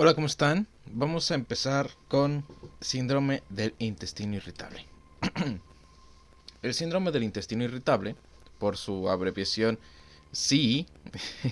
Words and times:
Hola, 0.00 0.14
¿cómo 0.14 0.28
están? 0.28 0.68
Vamos 0.92 1.32
a 1.32 1.34
empezar 1.34 1.90
con 2.06 2.44
síndrome 2.80 3.42
del 3.48 3.74
intestino 3.80 4.36
irritable. 4.36 4.86
el 6.62 6.72
síndrome 6.72 7.10
del 7.10 7.24
intestino 7.24 7.64
irritable, 7.64 8.14
por 8.60 8.76
su 8.76 9.10
abreviación 9.10 9.76
SI, 10.30 10.86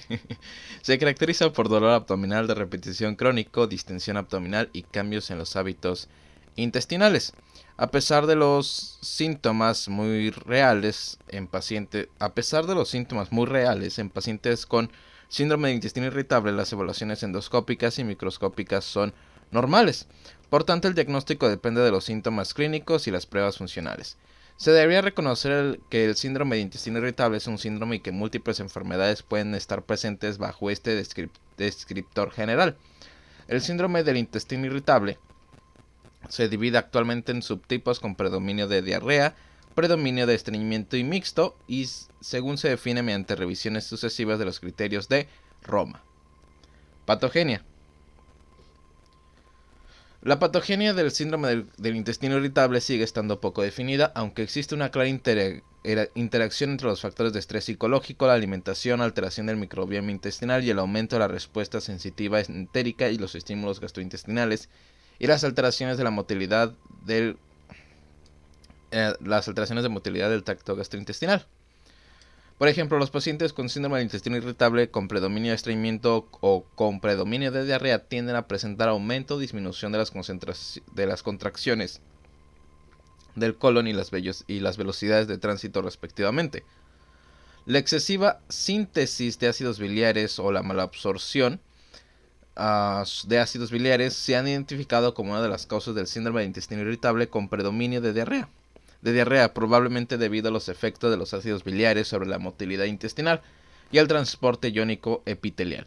se 0.80 0.96
caracteriza 0.96 1.52
por 1.52 1.68
dolor 1.68 1.90
abdominal 1.90 2.46
de 2.46 2.54
repetición 2.54 3.16
crónico, 3.16 3.66
distensión 3.66 4.16
abdominal 4.16 4.70
y 4.72 4.82
cambios 4.82 5.32
en 5.32 5.38
los 5.38 5.56
hábitos 5.56 6.08
intestinales. 6.54 7.32
A 7.76 7.88
pesar 7.88 8.28
de 8.28 8.36
los 8.36 9.00
síntomas 9.02 9.88
muy 9.88 10.30
reales 10.30 11.18
en 11.26 11.48
pacientes, 11.48 12.06
a 12.20 12.32
pesar 12.32 12.68
de 12.68 12.76
los 12.76 12.90
síntomas 12.90 13.32
muy 13.32 13.46
reales 13.46 13.98
en 13.98 14.08
pacientes 14.08 14.66
con 14.66 14.92
síndrome 15.28 15.68
de 15.68 15.74
intestino 15.74 16.06
irritable, 16.06 16.52
las 16.52 16.72
evaluaciones 16.72 17.22
endoscópicas 17.22 17.98
y 17.98 18.04
microscópicas 18.04 18.84
son 18.84 19.14
normales. 19.50 20.06
Por 20.50 20.64
tanto, 20.64 20.88
el 20.88 20.94
diagnóstico 20.94 21.48
depende 21.48 21.80
de 21.80 21.90
los 21.90 22.04
síntomas 22.04 22.54
clínicos 22.54 23.06
y 23.06 23.10
las 23.10 23.26
pruebas 23.26 23.58
funcionales. 23.58 24.16
Se 24.56 24.70
debería 24.70 25.02
reconocer 25.02 25.80
que 25.90 26.06
el 26.06 26.16
síndrome 26.16 26.56
de 26.56 26.62
intestino 26.62 26.98
irritable 26.98 27.36
es 27.36 27.46
un 27.46 27.58
síndrome 27.58 27.96
y 27.96 28.00
que 28.00 28.10
múltiples 28.10 28.58
enfermedades 28.60 29.22
pueden 29.22 29.54
estar 29.54 29.82
presentes 29.82 30.38
bajo 30.38 30.70
este 30.70 30.94
descriptor 31.58 32.30
general. 32.30 32.76
El 33.48 33.60
síndrome 33.60 34.02
del 34.02 34.16
intestino 34.16 34.66
irritable 34.66 35.18
se 36.28 36.48
divide 36.48 36.78
actualmente 36.78 37.32
en 37.32 37.42
subtipos 37.42 38.00
con 38.00 38.16
predominio 38.16 38.66
de 38.66 38.82
diarrea, 38.82 39.36
predominio 39.76 40.26
de 40.26 40.34
estreñimiento 40.34 40.96
y 40.96 41.04
mixto, 41.04 41.56
y 41.68 41.88
según 42.20 42.58
se 42.58 42.70
define 42.70 43.04
mediante 43.04 43.36
revisiones 43.36 43.84
sucesivas 43.84 44.40
de 44.40 44.46
los 44.46 44.58
criterios 44.58 45.08
de 45.08 45.28
Roma. 45.62 46.02
Patogenia. 47.04 47.62
La 50.22 50.40
patogenia 50.40 50.92
del 50.92 51.12
síndrome 51.12 51.66
del, 51.76 51.94
intestino 51.94 52.38
irritable 52.38 52.80
sigue 52.80 53.04
estando 53.04 53.40
poco 53.40 53.62
definida, 53.62 54.10
aunque 54.16 54.42
existe 54.42 54.74
una 54.74 54.90
clara 54.90 55.08
interacción 55.08 56.70
entre 56.70 56.88
los 56.88 57.00
factores 57.00 57.32
de 57.32 57.38
estrés 57.38 57.66
psicológico, 57.66 58.26
la 58.26 58.32
alimentación, 58.32 59.00
alteración 59.00 59.46
del 59.46 59.56
microbioma 59.56 60.10
intestinal 60.10 60.64
y 60.64 60.70
el 60.70 60.80
aumento 60.80 61.14
de 61.14 61.20
la 61.20 61.28
respuesta 61.28 61.80
sensitiva 61.80 62.40
entérica 62.40 63.08
y 63.08 63.18
los 63.18 63.36
estímulos 63.36 63.78
gastrointestinales 63.78 64.68
y 65.20 65.28
las 65.28 65.44
alteraciones 65.44 65.96
de 65.96 66.02
la 66.02 66.10
motilidad 66.10 66.74
del 67.04 67.38
eh, 68.90 69.14
las 69.24 69.48
alteraciones 69.48 69.82
de 69.82 69.88
motilidad 69.88 70.30
del 70.30 70.44
tracto 70.44 70.76
gastrointestinal. 70.76 71.46
Por 72.58 72.68
ejemplo, 72.68 72.98
los 72.98 73.10
pacientes 73.10 73.52
con 73.52 73.68
síndrome 73.68 73.98
del 73.98 74.06
intestino 74.06 74.36
irritable 74.36 74.90
con 74.90 75.08
predominio 75.08 75.50
de 75.50 75.56
estreñimiento 75.56 76.26
o 76.40 76.64
con 76.74 77.00
predominio 77.00 77.52
de 77.52 77.66
diarrea 77.66 78.06
tienden 78.08 78.34
a 78.34 78.48
presentar 78.48 78.88
aumento 78.88 79.34
o 79.34 79.38
disminución 79.38 79.92
de 79.92 79.98
las, 79.98 80.12
de 80.94 81.06
las 81.06 81.22
contracciones 81.22 82.00
del 83.34 83.56
colon 83.56 83.86
y 83.86 83.92
las, 83.92 84.10
y 84.46 84.60
las 84.60 84.78
velocidades 84.78 85.28
de 85.28 85.36
tránsito 85.36 85.82
respectivamente. 85.82 86.64
La 87.66 87.78
excesiva 87.78 88.40
síntesis 88.48 89.38
de 89.38 89.48
ácidos 89.48 89.78
biliares 89.78 90.38
o 90.38 90.50
la 90.50 90.62
malabsorción 90.62 91.60
de 92.54 93.38
ácidos 93.38 93.70
biliares 93.70 94.14
se 94.14 94.34
han 94.34 94.48
identificado 94.48 95.12
como 95.12 95.32
una 95.32 95.42
de 95.42 95.48
las 95.50 95.66
causas 95.66 95.94
del 95.94 96.06
síndrome 96.06 96.40
de 96.40 96.46
intestino 96.46 96.80
irritable 96.80 97.28
con 97.28 97.50
predominio 97.50 98.00
de 98.00 98.14
diarrea. 98.14 98.48
De 99.06 99.12
diarrea, 99.12 99.54
probablemente 99.54 100.18
debido 100.18 100.48
a 100.48 100.50
los 100.50 100.68
efectos 100.68 101.12
de 101.12 101.16
los 101.16 101.32
ácidos 101.32 101.62
biliares 101.62 102.08
sobre 102.08 102.28
la 102.28 102.40
motilidad 102.40 102.86
intestinal 102.86 103.40
y 103.92 103.98
al 103.98 104.08
transporte 104.08 104.70
iónico 104.70 105.22
epitelial. 105.26 105.86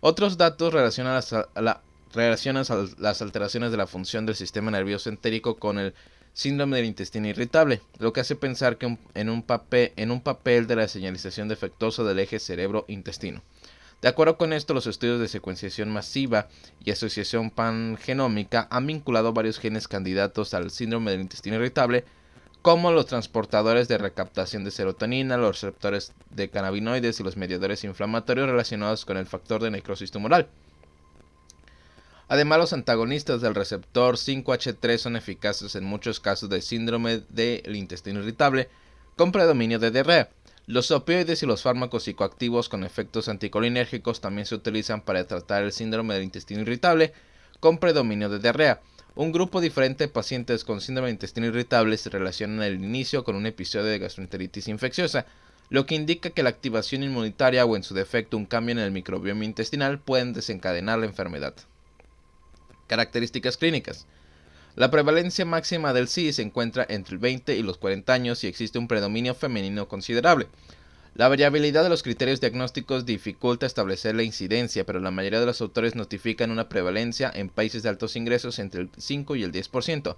Otros 0.00 0.38
datos 0.38 0.72
relacionan, 0.72 1.20
a 1.22 1.56
las 1.58 3.20
alteraciones 3.20 3.70
de 3.70 3.76
la 3.76 3.86
función 3.86 4.24
del 4.24 4.36
sistema 4.36 4.70
nervioso 4.70 5.10
entérico 5.10 5.58
con 5.58 5.78
el 5.78 5.92
síndrome 6.32 6.78
del 6.78 6.86
intestino 6.86 7.28
irritable, 7.28 7.82
lo 7.98 8.14
que 8.14 8.20
hace 8.20 8.36
pensar 8.36 8.78
que 8.78 8.96
en, 9.12 9.28
un 9.28 9.42
papel, 9.42 9.92
en 9.96 10.10
un 10.10 10.22
papel 10.22 10.66
de 10.66 10.76
la 10.76 10.88
señalización 10.88 11.48
defectuosa 11.48 12.04
del 12.04 12.20
eje 12.20 12.38
cerebro-intestino. 12.38 13.42
De 14.00 14.08
acuerdo 14.08 14.38
con 14.38 14.54
esto, 14.54 14.72
los 14.72 14.86
estudios 14.86 15.20
de 15.20 15.28
secuenciación 15.28 15.90
masiva 15.90 16.48
y 16.82 16.90
asociación 16.90 17.50
pangenómica 17.50 18.66
han 18.70 18.86
vinculado 18.86 19.34
varios 19.34 19.58
genes 19.58 19.88
candidatos 19.88 20.54
al 20.54 20.70
síndrome 20.70 21.10
del 21.10 21.20
intestino 21.20 21.56
irritable, 21.56 22.06
como 22.66 22.90
los 22.90 23.06
transportadores 23.06 23.86
de 23.86 23.96
recaptación 23.96 24.64
de 24.64 24.72
serotonina, 24.72 25.36
los 25.36 25.60
receptores 25.60 26.12
de 26.30 26.50
cannabinoides 26.50 27.20
y 27.20 27.22
los 27.22 27.36
mediadores 27.36 27.84
inflamatorios 27.84 28.48
relacionados 28.48 29.04
con 29.04 29.16
el 29.16 29.26
factor 29.26 29.62
de 29.62 29.70
necrosis 29.70 30.10
tumoral. 30.10 30.48
Además, 32.26 32.58
los 32.58 32.72
antagonistas 32.72 33.40
del 33.40 33.54
receptor 33.54 34.16
5H3 34.16 34.98
son 34.98 35.14
eficaces 35.14 35.76
en 35.76 35.84
muchos 35.84 36.18
casos 36.18 36.50
de 36.50 36.60
síndrome 36.60 37.22
del 37.28 37.76
intestino 37.76 38.18
irritable 38.18 38.68
con 39.14 39.30
predominio 39.30 39.78
de 39.78 39.92
diarrea. 39.92 40.30
Los 40.66 40.90
opioides 40.90 41.44
y 41.44 41.46
los 41.46 41.62
fármacos 41.62 42.02
psicoactivos 42.02 42.68
con 42.68 42.82
efectos 42.82 43.28
anticolinérgicos 43.28 44.20
también 44.20 44.44
se 44.44 44.56
utilizan 44.56 45.02
para 45.02 45.24
tratar 45.24 45.62
el 45.62 45.70
síndrome 45.70 46.14
del 46.14 46.24
intestino 46.24 46.62
irritable 46.62 47.12
con 47.60 47.78
predominio 47.78 48.28
de 48.28 48.40
diarrea. 48.40 48.80
Un 49.16 49.32
grupo 49.32 49.62
diferente 49.62 50.04
de 50.04 50.08
pacientes 50.08 50.62
con 50.62 50.82
síndrome 50.82 51.08
del 51.08 51.14
intestino 51.14 51.46
irritable 51.46 51.96
se 51.96 52.10
relacionan 52.10 52.60
al 52.60 52.74
inicio 52.74 53.24
con 53.24 53.34
un 53.34 53.46
episodio 53.46 53.86
de 53.86 53.98
gastroenteritis 53.98 54.68
infecciosa, 54.68 55.24
lo 55.70 55.86
que 55.86 55.94
indica 55.94 56.28
que 56.28 56.42
la 56.42 56.50
activación 56.50 57.02
inmunitaria 57.02 57.64
o 57.64 57.76
en 57.76 57.82
su 57.82 57.94
defecto 57.94 58.36
un 58.36 58.44
cambio 58.44 58.72
en 58.72 58.78
el 58.78 58.90
microbioma 58.90 59.46
intestinal 59.46 59.98
pueden 59.98 60.34
desencadenar 60.34 60.98
la 60.98 61.06
enfermedad. 61.06 61.54
Características 62.88 63.56
clínicas. 63.56 64.06
La 64.74 64.90
prevalencia 64.90 65.46
máxima 65.46 65.94
del 65.94 66.08
SI 66.08 66.34
se 66.34 66.42
encuentra 66.42 66.84
entre 66.86 67.14
el 67.14 67.18
20 67.18 67.56
y 67.56 67.62
los 67.62 67.78
40 67.78 68.12
años 68.12 68.44
y 68.44 68.48
existe 68.48 68.78
un 68.78 68.86
predominio 68.86 69.34
femenino 69.34 69.88
considerable. 69.88 70.46
La 71.16 71.28
variabilidad 71.28 71.82
de 71.82 71.88
los 71.88 72.02
criterios 72.02 72.42
diagnósticos 72.42 73.06
dificulta 73.06 73.64
establecer 73.64 74.14
la 74.14 74.22
incidencia, 74.22 74.84
pero 74.84 75.00
la 75.00 75.10
mayoría 75.10 75.40
de 75.40 75.46
los 75.46 75.62
autores 75.62 75.94
notifican 75.94 76.50
una 76.50 76.68
prevalencia 76.68 77.32
en 77.34 77.48
países 77.48 77.82
de 77.82 77.88
altos 77.88 78.16
ingresos 78.16 78.58
entre 78.58 78.82
el 78.82 78.90
5 78.98 79.34
y 79.36 79.42
el 79.42 79.50
10%. 79.50 80.14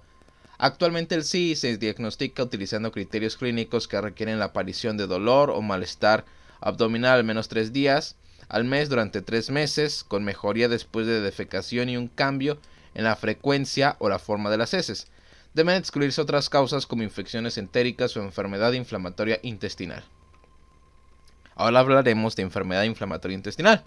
Actualmente 0.57 1.15
el 1.15 1.23
SI 1.23 1.55
se 1.55 1.77
diagnostica 1.77 2.43
utilizando 2.43 2.91
criterios 2.91 3.37
clínicos 3.37 3.87
que 3.87 4.01
requieren 4.01 4.39
la 4.39 4.45
aparición 4.45 4.97
de 4.97 5.07
dolor 5.07 5.51
o 5.51 5.61
malestar 5.61 6.25
abdominal 6.59 7.19
al 7.19 7.23
menos 7.23 7.47
3 7.47 7.71
días 7.71 8.17
al 8.49 8.65
mes 8.65 8.89
durante 8.89 9.21
3 9.21 9.51
meses, 9.51 10.03
con 10.03 10.25
mejoría 10.25 10.67
después 10.67 11.07
de 11.07 11.21
defecación 11.21 11.87
y 11.87 11.95
un 11.95 12.09
cambio 12.09 12.59
en 12.93 13.05
la 13.05 13.15
frecuencia 13.15 13.95
o 13.99 14.09
la 14.09 14.19
forma 14.19 14.49
de 14.49 14.57
las 14.57 14.73
heces. 14.73 15.07
Deben 15.53 15.77
excluirse 15.77 16.19
otras 16.19 16.49
causas 16.49 16.85
como 16.85 17.03
infecciones 17.03 17.57
entéricas 17.57 18.17
o 18.17 18.21
enfermedad 18.21 18.73
inflamatoria 18.73 19.39
intestinal. 19.43 20.03
Ahora 21.59 21.81
hablaremos 21.81 22.37
de 22.37 22.43
enfermedad 22.43 22.83
inflamatoria 22.83 23.35
intestinal. 23.35 23.83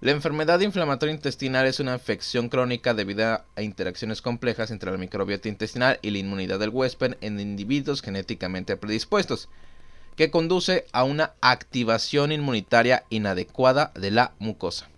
La 0.00 0.12
enfermedad 0.12 0.58
inflamatoria 0.60 1.14
intestinal 1.14 1.66
es 1.66 1.78
una 1.78 1.92
infección 1.92 2.48
crónica 2.48 2.94
debido 2.94 3.42
a 3.54 3.62
interacciones 3.62 4.22
complejas 4.22 4.70
entre 4.70 4.90
la 4.90 4.96
microbiota 4.96 5.50
intestinal 5.50 5.98
y 6.00 6.08
la 6.08 6.18
inmunidad 6.18 6.58
del 6.58 6.70
huésped 6.70 7.18
en 7.20 7.38
individuos 7.40 8.00
genéticamente 8.00 8.78
predispuestos, 8.78 9.50
que 10.16 10.30
conduce 10.30 10.86
a 10.92 11.04
una 11.04 11.34
activación 11.42 12.32
inmunitaria 12.32 13.04
inadecuada 13.10 13.92
de 13.94 14.10
la 14.10 14.32
mucosa. 14.38 14.88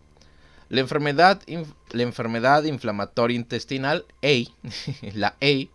La 0.69 0.83
enfermedad, 0.83 1.43
la 1.91 2.03
enfermedad 2.05 2.63
inflamatoria 2.63 3.35
intestinal, 3.35 4.07
la 5.13 5.35
A, 5.43 5.67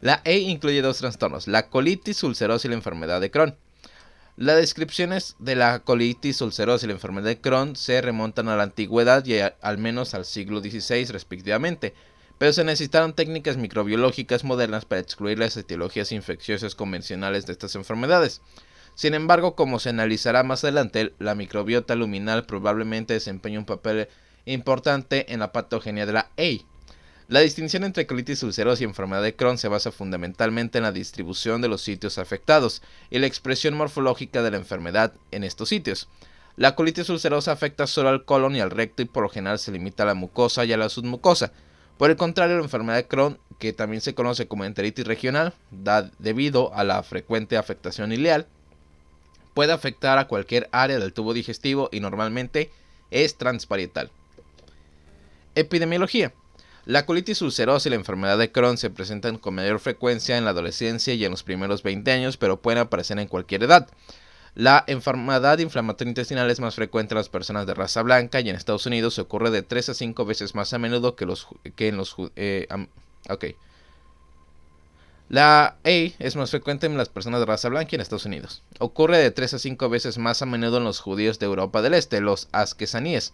la 0.00 0.22
A 0.24 0.32
incluye 0.32 0.80
dos 0.80 0.96
trastornos, 0.96 1.48
la 1.48 1.68
colitis 1.68 2.22
ulcerosa 2.22 2.66
y 2.66 2.70
la 2.70 2.76
enfermedad 2.76 3.20
de 3.20 3.30
Crohn. 3.30 3.56
Las 4.40 4.56
descripciones 4.56 5.36
de 5.38 5.54
la 5.54 5.80
colitis 5.80 6.40
ulcerosa 6.40 6.86
y 6.86 6.88
la 6.88 6.94
enfermedad 6.94 7.26
de 7.26 7.42
Crohn 7.42 7.76
se 7.76 8.00
remontan 8.00 8.48
a 8.48 8.56
la 8.56 8.62
antigüedad 8.62 9.22
y 9.26 9.34
al 9.38 9.76
menos 9.76 10.14
al 10.14 10.24
siglo 10.24 10.60
XVI 10.60 11.04
respectivamente, 11.12 11.92
pero 12.38 12.54
se 12.54 12.64
necesitaron 12.64 13.12
técnicas 13.12 13.58
microbiológicas 13.58 14.42
modernas 14.42 14.86
para 14.86 15.02
excluir 15.02 15.38
las 15.38 15.58
etiologías 15.58 16.10
infecciosas 16.10 16.74
convencionales 16.74 17.44
de 17.44 17.52
estas 17.52 17.74
enfermedades. 17.74 18.40
Sin 18.94 19.12
embargo, 19.12 19.54
como 19.54 19.78
se 19.78 19.90
analizará 19.90 20.42
más 20.42 20.64
adelante, 20.64 21.12
la 21.18 21.34
microbiota 21.34 21.94
luminal 21.94 22.46
probablemente 22.46 23.12
desempeña 23.12 23.58
un 23.58 23.66
papel 23.66 24.08
importante 24.46 25.34
en 25.34 25.40
la 25.40 25.52
patogenia 25.52 26.06
de 26.06 26.14
la 26.14 26.30
A. 26.38 26.69
La 27.30 27.38
distinción 27.38 27.84
entre 27.84 28.08
colitis 28.08 28.42
ulcerosa 28.42 28.82
y 28.82 28.86
enfermedad 28.86 29.22
de 29.22 29.36
Crohn 29.36 29.56
se 29.56 29.68
basa 29.68 29.92
fundamentalmente 29.92 30.78
en 30.78 30.82
la 30.82 30.90
distribución 30.90 31.62
de 31.62 31.68
los 31.68 31.80
sitios 31.80 32.18
afectados 32.18 32.82
y 33.08 33.20
la 33.20 33.28
expresión 33.28 33.74
morfológica 33.74 34.42
de 34.42 34.50
la 34.50 34.56
enfermedad 34.56 35.12
en 35.30 35.44
estos 35.44 35.68
sitios. 35.68 36.08
La 36.56 36.74
colitis 36.74 37.08
ulcerosa 37.08 37.52
afecta 37.52 37.86
solo 37.86 38.08
al 38.08 38.24
colon 38.24 38.56
y 38.56 38.60
al 38.60 38.72
recto 38.72 39.02
y 39.02 39.04
por 39.04 39.22
lo 39.22 39.28
general 39.28 39.60
se 39.60 39.70
limita 39.70 40.02
a 40.02 40.06
la 40.06 40.14
mucosa 40.14 40.64
y 40.64 40.72
a 40.72 40.76
la 40.76 40.88
submucosa. 40.88 41.52
Por 41.98 42.10
el 42.10 42.16
contrario, 42.16 42.56
la 42.56 42.64
enfermedad 42.64 42.96
de 42.96 43.06
Crohn, 43.06 43.38
que 43.60 43.72
también 43.72 44.00
se 44.00 44.16
conoce 44.16 44.48
como 44.48 44.64
enteritis 44.64 45.06
regional, 45.06 45.54
da 45.70 46.10
debido 46.18 46.74
a 46.74 46.82
la 46.82 47.00
frecuente 47.04 47.56
afectación 47.56 48.10
ileal, 48.10 48.48
puede 49.54 49.72
afectar 49.72 50.18
a 50.18 50.26
cualquier 50.26 50.68
área 50.72 50.98
del 50.98 51.12
tubo 51.12 51.32
digestivo 51.32 51.90
y 51.92 52.00
normalmente 52.00 52.72
es 53.12 53.36
transparietal. 53.36 54.10
Epidemiología. 55.54 56.32
La 56.90 57.06
colitis 57.06 57.40
ulcerosa 57.40 57.88
y 57.88 57.90
la 57.90 57.96
enfermedad 57.96 58.36
de 58.36 58.50
Crohn 58.50 58.76
se 58.76 58.90
presentan 58.90 59.38
con 59.38 59.54
mayor 59.54 59.78
frecuencia 59.78 60.36
en 60.36 60.44
la 60.44 60.50
adolescencia 60.50 61.14
y 61.14 61.24
en 61.24 61.30
los 61.30 61.44
primeros 61.44 61.84
20 61.84 62.10
años, 62.10 62.36
pero 62.36 62.60
pueden 62.60 62.80
aparecer 62.80 63.16
en 63.20 63.28
cualquier 63.28 63.62
edad. 63.62 63.88
La 64.56 64.82
enfermedad 64.88 65.60
inflamatoria 65.60 66.10
intestinal 66.10 66.50
es 66.50 66.58
más 66.58 66.74
frecuente 66.74 67.14
en 67.14 67.18
las 67.18 67.28
personas 67.28 67.68
de 67.68 67.74
raza 67.74 68.02
blanca 68.02 68.40
y 68.40 68.50
en 68.50 68.56
Estados 68.56 68.86
Unidos 68.86 69.20
ocurre 69.20 69.52
de 69.52 69.62
3 69.62 69.90
a 69.90 69.94
5 69.94 70.24
veces 70.24 70.56
más 70.56 70.72
a 70.72 70.78
menudo 70.78 71.14
que, 71.14 71.26
los, 71.26 71.46
que 71.76 71.86
en 71.86 71.96
los... 71.96 72.16
Eh, 72.34 72.66
La 75.28 75.64
A 75.66 75.76
es 75.84 76.34
más 76.34 76.50
frecuente 76.50 76.86
en 76.86 76.96
las 76.96 77.08
personas 77.08 77.38
de 77.38 77.46
raza 77.46 77.68
blanca 77.68 77.90
y 77.92 77.94
en 77.94 78.00
Estados 78.00 78.26
Unidos. 78.26 78.64
Ocurre 78.80 79.18
de 79.18 79.30
3 79.30 79.54
a 79.54 79.58
5 79.60 79.88
veces 79.90 80.18
más 80.18 80.42
a 80.42 80.46
menudo 80.46 80.78
en 80.78 80.84
los 80.84 80.98
judíos 80.98 81.38
de 81.38 81.46
Europa 81.46 81.82
del 81.82 81.94
Este, 81.94 82.20
los 82.20 82.48
asquesaníes, 82.50 83.32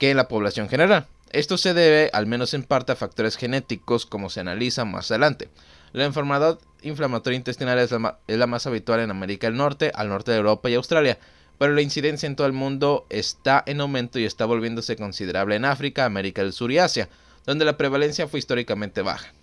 que 0.00 0.10
en 0.10 0.16
la 0.16 0.28
población 0.28 0.68
general. 0.68 1.06
Esto 1.30 1.58
se 1.58 1.74
debe, 1.74 2.10
al 2.12 2.26
menos 2.26 2.54
en 2.54 2.64
parte, 2.64 2.90
a 2.90 2.96
factores 2.96 3.36
genéticos, 3.36 4.06
como 4.06 4.30
se 4.30 4.40
analiza 4.40 4.84
más 4.84 5.10
adelante. 5.12 5.48
La 5.92 6.06
enfermedad 6.06 6.58
inflamatoria 6.82 7.36
intestinal 7.36 7.78
es 7.78 7.90
la, 7.92 8.46
más 8.46 8.66
habitual 8.66 9.00
en 9.00 9.10
América 9.10 9.46
del 9.46 9.58
Norte, 9.58 9.92
al 9.94 10.08
norte 10.08 10.32
de 10.32 10.38
Europa 10.38 10.70
y 10.70 10.74
Australia, 10.74 11.18
pero 11.58 11.74
la 11.74 11.82
incidencia 11.82 12.26
en 12.26 12.34
todo 12.34 12.46
el 12.46 12.54
mundo 12.54 13.06
está 13.10 13.62
en 13.66 13.82
aumento 13.82 14.18
y 14.18 14.24
está 14.24 14.46
volviéndose 14.46 14.96
considerable 14.96 15.54
en 15.54 15.66
África, 15.66 16.06
América 16.06 16.42
del 16.42 16.54
Sur 16.54 16.72
y 16.72 16.78
Asia, 16.78 17.10
donde 17.44 17.66
la 17.66 17.76
prevalencia 17.76 18.26
fue 18.26 18.38
históricamente 18.38 19.02
baja. 19.02 19.34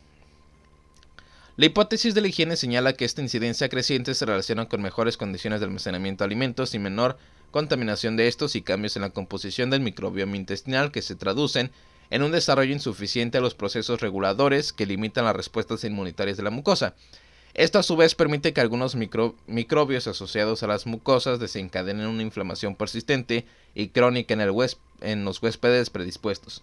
La 1.56 1.68
hipótesis 1.68 2.16
de 2.16 2.22
la 2.22 2.30
higiene 2.30 2.56
señala 2.56 2.94
que 2.94 3.06
esta 3.06 3.22
incidencia 3.22 3.70
creciente 3.70 4.16
se 4.16 4.26
relaciona 4.26 4.68
con 4.68 4.82
mejores 4.82 5.18
condiciones 5.18 5.60
de 5.60 5.68
almacenamiento 5.68 6.24
de 6.24 6.26
alimentos 6.26 6.74
y 6.74 6.80
menor 6.80 7.18
contaminación 7.52 8.18
de 8.18 8.28
estos 8.28 8.56
y 8.56 8.62
cambios 8.62 8.96
en 8.96 9.02
la 9.02 9.10
composición 9.10 9.70
del 9.70 9.82
microbioma 9.82 10.36
intestinal 10.36 10.92
que 10.92 11.02
se 11.02 11.16
traducen 11.16 11.72
en 12.10 12.24
un 12.24 12.32
desarrollo 12.32 12.74
insuficiente 12.74 13.38
a 13.38 13.42
los 13.42 13.56
procesos 13.56 14.02
reguladores 14.02 14.74
que 14.74 14.86
limitan 14.86 15.26
las 15.26 15.36
respuestas 15.36 15.84
inmunitarias 15.84 16.38
de 16.38 16.44
la 16.44 16.50
mucosa. 16.50 16.96
Esto 17.54 17.80
a 17.80 17.84
su 17.84 17.96
vez 17.96 18.14
permite 18.14 18.54
que 18.54 18.62
algunos 18.62 18.96
microbios 18.96 20.08
asociados 20.08 20.62
a 20.62 20.68
las 20.68 20.86
mucosas 20.86 21.40
desencadenen 21.40 22.08
una 22.08 22.22
inflamación 22.22 22.76
persistente 22.76 23.46
y 23.74 23.88
crónica 23.90 24.36
en, 24.36 24.42
en 25.02 25.26
los 25.26 25.42
huéspedes 25.42 25.90
predispuestos. 25.90 26.62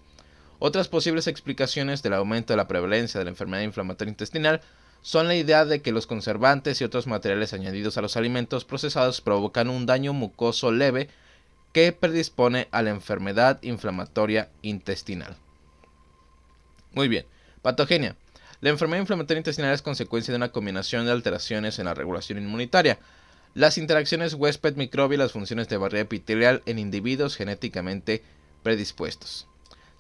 Otras 0.61 0.89
posibles 0.89 1.27
explicaciones 1.27 2.03
del 2.03 2.15
aumento 2.15 2.53
de 2.53 2.59
la 2.59 2.69
prevalencia 2.69 3.19
de 3.19 3.25
la 3.25 3.31
enfermedad 3.31 3.65
inflamatoria 3.65 4.13
intestinal 4.13 4.61
son 5.05 5.29
la 5.29 5.35
idea 5.35 5.67
de 5.67 5.83
que 5.83 5.93
los 5.93 6.07
conservantes 6.07 6.81
y 6.81 6.85
otros 6.85 7.07
materiales 7.07 7.53
añadidos 7.53 7.99
a 7.99 8.01
los 8.01 8.17
alimentos 8.17 8.65
procesados 8.65 9.21
provocan 9.21 9.69
un 9.69 9.85
daño 9.85 10.15
mucoso 10.15 10.73
leve 10.73 11.11
que 11.75 11.93
predispone 11.93 12.69
a 12.71 12.81
la 12.81 12.89
enfermedad 12.89 13.63
inflamatoria 13.63 14.49
intestinal. 14.63 15.37
Muy 16.95 17.09
bien, 17.09 17.27
patogenia. 17.61 18.17
La 18.63 18.71
enfermedad 18.71 19.03
inflamatoria 19.03 19.41
intestinal 19.41 19.75
es 19.75 19.83
consecuencia 19.83 20.33
de 20.33 20.37
una 20.37 20.53
combinación 20.53 21.05
de 21.05 21.13
alteraciones 21.13 21.79
en 21.79 21.85
la 21.85 21.93
regulación 21.93 22.39
inmunitaria, 22.39 22.99
las 23.53 23.77
interacciones 23.77 24.33
huésped-microbio 24.33 25.17
y 25.17 25.19
las 25.19 25.33
funciones 25.33 25.69
de 25.69 25.77
barrera 25.77 26.01
epitelial 26.01 26.63
en 26.65 26.79
individuos 26.79 27.37
genéticamente 27.37 28.23
predispuestos. 28.63 29.49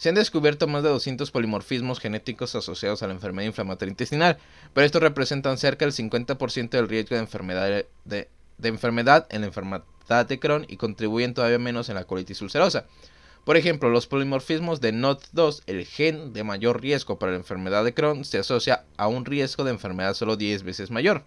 Se 0.04 0.10
han 0.10 0.16
descubierto 0.16 0.66
más 0.66 0.82
de 0.82 0.90
200 0.90 1.30
polimorfismos 1.30 1.98
genéticos 1.98 2.54
asociados 2.54 3.02
a 3.02 3.06
la 3.06 3.14
enfermedad 3.14 3.46
inflamatoria 3.46 3.90
intestinal, 3.90 4.36
pero 4.74 4.84
estos 4.84 5.00
representan 5.00 5.56
cerca 5.56 5.86
del 5.86 5.94
50% 5.94 6.68
del 6.68 6.90
riesgo 6.90 7.16
de 7.16 7.22
enfermedad, 7.22 7.86
de, 8.04 8.28
en 8.58 9.40
la 9.40 9.46
enfermedad 9.46 10.26
de 10.28 10.38
Crohn 10.38 10.66
y 10.68 10.76
contribuyen 10.76 11.32
todavía 11.32 11.58
menos 11.58 11.88
en 11.88 11.94
la 11.94 12.04
colitis 12.04 12.42
ulcerosa. 12.42 12.84
Por 13.46 13.56
ejemplo, 13.56 13.88
los 13.88 14.06
polimorfismos 14.06 14.82
de 14.82 14.92
NOT2, 14.92 15.62
el 15.68 15.86
gen 15.86 16.34
de 16.34 16.44
mayor 16.44 16.82
riesgo 16.82 17.18
para 17.18 17.32
la 17.32 17.38
enfermedad 17.38 17.82
de 17.82 17.94
Crohn, 17.94 18.26
se 18.26 18.36
asocia 18.36 18.84
a 18.98 19.08
un 19.08 19.24
riesgo 19.24 19.64
de 19.64 19.70
enfermedad 19.70 20.12
solo 20.12 20.36
10 20.36 20.64
veces 20.64 20.90
mayor. 20.90 21.24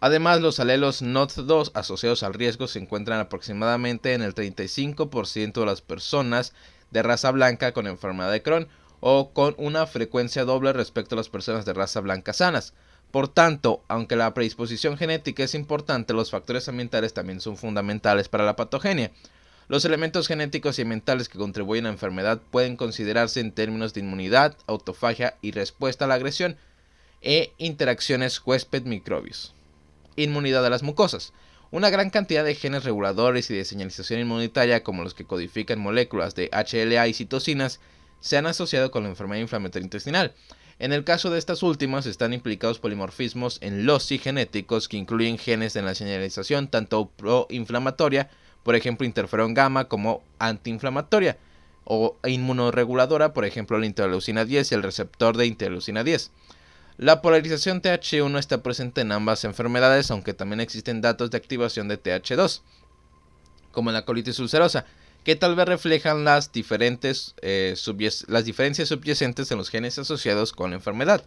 Además, 0.00 0.42
los 0.42 0.60
alelos 0.60 1.00
NOT2 1.00 1.70
asociados 1.72 2.22
al 2.22 2.34
riesgo 2.34 2.66
se 2.66 2.78
encuentran 2.78 3.20
aproximadamente 3.20 4.12
en 4.12 4.20
el 4.20 4.34
35% 4.34 5.60
de 5.60 5.64
las 5.64 5.80
personas 5.80 6.52
de 6.90 7.02
raza 7.02 7.30
blanca 7.30 7.72
con 7.72 7.86
enfermedad 7.86 8.32
de 8.32 8.42
Crohn 8.42 8.68
o 9.00 9.30
con 9.32 9.54
una 9.58 9.86
frecuencia 9.86 10.44
doble 10.44 10.72
respecto 10.72 11.14
a 11.14 11.18
las 11.18 11.28
personas 11.28 11.64
de 11.64 11.72
raza 11.72 12.00
blanca 12.00 12.32
sanas. 12.32 12.74
Por 13.10 13.28
tanto, 13.28 13.82
aunque 13.88 14.16
la 14.16 14.34
predisposición 14.34 14.96
genética 14.96 15.44
es 15.44 15.54
importante, 15.54 16.12
los 16.12 16.30
factores 16.30 16.68
ambientales 16.68 17.14
también 17.14 17.40
son 17.40 17.56
fundamentales 17.56 18.28
para 18.28 18.44
la 18.44 18.56
patogenia. 18.56 19.12
Los 19.68 19.84
elementos 19.84 20.28
genéticos 20.28 20.78
y 20.78 20.82
ambientales 20.82 21.28
que 21.28 21.38
contribuyen 21.38 21.86
a 21.86 21.88
la 21.88 21.94
enfermedad 21.94 22.40
pueden 22.50 22.76
considerarse 22.76 23.40
en 23.40 23.52
términos 23.52 23.94
de 23.94 24.00
inmunidad, 24.00 24.56
autofagia 24.66 25.36
y 25.42 25.52
respuesta 25.52 26.04
a 26.04 26.08
la 26.08 26.14
agresión 26.14 26.56
e 27.20 27.52
interacciones 27.58 28.40
huésped-microbios. 28.44 29.54
Inmunidad 30.14 30.62
de 30.62 30.70
las 30.70 30.82
mucosas. 30.82 31.32
Una 31.72 31.90
gran 31.90 32.10
cantidad 32.10 32.44
de 32.44 32.54
genes 32.54 32.84
reguladores 32.84 33.50
y 33.50 33.54
de 33.56 33.64
señalización 33.64 34.20
inmunitaria, 34.20 34.84
como 34.84 35.02
los 35.02 35.14
que 35.14 35.24
codifican 35.24 35.80
moléculas 35.80 36.36
de 36.36 36.48
HLA 36.52 37.08
y 37.08 37.14
citocinas, 37.14 37.80
se 38.20 38.36
han 38.36 38.46
asociado 38.46 38.92
con 38.92 39.02
la 39.02 39.08
enfermedad 39.08 39.42
inflamatoria 39.42 39.84
intestinal. 39.84 40.32
En 40.78 40.92
el 40.92 41.04
caso 41.04 41.30
de 41.30 41.38
estas 41.38 41.62
últimas 41.62 42.06
están 42.06 42.32
implicados 42.32 42.78
polimorfismos 42.78 43.58
en 43.62 43.84
los 43.84 44.08
genéticos 44.08 44.88
que 44.88 44.96
incluyen 44.96 45.38
genes 45.38 45.72
de 45.72 45.82
la 45.82 45.94
señalización 45.94 46.68
tanto 46.68 47.08
proinflamatoria, 47.16 48.30
por 48.62 48.76
ejemplo 48.76 49.06
interferón 49.06 49.54
gamma, 49.54 49.88
como 49.88 50.22
antiinflamatoria, 50.38 51.38
o 51.84 52.16
inmunoreguladora, 52.26 53.32
por 53.32 53.44
ejemplo 53.44 53.78
la 53.78 53.86
interleucina 53.86 54.44
10 54.44 54.70
y 54.70 54.74
el 54.74 54.82
receptor 54.82 55.36
de 55.36 55.46
interleucina 55.46 56.04
10. 56.04 56.30
La 56.98 57.20
polarización 57.20 57.82
TH1 57.82 58.38
está 58.38 58.62
presente 58.62 59.02
en 59.02 59.12
ambas 59.12 59.44
enfermedades, 59.44 60.10
aunque 60.10 60.32
también 60.32 60.60
existen 60.60 61.02
datos 61.02 61.30
de 61.30 61.36
activación 61.36 61.88
de 61.88 62.02
TH2, 62.02 62.62
como 63.70 63.90
en 63.90 63.94
la 63.94 64.06
colitis 64.06 64.38
ulcerosa, 64.38 64.86
que 65.22 65.36
tal 65.36 65.56
vez 65.56 65.66
reflejan 65.66 66.24
las, 66.24 66.52
diferentes, 66.52 67.34
eh, 67.42 67.74
las 68.28 68.44
diferencias 68.46 68.88
subyacentes 68.88 69.50
en 69.50 69.58
los 69.58 69.68
genes 69.68 69.98
asociados 69.98 70.52
con 70.52 70.70
la 70.70 70.76
enfermedad. 70.76 71.22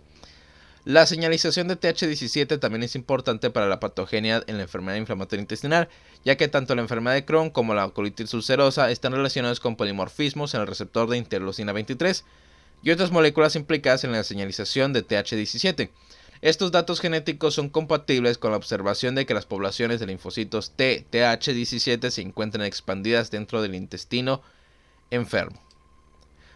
La 0.85 1.05
señalización 1.05 1.67
de 1.67 1.79
TH17 1.79 2.57
también 2.59 2.81
es 2.81 2.95
importante 2.95 3.51
para 3.51 3.67
la 3.67 3.79
patogenia 3.79 4.41
en 4.47 4.57
la 4.57 4.63
enfermedad 4.63 4.97
inflamatoria 4.97 5.41
intestinal, 5.41 5.89
ya 6.25 6.35
que 6.35 6.47
tanto 6.47 6.73
la 6.73 6.81
enfermedad 6.81 7.13
de 7.13 7.25
Crohn 7.25 7.51
como 7.51 7.75
la 7.75 7.89
colitis 7.89 8.33
ulcerosa 8.33 8.89
están 8.89 9.11
relacionados 9.11 9.59
con 9.59 9.75
polimorfismos 9.75 10.55
en 10.55 10.61
el 10.61 10.67
receptor 10.67 11.09
de 11.09 11.17
interleucina 11.17 11.73
23, 11.73 12.23
y 12.81 12.91
otras 12.91 13.11
moléculas 13.11 13.55
implicadas 13.55 14.03
en 14.03 14.11
la 14.11 14.23
señalización 14.23 14.93
de 14.93 15.05
TH17. 15.05 15.89
Estos 16.41 16.71
datos 16.71 17.01
genéticos 17.01 17.53
son 17.53 17.69
compatibles 17.69 18.37
con 18.37 18.51
la 18.51 18.57
observación 18.57 19.13
de 19.15 19.25
que 19.25 19.33
las 19.33 19.45
poblaciones 19.45 19.99
de 19.99 20.05
linfocitos 20.05 20.71
T, 20.71 21.05
TH17 21.11 22.09
se 22.09 22.21
encuentran 22.21 22.65
expandidas 22.65 23.29
dentro 23.29 23.61
del 23.61 23.75
intestino 23.75 24.41
enfermo. 25.11 25.59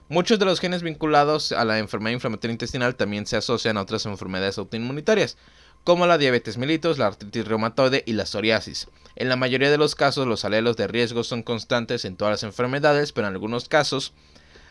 Muchos 0.07 0.39
de 0.39 0.45
los 0.45 0.59
genes 0.59 0.83
vinculados 0.83 1.51
a 1.51 1.65
la 1.65 1.79
enfermedad 1.79 2.13
inflamatoria 2.13 2.53
intestinal 2.53 2.95
también 2.95 3.25
se 3.25 3.35
asocian 3.35 3.77
a 3.77 3.81
otras 3.81 4.05
enfermedades 4.05 4.57
autoinmunitarias, 4.57 5.37
como 5.83 6.07
la 6.07 6.17
diabetes 6.17 6.57
mellitus, 6.57 6.97
la 6.97 7.07
artritis 7.07 7.45
reumatoide 7.45 8.03
y 8.05 8.13
la 8.13 8.25
psoriasis. 8.25 8.87
En 9.15 9.27
la 9.27 9.35
mayoría 9.35 9.69
de 9.69 9.77
los 9.77 9.95
casos, 9.95 10.27
los 10.27 10.45
alelos 10.45 10.77
de 10.77 10.87
riesgo 10.87 11.23
son 11.23 11.43
constantes 11.43 12.05
en 12.05 12.15
todas 12.15 12.31
las 12.31 12.43
enfermedades, 12.43 13.11
pero 13.11 13.27
en 13.27 13.33
algunos 13.33 13.67
casos, 13.67 14.13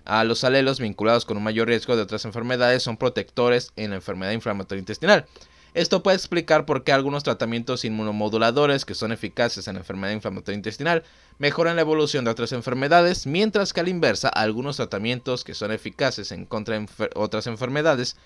a 0.04 0.24
los 0.24 0.44
alelos 0.44 0.80
vinculados 0.80 1.24
con 1.24 1.36
un 1.36 1.42
mayor 1.42 1.68
riesgo 1.68 1.96
de 1.96 2.02
otras 2.02 2.24
enfermedades 2.24 2.82
son 2.82 2.96
protectores 2.96 3.72
en 3.76 3.90
la 3.90 3.96
enfermedad 3.96 4.32
inflamatoria 4.32 4.80
intestinal. 4.80 5.26
Esto 5.74 6.02
puede 6.02 6.18
explicar 6.18 6.66
por 6.66 6.84
qué 6.84 6.92
algunos 6.92 7.22
tratamientos 7.22 7.86
inmunomoduladores 7.86 8.84
que 8.84 8.94
son 8.94 9.10
eficaces 9.10 9.66
en 9.68 9.74
la 9.74 9.80
enfermedad 9.80 10.12
inflamatoria 10.12 10.56
intestinal 10.56 11.02
mejoran 11.38 11.76
la 11.76 11.82
evolución 11.82 12.26
de 12.26 12.30
otras 12.30 12.52
enfermedades, 12.52 13.26
mientras 13.26 13.72
que 13.72 13.80
a 13.80 13.82
la 13.82 13.88
inversa 13.88 14.28
algunos 14.28 14.76
tratamientos 14.76 15.44
que 15.44 15.54
son 15.54 15.72
eficaces 15.72 16.30
en 16.30 16.44
contra 16.44 16.78
de 16.78 16.86
otras 17.14 17.46
enfermedades 17.46 18.16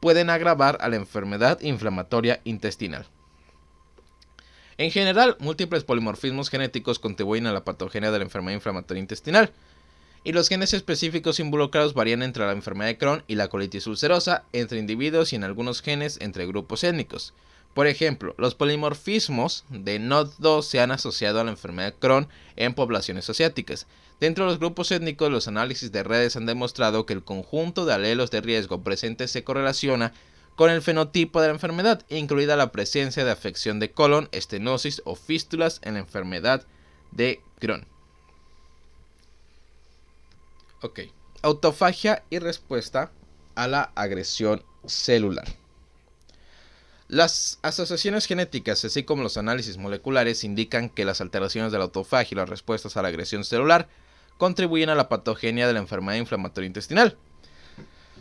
pueden 0.00 0.28
agravar 0.28 0.78
a 0.80 0.88
la 0.88 0.96
enfermedad 0.96 1.60
inflamatoria 1.60 2.40
intestinal. 2.42 3.06
En 4.76 4.90
general, 4.90 5.36
múltiples 5.38 5.84
polimorfismos 5.84 6.50
genéticos 6.50 6.98
contribuyen 6.98 7.46
a 7.46 7.52
la 7.52 7.64
patogenia 7.64 8.10
de 8.10 8.18
la 8.18 8.24
enfermedad 8.24 8.56
inflamatoria 8.56 9.00
intestinal 9.00 9.52
y 10.24 10.32
los 10.32 10.48
genes 10.48 10.74
específicos 10.74 11.40
involucrados 11.40 11.94
varían 11.94 12.22
entre 12.22 12.44
la 12.46 12.52
enfermedad 12.52 12.88
de 12.88 12.98
Crohn 12.98 13.24
y 13.26 13.34
la 13.34 13.48
colitis 13.48 13.86
ulcerosa, 13.86 14.44
entre 14.52 14.78
individuos 14.78 15.32
y 15.32 15.36
en 15.36 15.44
algunos 15.44 15.82
genes 15.82 16.18
entre 16.20 16.46
grupos 16.46 16.84
étnicos. 16.84 17.34
Por 17.74 17.86
ejemplo, 17.86 18.34
los 18.38 18.54
polimorfismos 18.54 19.64
de 19.68 20.00
NOD2 20.00 20.62
se 20.62 20.80
han 20.80 20.90
asociado 20.90 21.40
a 21.40 21.44
la 21.44 21.50
enfermedad 21.50 21.92
de 21.92 21.98
Crohn 21.98 22.28
en 22.56 22.74
poblaciones 22.74 23.30
asiáticas. 23.30 23.86
Dentro 24.20 24.44
de 24.44 24.50
los 24.50 24.58
grupos 24.58 24.90
étnicos, 24.90 25.30
los 25.30 25.46
análisis 25.46 25.92
de 25.92 26.02
redes 26.02 26.34
han 26.34 26.46
demostrado 26.46 27.06
que 27.06 27.12
el 27.12 27.22
conjunto 27.22 27.86
de 27.86 27.94
alelos 27.94 28.32
de 28.32 28.40
riesgo 28.40 28.82
presentes 28.82 29.30
se 29.30 29.44
correlaciona 29.44 30.12
con 30.56 30.70
el 30.70 30.82
fenotipo 30.82 31.40
de 31.40 31.46
la 31.46 31.54
enfermedad, 31.54 32.04
incluida 32.08 32.56
la 32.56 32.72
presencia 32.72 33.24
de 33.24 33.30
afección 33.30 33.78
de 33.78 33.92
colon, 33.92 34.28
estenosis 34.32 35.02
o 35.04 35.14
fístulas 35.14 35.80
en 35.84 35.94
la 35.94 36.00
enfermedad 36.00 36.66
de 37.12 37.40
Crohn. 37.60 37.86
Ok. 40.80 41.00
Autofagia 41.42 42.24
y 42.30 42.38
respuesta 42.38 43.10
a 43.54 43.66
la 43.66 43.92
agresión 43.94 44.62
celular. 44.86 45.46
Las 47.08 47.58
asociaciones 47.62 48.26
genéticas, 48.26 48.84
así 48.84 49.02
como 49.02 49.22
los 49.22 49.38
análisis 49.38 49.78
moleculares, 49.78 50.44
indican 50.44 50.90
que 50.90 51.04
las 51.04 51.20
alteraciones 51.20 51.72
de 51.72 51.78
la 51.78 51.84
autofagia 51.84 52.34
y 52.34 52.36
las 52.36 52.48
respuestas 52.48 52.96
a 52.96 53.02
la 53.02 53.08
agresión 53.08 53.44
celular 53.44 53.88
contribuyen 54.36 54.90
a 54.90 54.94
la 54.94 55.08
patogenia 55.08 55.66
de 55.66 55.72
la 55.72 55.78
enfermedad 55.78 56.18
inflamatoria 56.18 56.66
intestinal. 56.66 57.16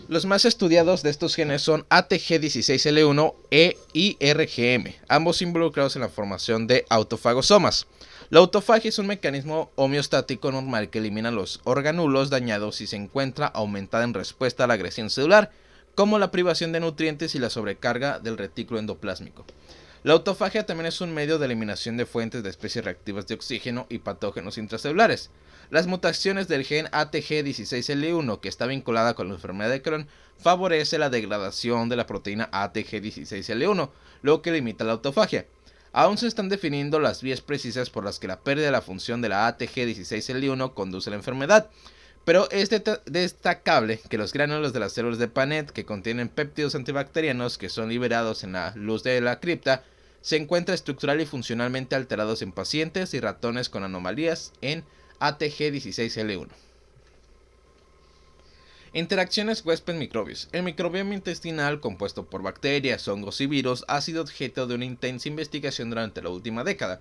Los 0.07 0.25
más 0.25 0.45
estudiados 0.45 1.03
de 1.03 1.09
estos 1.09 1.35
genes 1.35 1.61
son 1.61 1.85
ATG16L1 1.89 3.33
e 3.51 3.77
IRGM, 3.93 4.93
ambos 5.09 5.41
involucrados 5.41 5.95
en 5.95 6.01
la 6.01 6.09
formación 6.09 6.65
de 6.65 6.85
autofagosomas. 6.89 7.87
La 8.29 8.39
autofagia 8.39 8.89
es 8.89 8.99
un 8.99 9.07
mecanismo 9.07 9.71
homeostático 9.75 10.51
normal 10.51 10.89
que 10.89 10.99
elimina 10.99 11.31
los 11.31 11.61
organulos 11.63 12.29
dañados 12.29 12.81
y 12.81 12.87
se 12.87 12.95
encuentra 12.95 13.47
aumentada 13.47 14.03
en 14.03 14.13
respuesta 14.13 14.63
a 14.63 14.67
la 14.67 14.75
agresión 14.75 15.09
celular, 15.09 15.51
como 15.95 16.19
la 16.19 16.31
privación 16.31 16.71
de 16.71 16.79
nutrientes 16.79 17.35
y 17.35 17.39
la 17.39 17.49
sobrecarga 17.49 18.19
del 18.19 18.37
retículo 18.37 18.79
endoplásmico. 18.79 19.45
La 20.03 20.13
autofagia 20.13 20.65
también 20.65 20.85
es 20.85 21.01
un 21.01 21.13
medio 21.13 21.39
de 21.39 21.47
eliminación 21.47 21.97
de 21.97 22.05
fuentes 22.05 22.43
de 22.43 22.49
especies 22.49 22.85
reactivas 22.85 23.25
de 23.25 23.33
oxígeno 23.33 23.87
y 23.89 23.97
patógenos 23.97 24.59
intracelulares. 24.59 25.31
Las 25.71 25.87
mutaciones 25.87 26.47
del 26.47 26.63
gen 26.63 26.85
ATG16L1 26.87 28.39
que 28.39 28.47
está 28.47 28.67
vinculada 28.67 29.15
con 29.15 29.27
la 29.27 29.33
enfermedad 29.33 29.71
de 29.71 29.81
Crohn 29.81 30.07
favorece 30.37 30.99
la 30.99 31.09
degradación 31.09 31.89
de 31.89 31.95
la 31.95 32.05
proteína 32.05 32.49
ATG16L1, 32.51 33.89
lo 34.21 34.41
que 34.41 34.51
limita 34.51 34.83
la 34.83 34.93
autofagia. 34.93 35.47
Aún 35.93 36.19
se 36.19 36.27
están 36.27 36.47
definiendo 36.47 36.99
las 36.99 37.23
vías 37.23 37.41
precisas 37.41 37.89
por 37.89 38.05
las 38.05 38.19
que 38.19 38.27
la 38.27 38.41
pérdida 38.41 38.67
de 38.67 38.71
la 38.71 38.81
función 38.83 39.21
de 39.21 39.29
la 39.29 39.57
ATG16L1 39.57 40.75
conduce 40.75 41.09
a 41.09 41.11
la 41.11 41.17
enfermedad, 41.17 41.69
pero 42.27 42.49
es 42.51 42.69
destacable 43.05 44.01
que 44.09 44.17
los 44.17 44.33
gránulos 44.33 44.73
de 44.73 44.81
las 44.81 44.91
células 44.91 45.17
de 45.17 45.29
Panet 45.29 45.71
que 45.71 45.85
contienen 45.85 46.27
péptidos 46.27 46.75
antibacterianos 46.75 47.57
que 47.57 47.69
son 47.69 47.87
liberados 47.87 48.43
en 48.43 48.51
la 48.51 48.73
luz 48.75 49.01
de 49.01 49.21
la 49.21 49.39
cripta 49.39 49.85
se 50.19 50.35
encuentran 50.35 50.75
estructural 50.75 51.21
y 51.21 51.25
funcionalmente 51.25 51.95
alterados 51.95 52.41
en 52.41 52.51
pacientes 52.51 53.13
y 53.13 53.21
ratones 53.21 53.69
con 53.69 53.85
anomalías 53.85 54.51
en 54.59 54.83
ATG16L1. 55.21 56.49
Interacciones 58.91 59.63
huésped-microbios. 59.63 60.49
El 60.51 60.63
microbioma 60.63 61.13
intestinal, 61.13 61.79
compuesto 61.79 62.25
por 62.25 62.41
bacterias, 62.41 63.07
hongos 63.07 63.39
y 63.39 63.47
virus, 63.47 63.85
ha 63.87 64.01
sido 64.01 64.21
objeto 64.21 64.67
de 64.67 64.75
una 64.75 64.83
intensa 64.83 65.29
investigación 65.29 65.89
durante 65.89 66.21
la 66.21 66.27
última 66.27 66.65
década. 66.65 66.99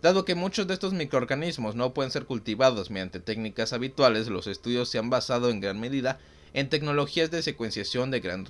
Dado 0.00 0.24
que 0.24 0.36
muchos 0.36 0.68
de 0.68 0.74
estos 0.74 0.92
microorganismos 0.92 1.74
no 1.74 1.92
pueden 1.92 2.12
ser 2.12 2.24
cultivados 2.24 2.90
mediante 2.90 3.18
técnicas 3.18 3.72
habituales, 3.72 4.28
los 4.28 4.46
estudios 4.46 4.88
se 4.88 4.98
han 4.98 5.10
basado 5.10 5.50
en 5.50 5.60
gran 5.60 5.80
medida 5.80 6.20
en 6.54 6.68
tecnologías 6.68 7.32
de 7.32 7.42
secuenciación 7.42 8.12
de 8.12 8.20
gran 8.20 8.46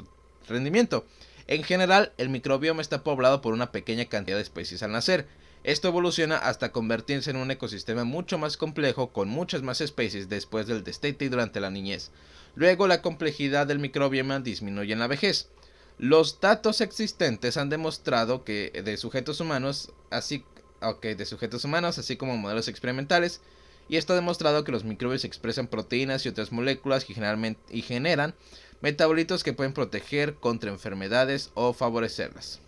rendimiento. 0.47 1.07
En 1.47 1.65
general, 1.65 2.13
el 2.19 2.29
microbioma 2.29 2.83
está 2.83 3.03
poblado 3.03 3.41
por 3.41 3.55
una 3.55 3.73
pequeña 3.73 4.05
cantidad 4.05 4.37
de 4.37 4.43
especies 4.43 4.83
al 4.83 4.93
nacer. 4.93 5.27
Esto 5.65 5.89
evoluciona 5.89 6.37
hasta 6.37 6.71
convertirse 6.71 7.31
en 7.31 7.37
un 7.37 7.51
ecosistema 7.51 8.05
mucho 8.05 8.37
más 8.37 8.59
complejo 8.59 9.09
con 9.09 9.29
muchas 9.29 9.63
más 9.63 9.81
especies 9.81 10.29
después 10.29 10.67
del 10.67 10.85
destete 10.85 11.25
y 11.25 11.29
durante 11.31 11.61
la 11.61 11.71
niñez. 11.71 12.11
Luego 12.55 12.87
la 12.87 13.01
complejidad 13.01 13.67
del 13.67 13.79
microbioma 13.79 14.41
disminuye 14.41 14.93
en 14.93 14.99
la 14.99 15.07
vejez. 15.07 15.49
Los 15.99 16.41
datos 16.41 16.83
existentes 16.83 17.57
han 17.57 17.71
demostrado 17.71 18.45
que 18.45 18.71
de 18.85 18.97
sujetos 18.99 19.41
humanos, 19.41 19.91
así, 20.11 20.45
de 21.03 21.27
sujetos 21.27 21.65
humanos, 21.65 21.99
así 21.99 22.17
como 22.17 22.37
modelos 22.37 22.69
experimentales, 22.69 23.41
y 23.89 23.97
esto 23.97 24.13
ha 24.13 24.17
demostrado 24.17 24.65
que 24.65 24.73
los 24.73 24.85
microbios 24.85 25.25
expresan 25.25 25.67
proteínas 25.67 26.25
y 26.25 26.29
otras 26.29 26.53
moléculas 26.53 27.05
que 27.05 27.15
generalmente, 27.15 27.61
y 27.71 27.83
generan 27.83 28.35
metabolitos 28.81 29.43
que 29.43 29.53
pueden 29.53 29.73
proteger 29.73 30.35
contra 30.35 30.71
enfermedades 30.71 31.51
o 31.55 31.73
favorecerlas. 31.73 32.61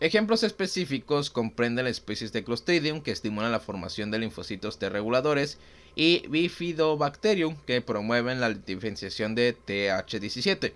Ejemplos 0.00 0.42
específicos 0.42 1.30
comprenden 1.30 1.86
especies 1.86 2.32
de 2.32 2.42
Clostridium 2.42 3.02
que 3.02 3.12
estimulan 3.12 3.52
la 3.52 3.60
formación 3.60 4.10
de 4.10 4.18
linfocitos 4.18 4.78
T 4.78 4.88
reguladores 4.88 5.58
y 5.94 6.26
Bifidobacterium 6.26 7.56
que 7.66 7.80
promueven 7.80 8.40
la 8.40 8.52
diferenciación 8.52 9.34
de 9.36 9.56
TH17. 9.56 10.72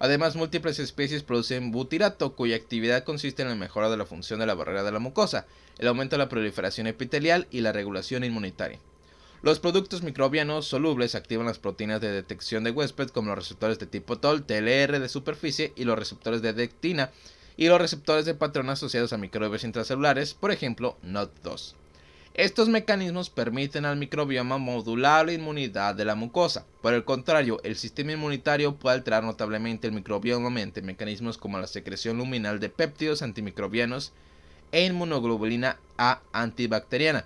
Además, 0.00 0.36
múltiples 0.36 0.78
especies 0.78 1.22
producen 1.22 1.72
butirato, 1.72 2.34
cuya 2.36 2.56
actividad 2.56 3.04
consiste 3.04 3.42
en 3.42 3.48
la 3.48 3.54
mejora 3.54 3.90
de 3.90 3.96
la 3.96 4.06
función 4.06 4.38
de 4.38 4.46
la 4.46 4.54
barrera 4.54 4.84
de 4.84 4.92
la 4.92 5.00
mucosa, 5.00 5.46
el 5.78 5.88
aumento 5.88 6.14
de 6.14 6.18
la 6.18 6.28
proliferación 6.28 6.86
epitelial 6.86 7.48
y 7.50 7.60
la 7.60 7.72
regulación 7.72 8.22
inmunitaria. 8.22 8.78
Los 9.42 9.60
productos 9.60 10.02
microbianos 10.02 10.66
solubles 10.66 11.14
activan 11.14 11.46
las 11.46 11.60
proteínas 11.60 12.00
de 12.00 12.10
detección 12.10 12.64
de 12.64 12.72
huésped 12.72 13.08
como 13.08 13.28
los 13.28 13.38
receptores 13.38 13.78
de 13.78 13.86
tipo 13.86 14.18
TOL, 14.18 14.44
TLR 14.44 14.98
de 14.98 15.08
superficie 15.08 15.72
y 15.76 15.84
los 15.84 15.98
receptores 15.98 16.42
de 16.42 16.52
dectina 16.52 17.10
y 17.56 17.68
los 17.68 17.80
receptores 17.80 18.24
de 18.24 18.34
patrón 18.34 18.70
asociados 18.70 19.12
a 19.12 19.18
microbios 19.18 19.64
intracelulares, 19.64 20.34
por 20.34 20.50
ejemplo, 20.50 20.96
NOT2. 21.04 21.74
Estos 22.34 22.68
mecanismos 22.68 23.30
permiten 23.30 23.84
al 23.84 23.96
microbioma 23.96 24.58
modular 24.58 25.26
la 25.26 25.32
inmunidad 25.32 25.94
de 25.94 26.04
la 26.04 26.14
mucosa. 26.14 26.66
Por 26.82 26.94
el 26.94 27.04
contrario, 27.04 27.60
el 27.64 27.76
sistema 27.76 28.12
inmunitario 28.12 28.76
puede 28.76 28.96
alterar 28.96 29.24
notablemente 29.24 29.88
el 29.88 29.92
microbioma 29.92 30.48
mediante 30.48 30.82
mecanismos 30.82 31.36
como 31.36 31.58
la 31.58 31.66
secreción 31.66 32.18
luminal 32.18 32.60
de 32.60 32.68
péptidos 32.68 33.22
antimicrobianos 33.22 34.12
e 34.70 34.84
inmunoglobulina 34.84 35.78
A 35.96 36.20
antibacteriana. 36.32 37.24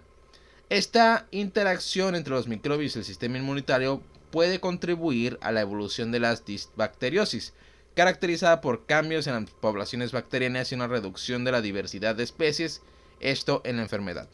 Esta 0.71 1.27
interacción 1.31 2.15
entre 2.15 2.33
los 2.33 2.49
microbios 2.49 2.97
y 2.97 3.01
el 3.01 3.05
sistema 3.05 3.37
inmunitario 3.37 4.01
puede 4.31 4.61
contribuir 4.61 5.39
a 5.43 5.53
la 5.53 5.61
evolución 5.61 6.11
de 6.11 6.21
la 6.21 6.35
disbacteriosis, 6.35 7.53
caracterizada 7.95 8.63
por 8.63 8.87
cambios 8.87 9.27
en 9.27 9.35
las 9.35 9.51
poblaciones 9.51 10.13
bacterianas 10.13 10.73
y 10.73 10.75
una 10.75 10.87
reducción 10.87 11.45
de 11.45 11.53
la 11.53 11.61
diversidad 11.61 12.15
de 12.15 12.23
especies, 12.23 12.81
esto 13.21 13.61
en 13.65 13.77
la 13.77 13.83
enfermedad. 13.83 14.29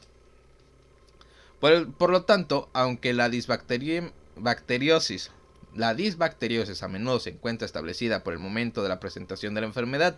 Por, 1.60 2.10
lo 2.10 2.22
tanto, 2.22 2.68
aunque 2.72 3.12
la 3.12 3.28
disbacteriosis, 3.28 5.30
la 5.74 5.94
disbacteriosis 5.94 6.82
a 6.82 6.88
menudo 6.88 7.18
se 7.18 7.30
encuentra 7.30 7.66
establecida 7.66 8.22
por 8.22 8.32
el 8.32 8.38
momento 8.38 8.82
de 8.82 8.88
la 8.88 9.00
presentación 9.00 9.54
de 9.54 9.62
la 9.62 9.66
enfermedad, 9.66 10.16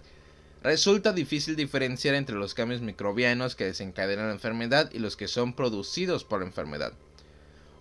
resulta 0.62 1.14
difícil 1.14 1.56
diferenciar 1.56 2.14
entre 2.14 2.36
los 2.36 2.52
cambios 2.52 2.82
microbianos 2.82 3.56
que 3.56 3.64
desencadenan 3.64 4.26
la 4.26 4.34
enfermedad 4.34 4.90
y 4.92 4.98
los 4.98 5.16
que 5.16 5.28
son 5.28 5.54
producidos 5.54 6.24
por 6.24 6.40
la 6.40 6.46
enfermedad. 6.46 6.92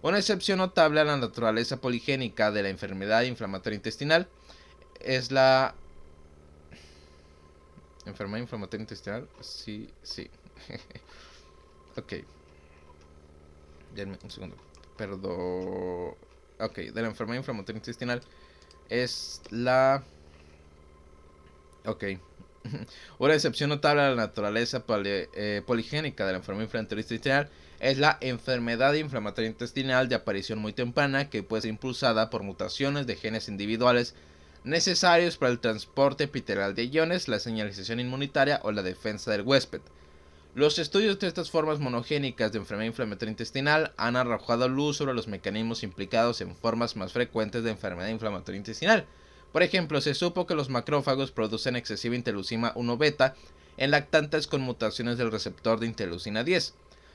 Una 0.01 0.19
excepción 0.19 0.59
notable 0.59 1.01
a 1.01 1.03
la 1.03 1.17
naturaleza 1.17 1.81
poligénica 1.81 2.51
de 2.51 2.63
la 2.63 2.69
enfermedad 2.69 3.23
inflamatoria 3.23 3.75
intestinal 3.75 4.29
es 5.01 5.33
la 5.33 5.75
enfermedad 8.05 8.39
inflamatoria 8.39 8.83
intestinal. 8.83 9.27
Sí, 9.41 9.89
sí. 10.01 10.29
ok 11.97 12.13
un 13.97 14.31
segundo. 14.31 14.55
Perdón. 14.97 16.15
Ok, 16.59 16.77
de 16.77 17.01
la 17.01 17.07
enfermedad 17.07 17.37
inflamatoria 17.37 17.77
intestinal 17.77 18.21
es 18.89 19.41
la... 19.49 20.03
Ok. 21.85 22.03
Una 23.19 23.33
excepción 23.33 23.69
notable 23.69 24.01
a 24.01 24.09
la 24.09 24.15
naturaleza 24.15 24.83
eh, 25.05 25.61
poligénica 25.65 26.25
de 26.25 26.33
la 26.33 26.37
enfermedad 26.39 26.65
inflamatoria 26.65 27.01
intestinal 27.01 27.49
es 27.79 27.97
la 27.97 28.17
enfermedad 28.19 28.93
inflamatoria 28.93 29.49
intestinal 29.49 30.09
de 30.09 30.15
aparición 30.15 30.59
muy 30.59 30.73
temprana 30.73 31.29
que 31.29 31.43
puede 31.43 31.61
ser 31.61 31.69
impulsada 31.69 32.29
por 32.29 32.43
mutaciones 32.43 33.07
de 33.07 33.15
genes 33.15 33.47
individuales 33.47 34.15
necesarios 34.65 35.37
para 35.37 35.53
el 35.53 35.59
transporte 35.59 36.25
epitelial 36.25 36.75
de 36.75 36.87
iones, 36.87 37.29
la 37.29 37.39
señalización 37.39 38.01
inmunitaria 38.01 38.59
o 38.63 38.73
la 38.73 38.83
defensa 38.83 39.31
del 39.31 39.43
huésped. 39.43 39.81
Los 40.59 40.77
estudios 40.77 41.17
de 41.19 41.27
estas 41.29 41.49
formas 41.49 41.79
monogénicas 41.79 42.51
de 42.51 42.57
enfermedad 42.57 42.89
inflamatoria 42.89 43.31
intestinal 43.31 43.93
han 43.95 44.17
arrojado 44.17 44.67
luz 44.67 44.97
sobre 44.97 45.13
los 45.13 45.29
mecanismos 45.29 45.83
implicados 45.83 46.41
en 46.41 46.53
formas 46.53 46.97
más 46.97 47.13
frecuentes 47.13 47.63
de 47.63 47.69
enfermedad 47.69 48.09
inflamatoria 48.09 48.57
intestinal. 48.57 49.05
Por 49.53 49.63
ejemplo, 49.63 50.01
se 50.01 50.13
supo 50.13 50.45
que 50.45 50.55
los 50.55 50.67
macrófagos 50.67 51.31
producen 51.31 51.77
excesiva 51.77 52.17
interleucina 52.17 52.73
1 52.75 52.97
beta 52.97 53.35
en 53.77 53.91
lactantes 53.91 54.47
con 54.47 54.59
mutaciones 54.59 55.17
del 55.17 55.31
receptor 55.31 55.79
de 55.79 55.87
interleucina 55.87 56.43
10, 56.43 56.73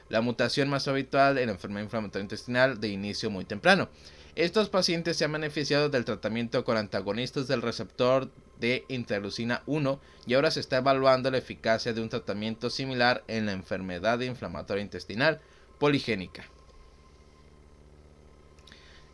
la 0.08 0.22
mutación 0.22 0.70
más 0.70 0.88
habitual 0.88 1.36
en 1.36 1.48
la 1.48 1.52
enfermedad 1.52 1.84
inflamatoria 1.84 2.22
intestinal 2.22 2.80
de 2.80 2.88
inicio 2.88 3.28
muy 3.28 3.44
temprano. 3.44 3.90
Estos 4.36 4.70
pacientes 4.70 5.18
se 5.18 5.26
han 5.26 5.32
beneficiado 5.32 5.90
del 5.90 6.06
tratamiento 6.06 6.64
con 6.64 6.78
antagonistas 6.78 7.46
del 7.46 7.60
receptor 7.60 8.30
de 8.60 8.84
interleucina 8.88 9.62
1 9.66 10.00
y 10.26 10.34
ahora 10.34 10.50
se 10.50 10.60
está 10.60 10.78
evaluando 10.78 11.30
la 11.30 11.38
eficacia 11.38 11.92
de 11.92 12.00
un 12.00 12.08
tratamiento 12.08 12.70
similar 12.70 13.24
en 13.28 13.46
la 13.46 13.52
enfermedad 13.52 14.20
inflamatoria 14.20 14.82
intestinal 14.82 15.40
poligénica. 15.78 16.44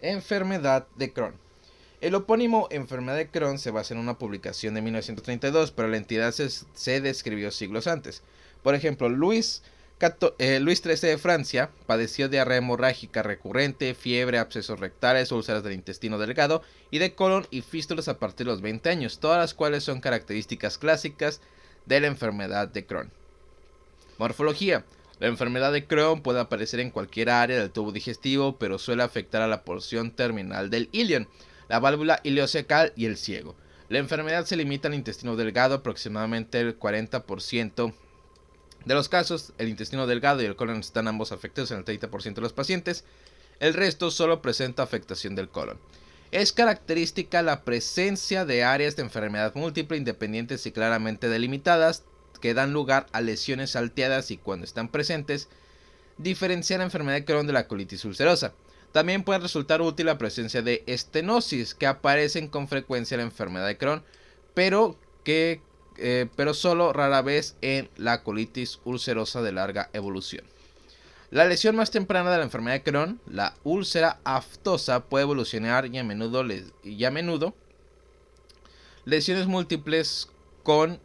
Enfermedad 0.01 0.87
de 0.97 1.13
Crohn. 1.13 1.35
El 2.01 2.15
opónimo 2.15 2.69
enfermedad 2.71 3.19
de 3.19 3.29
Crohn 3.29 3.59
se 3.59 3.71
basa 3.71 3.93
en 3.93 4.01
una 4.01 4.19
publicación 4.19 4.73
de 4.75 4.81
1932, 4.81 5.73
pero 5.73 5.89
la 5.89 5.99
entidad 5.99 6.33
se, 6.33 6.49
se 6.49 7.01
describió 7.01 7.51
siglos 7.51 7.87
antes. 7.87 8.23
Por 8.63 8.75
ejemplo, 8.75 9.09
Luis 9.09 9.63
Eh, 10.39 10.61
Luis 10.61 10.81
XIII 10.81 11.11
de 11.11 11.19
Francia 11.19 11.69
padeció 11.87 12.31
diarrea 12.31 12.57
hemorrágica 12.57 13.23
recurrente, 13.23 13.95
fiebre, 13.95 14.39
abscesos 14.39 14.81
rectales, 14.81 15.31
úlceras 15.31 15.63
del 15.63 15.75
intestino 15.75 16.17
delgado 16.17 16.63
y 16.91 17.01
de 17.01 17.15
colon 17.15 17.47
y 17.51 17.61
fístulas 17.61 18.09
a 18.09 18.19
partir 18.19 18.47
de 18.47 18.53
los 18.53 18.63
20 18.63 18.89
años, 18.89 19.19
todas 19.19 19.37
las 19.39 19.53
cuales 19.53 19.85
son 19.85 20.01
características 20.01 20.79
clásicas 20.79 21.43
de 21.85 22.01
la 22.01 22.07
enfermedad 22.07 22.69
de 22.69 22.87
Crohn. 22.87 23.11
Morfología. 24.17 24.87
La 25.19 25.27
enfermedad 25.27 25.71
de 25.71 25.85
Crohn 25.85 26.23
puede 26.23 26.41
aparecer 26.41 26.81
en 26.81 26.91
cualquier 26.91 27.29
área 27.29 27.59
del 27.59 27.71
tubo 27.71 27.93
digestivo, 27.93 28.57
pero 28.57 28.79
suele 28.79 29.03
afectar 29.03 29.43
a 29.43 29.49
la 29.49 29.65
porción 29.65 30.13
terminal 30.13 30.71
del 30.71 30.89
ilion, 30.93 31.29
la 31.69 31.79
válvula 31.79 32.21
ileocecal 32.23 32.95
y 32.97 33.05
el 33.05 33.19
ciego. 33.19 33.55
La 33.91 33.99
enfermedad 33.99 34.47
se 34.47 34.57
limita 34.57 34.89
al 34.89 34.95
intestino 34.95 35.37
delgado, 35.37 35.75
aproximadamente 35.75 36.59
el 36.59 36.79
40% 36.79 37.93
de 38.85 38.95
los 38.95 39.09
casos, 39.09 39.53
el 39.59 39.69
intestino 39.69 40.07
delgado 40.07 40.43
y 40.43 40.47
el 40.47 40.57
colon 40.57 40.81
están 40.81 41.09
ambos 41.09 41.33
afectados 41.33 41.71
en 41.71 41.79
el 41.79 41.85
30% 41.85 42.35
de 42.35 42.41
los 42.41 42.53
pacientes. 42.53 43.05
El 43.59 43.75
resto 43.75 44.11
solo 44.11 44.41
presenta 44.41 44.83
afectación 44.83 45.35
del 45.35 45.51
colon. 45.51 45.79
Es 46.31 46.53
característica 46.53 47.43
la 47.43 47.65
presencia 47.65 48.45
de 48.45 48.65
áreas 48.65 48.97
de 48.97 49.03
enfermedad 49.03 49.55
múltiple 49.55 49.97
independientes 49.97 50.65
y 50.65 50.73
claramente 50.73 51.29
delimitadas 51.29 52.05
que 52.41 52.55
dan 52.55 52.73
lugar 52.73 53.07
a 53.13 53.21
lesiones 53.21 53.73
salteadas 53.73 54.31
y 54.31 54.39
cuando 54.39 54.65
están 54.65 54.89
presentes, 54.89 55.49
diferenciar 56.19 56.79
la 56.79 56.85
enfermedad 56.85 57.19
de 57.19 57.25
Crohn 57.25 57.47
de 57.47 57.53
la 57.53 57.67
colitis 57.67 58.05
ulcerosa. 58.05 58.55
También 58.93 59.23
puede 59.23 59.41
resultar 59.41 59.83
útil 59.83 60.07
la 60.07 60.19
presencia 60.19 60.63
de 60.63 60.83
estenosis 60.87 61.75
que 61.75 61.87
aparecen 61.87 62.49
con 62.49 62.67
frecuencia 62.67 63.15
en 63.15 63.21
la 63.21 63.27
enfermedad 63.27 63.67
de 63.67 63.77
Crohn, 63.77 64.03
pero 64.55 64.97
que 65.23 65.61
eh, 66.01 66.29
pero 66.37 66.55
solo 66.55 66.93
rara 66.93 67.23
vez 67.23 67.57
en 67.61 67.89
la 67.97 68.23
colitis 68.23 68.81
ulcerosa 68.85 69.43
de 69.43 69.53
larga 69.53 69.91
evolución. 69.93 70.45
La 71.31 71.45
lesión 71.45 71.77
más 71.77 71.93
temprana 71.93 72.31
de 72.31 72.39
la 72.39 72.45
enfermedad 72.45 72.77
de 72.77 72.83
Crohn, 72.83 73.21
la 73.27 73.55
úlcera 73.63 74.19
aftosa, 74.25 75.05
puede 75.05 75.23
evolucionar 75.23 75.87
y 75.87 75.99
a 75.99 76.03
menudo, 76.03 76.45
y 76.83 77.05
a 77.05 77.11
menudo 77.11 77.55
lesiones 79.05 79.47
múltiples 79.47 80.29
con 80.63 81.01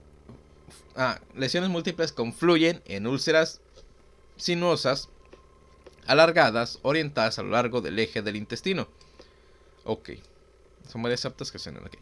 ah, 0.95 1.19
lesiones 1.35 1.69
múltiples 1.69 2.11
confluyen 2.11 2.81
en 2.85 3.05
úlceras 3.05 3.61
sinuosas 4.37 5.09
alargadas 6.07 6.79
orientadas 6.81 7.39
a 7.39 7.43
lo 7.43 7.49
largo 7.49 7.81
del 7.81 7.99
eje 7.99 8.21
del 8.21 8.35
intestino. 8.35 8.87
Ok, 9.83 10.11
son 10.87 11.03
varias 11.03 11.25
aptas 11.25 11.51
que 11.51 11.59
se 11.59 11.69
aquí. 11.69 11.99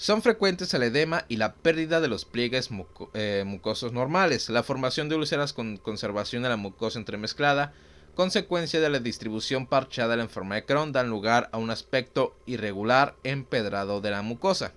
Son 0.00 0.22
frecuentes 0.22 0.72
el 0.72 0.82
edema 0.82 1.26
y 1.28 1.36
la 1.36 1.56
pérdida 1.56 2.00
de 2.00 2.08
los 2.08 2.24
pliegues 2.24 2.70
eh, 3.12 3.44
mucosos 3.46 3.92
normales, 3.92 4.48
la 4.48 4.62
formación 4.62 5.10
de 5.10 5.16
úlceras 5.16 5.52
con 5.52 5.76
conservación 5.76 6.42
de 6.42 6.48
la 6.48 6.56
mucosa 6.56 6.98
entremezclada, 6.98 7.74
consecuencia 8.14 8.80
de 8.80 8.88
la 8.88 8.98
distribución 8.98 9.66
parchada 9.66 10.12
de 10.12 10.16
la 10.16 10.22
enfermedad 10.22 10.62
de 10.62 10.64
Crohn, 10.64 10.92
dan 10.92 11.10
lugar 11.10 11.50
a 11.52 11.58
un 11.58 11.68
aspecto 11.68 12.34
irregular 12.46 13.14
empedrado 13.24 14.00
de 14.00 14.10
la 14.10 14.22
mucosa. 14.22 14.72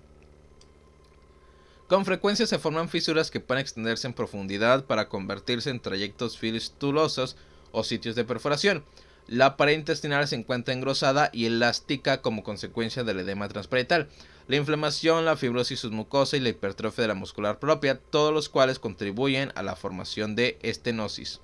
Con 1.87 2.03
frecuencia 2.03 2.45
se 2.45 2.59
forman 2.59 2.89
fisuras 2.89 3.31
que 3.31 3.39
pueden 3.39 3.61
extenderse 3.61 4.07
en 4.07 4.13
profundidad 4.13 4.83
para 4.83 5.07
convertirse 5.07 5.69
en 5.69 5.79
trayectos 5.79 6.37
fistulosos 6.37 7.37
o 7.71 7.85
sitios 7.85 8.15
de 8.15 8.25
perforación. 8.25 8.83
La 9.27 9.55
pared 9.55 9.77
intestinal 9.77 10.27
se 10.27 10.35
encuentra 10.35 10.73
engrosada 10.73 11.29
y 11.31 11.45
elástica 11.45 12.21
como 12.21 12.43
consecuencia 12.43 13.05
del 13.05 13.21
edema 13.21 13.47
transparental 13.47 14.09
la 14.47 14.55
inflamación, 14.57 15.25
la 15.25 15.37
fibrosis 15.37 15.79
submucosa 15.79 16.37
y 16.37 16.39
la 16.41 16.49
hipertrofia 16.49 17.03
de 17.03 17.07
la 17.07 17.13
muscular 17.13 17.59
propia, 17.59 17.99
todos 17.99 18.33
los 18.33 18.49
cuales 18.49 18.79
contribuyen 18.79 19.51
a 19.55 19.63
la 19.63 19.75
formación 19.75 20.35
de 20.35 20.57
estenosis. 20.61 21.39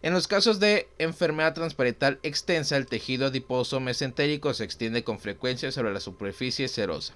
En 0.00 0.12
los 0.12 0.28
casos 0.28 0.60
de 0.60 0.88
enfermedad 0.98 1.54
transparental 1.54 2.20
extensa, 2.22 2.76
el 2.76 2.86
tejido 2.86 3.26
adiposo 3.26 3.80
mesentérico 3.80 4.54
se 4.54 4.62
extiende 4.62 5.02
con 5.02 5.18
frecuencia 5.18 5.72
sobre 5.72 5.92
la 5.92 5.98
superficie 5.98 6.68
serosa, 6.68 7.14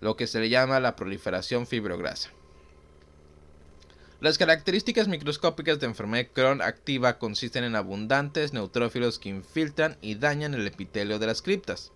lo 0.00 0.16
que 0.16 0.28
se 0.28 0.38
le 0.38 0.48
llama 0.48 0.78
la 0.78 0.94
proliferación 0.94 1.66
fibrograsa. 1.66 2.30
Las 4.20 4.38
características 4.38 5.08
microscópicas 5.08 5.80
de 5.80 5.86
enfermedad 5.86 6.28
Crohn 6.32 6.62
activa 6.62 7.18
consisten 7.18 7.64
en 7.64 7.74
abundantes 7.74 8.52
neutrófilos 8.52 9.18
que 9.18 9.28
infiltran 9.28 9.98
y 10.00 10.14
dañan 10.14 10.54
el 10.54 10.66
epitelio 10.66 11.18
de 11.18 11.26
las 11.26 11.42
criptas. 11.42 11.90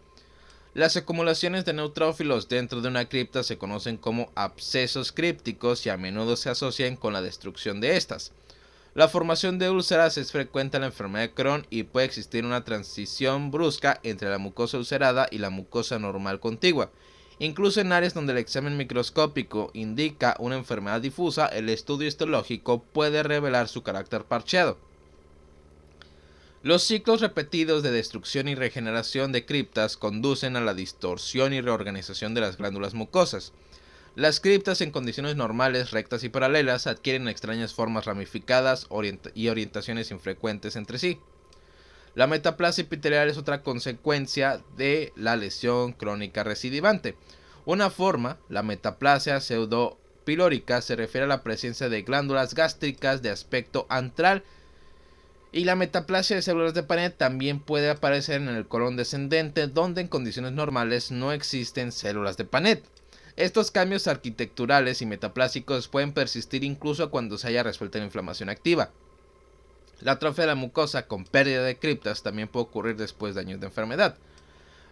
Las 0.78 0.96
acumulaciones 0.96 1.64
de 1.64 1.72
neutrófilos 1.72 2.48
dentro 2.48 2.80
de 2.80 2.86
una 2.86 3.08
cripta 3.08 3.42
se 3.42 3.58
conocen 3.58 3.96
como 3.96 4.30
abscesos 4.36 5.10
crípticos 5.10 5.84
y 5.84 5.88
a 5.88 5.96
menudo 5.96 6.36
se 6.36 6.50
asocian 6.50 6.94
con 6.94 7.12
la 7.12 7.20
destrucción 7.20 7.80
de 7.80 7.96
estas. 7.96 8.30
La 8.94 9.08
formación 9.08 9.58
de 9.58 9.70
úlceras 9.70 10.16
es 10.18 10.30
frecuente 10.30 10.76
en 10.76 10.82
la 10.82 10.86
enfermedad 10.86 11.24
de 11.24 11.34
Crohn 11.34 11.66
y 11.68 11.82
puede 11.82 12.06
existir 12.06 12.44
una 12.44 12.62
transición 12.62 13.50
brusca 13.50 13.98
entre 14.04 14.30
la 14.30 14.38
mucosa 14.38 14.78
ulcerada 14.78 15.26
y 15.32 15.38
la 15.38 15.50
mucosa 15.50 15.98
normal 15.98 16.38
contigua. 16.38 16.92
Incluso 17.40 17.80
en 17.80 17.90
áreas 17.90 18.14
donde 18.14 18.30
el 18.30 18.38
examen 18.38 18.76
microscópico 18.76 19.72
indica 19.74 20.36
una 20.38 20.54
enfermedad 20.54 21.00
difusa, 21.00 21.46
el 21.46 21.70
estudio 21.70 22.06
histológico 22.06 22.84
puede 22.84 23.24
revelar 23.24 23.66
su 23.66 23.82
carácter 23.82 24.26
parcheado. 24.26 24.78
Los 26.64 26.82
ciclos 26.82 27.20
repetidos 27.20 27.84
de 27.84 27.92
destrucción 27.92 28.48
y 28.48 28.56
regeneración 28.56 29.30
de 29.30 29.46
criptas 29.46 29.96
conducen 29.96 30.56
a 30.56 30.60
la 30.60 30.74
distorsión 30.74 31.52
y 31.52 31.60
reorganización 31.60 32.34
de 32.34 32.40
las 32.40 32.56
glándulas 32.56 32.94
mucosas. 32.94 33.52
Las 34.16 34.40
criptas 34.40 34.80
en 34.80 34.90
condiciones 34.90 35.36
normales, 35.36 35.92
rectas 35.92 36.24
y 36.24 36.28
paralelas 36.28 36.88
adquieren 36.88 37.28
extrañas 37.28 37.74
formas 37.74 38.06
ramificadas 38.06 38.88
y 39.34 39.48
orientaciones 39.48 40.10
infrecuentes 40.10 40.74
entre 40.74 40.98
sí. 40.98 41.20
La 42.16 42.26
metaplasia 42.26 42.82
epitelial 42.82 43.30
es 43.30 43.38
otra 43.38 43.62
consecuencia 43.62 44.60
de 44.76 45.12
la 45.14 45.36
lesión 45.36 45.92
crónica 45.92 46.42
recidivante. 46.42 47.14
Una 47.66 47.90
forma, 47.90 48.38
la 48.48 48.64
metaplasia 48.64 49.40
pseudopilórica, 49.40 50.82
se 50.82 50.96
refiere 50.96 51.26
a 51.26 51.28
la 51.28 51.44
presencia 51.44 51.88
de 51.88 52.02
glándulas 52.02 52.54
gástricas 52.54 53.22
de 53.22 53.30
aspecto 53.30 53.86
antral 53.88 54.42
y 55.52 55.64
la 55.64 55.76
metaplasia 55.76 56.36
de 56.36 56.42
células 56.42 56.74
de 56.74 56.82
Panet 56.82 57.16
también 57.16 57.60
puede 57.60 57.88
aparecer 57.88 58.40
en 58.40 58.48
el 58.48 58.66
colon 58.66 58.96
descendente, 58.96 59.66
donde 59.66 60.02
en 60.02 60.08
condiciones 60.08 60.52
normales 60.52 61.10
no 61.10 61.32
existen 61.32 61.92
células 61.92 62.36
de 62.36 62.44
Panet. 62.44 62.84
Estos 63.36 63.70
cambios 63.70 64.08
arquitecturales 64.08 65.00
y 65.00 65.06
metaplásicos 65.06 65.88
pueden 65.88 66.12
persistir 66.12 66.64
incluso 66.64 67.10
cuando 67.10 67.38
se 67.38 67.48
haya 67.48 67.62
resuelto 67.62 67.98
la 67.98 68.04
inflamación 68.04 68.48
activa. 68.48 68.90
La 70.00 70.12
atrofia 70.12 70.42
de 70.42 70.48
la 70.48 70.54
mucosa 70.54 71.06
con 71.06 71.24
pérdida 71.24 71.62
de 71.62 71.78
criptas 71.78 72.22
también 72.22 72.48
puede 72.48 72.64
ocurrir 72.64 72.96
después 72.96 73.34
de 73.34 73.40
años 73.40 73.60
de 73.60 73.66
enfermedad. 73.66 74.16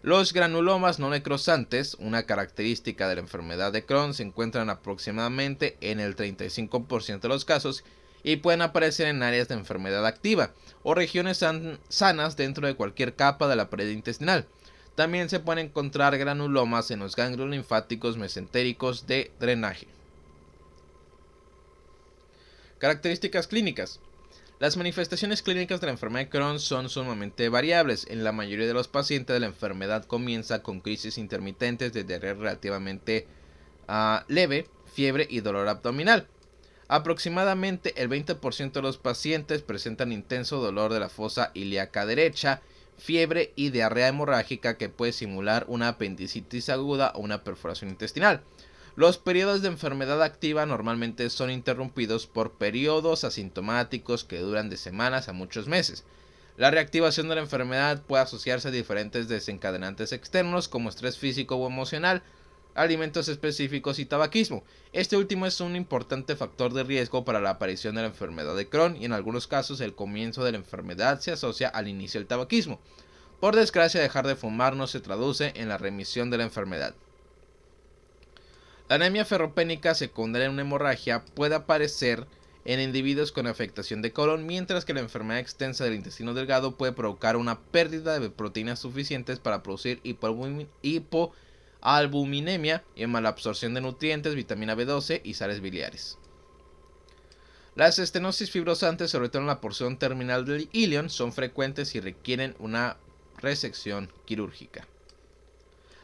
Los 0.03 0.33
granulomas 0.33 0.99
no 0.99 1.11
necrosantes, 1.11 1.97
una 1.99 2.23
característica 2.25 3.09
de 3.09 3.16
la 3.16 3.21
enfermedad 3.23 3.73
de 3.73 3.85
Crohn, 3.85 4.14
se 4.14 4.23
encuentran 4.23 4.71
aproximadamente 4.71 5.77
en 5.81 6.01
el 6.01 6.16
35% 6.16 7.21
de 7.21 7.29
los 7.29 7.45
casos 7.45 7.85
y 8.27 8.39
pueden 8.39 8.61
aparecer 8.61 9.07
en 9.07 9.23
áreas 9.23 9.47
de 9.47 9.55
enfermedad 9.55 10.05
activa 10.05 10.51
o 10.83 10.95
regiones 10.95 11.45
sanas 11.89 12.37
dentro 12.37 12.67
de 12.67 12.75
cualquier 12.75 13.15
capa 13.15 13.47
de 13.47 13.55
la 13.55 13.71
pared 13.71 13.89
intestinal. 13.89 14.49
También 14.97 15.29
se 15.29 15.39
pueden 15.39 15.67
encontrar 15.67 16.19
granulomas 16.19 16.91
en 16.91 16.99
los 16.99 17.15
ganglios 17.15 17.49
linfáticos 17.49 18.17
mesentéricos 18.17 19.07
de 19.07 19.31
drenaje. 19.39 19.87
Características 22.79 23.47
clínicas. 23.47 24.01
Las 24.59 24.77
manifestaciones 24.77 25.43
clínicas 25.43 25.81
de 25.81 25.87
la 25.87 25.93
enfermedad 25.93 26.25
de 26.25 26.31
Crohn 26.31 26.59
son 26.59 26.89
sumamente 26.89 27.49
variables. 27.49 28.09
En 28.11 28.25
la 28.25 28.33
mayoría 28.33 28.67
de 28.67 28.75
los 28.75 28.89
pacientes 28.89 29.39
la 29.39 29.47
enfermedad 29.47 30.05
comienza 30.05 30.65
con 30.65 30.81
crisis 30.81 31.17
intermitentes 31.17 31.93
de 31.93 32.03
diarrea 32.03 32.35
relativamente 32.35 33.29
ah, 33.87 34.25
leve, 34.27 34.67
fiebre 34.93 35.29
y 35.31 35.43
dolor 35.43 35.69
abdominal. 35.69 36.27
Aproximadamente 36.88 38.01
el 38.01 38.09
20% 38.09 38.72
de 38.72 38.83
los 38.83 38.96
pacientes 38.96 39.62
presentan 39.62 40.12
intenso 40.12 40.61
dolor 40.61 40.92
de 40.92 41.01
la 41.01 41.09
fosa 41.09 41.51
ilíaca 41.53 42.07
derecha, 42.07 42.62
fiebre 42.96 43.53
y 43.57 43.70
diarrea 43.70 44.09
hemorrágica 44.09 44.77
que 44.79 44.88
puede 44.88 45.12
simular 45.12 45.64
una 45.68 45.88
apendicitis 45.88 46.68
aguda 46.68 47.12
o 47.14 47.20
una 47.20 47.42
perforación 47.42 47.90
intestinal. 47.90 48.42
Los 48.94 49.18
periodos 49.18 49.62
de 49.62 49.68
enfermedad 49.68 50.22
activa 50.22 50.64
normalmente 50.64 51.29
son 51.29 51.51
interrumpidos 51.51 52.27
por 52.27 52.53
periodos 52.53 53.25
asintomáticos 53.25 54.25
que 54.25 54.38
duran 54.38 54.70
de 54.70 54.79
semanas 54.79 55.29
a 55.29 55.35
muchos 55.35 55.66
meses. 55.66 56.05
La 56.57 56.70
reactivación 56.70 57.29
de 57.29 57.35
la 57.35 57.42
enfermedad 57.42 58.01
puede 58.01 58.22
asociarse 58.22 58.68
a 58.68 58.70
diferentes 58.70 59.29
desencadenantes 59.29 60.12
externos 60.12 60.68
como 60.68 60.88
estrés 60.88 61.18
físico 61.18 61.57
o 61.57 61.66
emocional, 61.66 62.22
alimentos 62.77 63.29
específicos 63.29 63.99
y 63.99 64.07
tabaquismo. 64.07 64.62
Este 64.93 65.17
último 65.17 65.47
es 65.47 65.61
un 65.61 65.75
importante 65.75 66.37
factor 66.37 66.73
de 66.73 66.85
riesgo 66.85 67.25
para 67.25 67.41
la 67.41 67.51
aparición 67.51 67.95
de 67.95 68.03
la 68.03 68.09
enfermedad 68.09 68.55
de 68.55 68.69
Crohn 68.69 68.97
y 68.97 69.05
en 69.05 69.12
algunos 69.12 69.47
casos 69.47 69.81
el 69.81 69.95
comienzo 69.95 70.45
de 70.45 70.53
la 70.53 70.59
enfermedad 70.59 71.21
se 71.21 71.33
asocia 71.33 71.69
al 71.69 71.89
inicio 71.89 72.21
del 72.21 72.29
tabaquismo. 72.29 72.81
Por 73.41 73.57
desgracia, 73.57 74.01
dejar 74.01 74.27
de 74.27 74.37
fumar 74.37 74.77
no 74.77 74.87
se 74.87 75.01
traduce 75.01 75.53
en 75.57 75.69
la 75.69 75.79
remisión 75.79 76.31
de 76.31 76.39
la 76.39 76.45
enfermedad. 76.45 76.95
La 78.89 78.95
anemia 78.95 79.25
ferropénica 79.25 79.95
secundaria 79.95 80.47
en 80.47 80.53
una 80.53 80.62
hemorragia 80.62 81.25
puede 81.35 81.57
aparecer 81.57 82.27
en 82.65 82.81
individuos 82.81 83.33
con 83.33 83.47
afectación 83.47 84.03
de 84.03 84.12
colon, 84.12 84.47
mientras 84.47 84.85
que 84.85 84.95
la 84.95 85.01
enfermedad 85.01 85.41
extensa 85.41 85.85
del 85.85 85.95
intestino 85.95 86.35
delgado 86.35 86.77
puede 86.77 86.93
provocar 86.93 87.37
una 87.37 87.61
pérdida 87.61 88.19
de 88.19 88.31
proteínas 88.31 88.81
suficientes 88.81 89.39
para 89.39 89.62
producir 89.62 90.01
hipoalbuminemia 91.79 92.85
y 92.95 93.07
mala 93.07 93.29
absorción 93.29 93.75
de 93.75 93.81
nutrientes, 93.81 94.35
vitamina 94.35 94.75
B12 94.75 95.21
y 95.25 95.35
sales 95.35 95.61
biliares. 95.61 96.19
Las 97.75 97.99
estenosis 97.99 98.51
fibrosantes, 98.51 99.11
sobre 99.11 99.29
todo 99.29 99.43
en 99.43 99.49
la 99.49 99.61
porción 99.61 99.99
terminal 99.99 100.47
del 100.47 100.69
ilion, 100.73 101.11
son 101.11 101.33
frecuentes 101.33 101.95
y 101.95 102.01
requieren 102.01 102.57
una 102.59 102.97
resección 103.39 104.11
quirúrgica. 104.25 104.87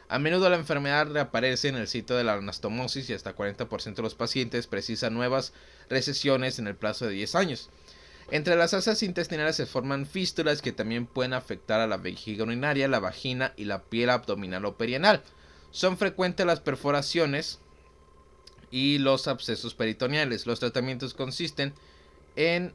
A 0.07 0.19
menudo 0.19 0.47
la 0.49 0.57
enfermedad 0.57 1.07
reaparece 1.11 1.69
en 1.69 1.75
el 1.75 1.87
sitio 1.87 2.15
de 2.15 2.23
la 2.23 2.33
anastomosis 2.33 3.09
y 3.09 3.13
hasta 3.13 3.35
40% 3.35 3.95
de 3.95 4.01
los 4.03 4.13
pacientes 4.13 4.67
precisan 4.67 5.15
nuevas 5.15 5.53
recesiones 5.89 6.59
en 6.59 6.67
el 6.67 6.75
plazo 6.75 7.07
de 7.07 7.13
10 7.13 7.33
años. 7.33 7.69
Entre 8.29 8.55
las 8.55 8.75
asas 8.75 9.01
intestinales 9.01 9.55
se 9.55 9.65
forman 9.65 10.05
fístulas 10.05 10.61
que 10.61 10.71
también 10.71 11.07
pueden 11.07 11.33
afectar 11.33 11.81
a 11.81 11.87
la 11.87 11.97
vejiga 11.97 12.43
urinaria, 12.43 12.87
la 12.87 12.99
vagina 12.99 13.53
y 13.57 13.65
la 13.65 13.81
piel 13.81 14.11
abdominal 14.11 14.65
o 14.65 14.77
perianal. 14.77 15.23
Son 15.73 15.97
frecuentes 15.97 16.45
las 16.45 16.59
perforaciones 16.59 17.59
y 18.69 18.99
los 18.99 19.27
abscesos 19.27 19.73
peritoneales. 19.73 20.45
Los 20.45 20.59
tratamientos 20.59 21.15
consisten 21.15 21.73
en 22.35 22.71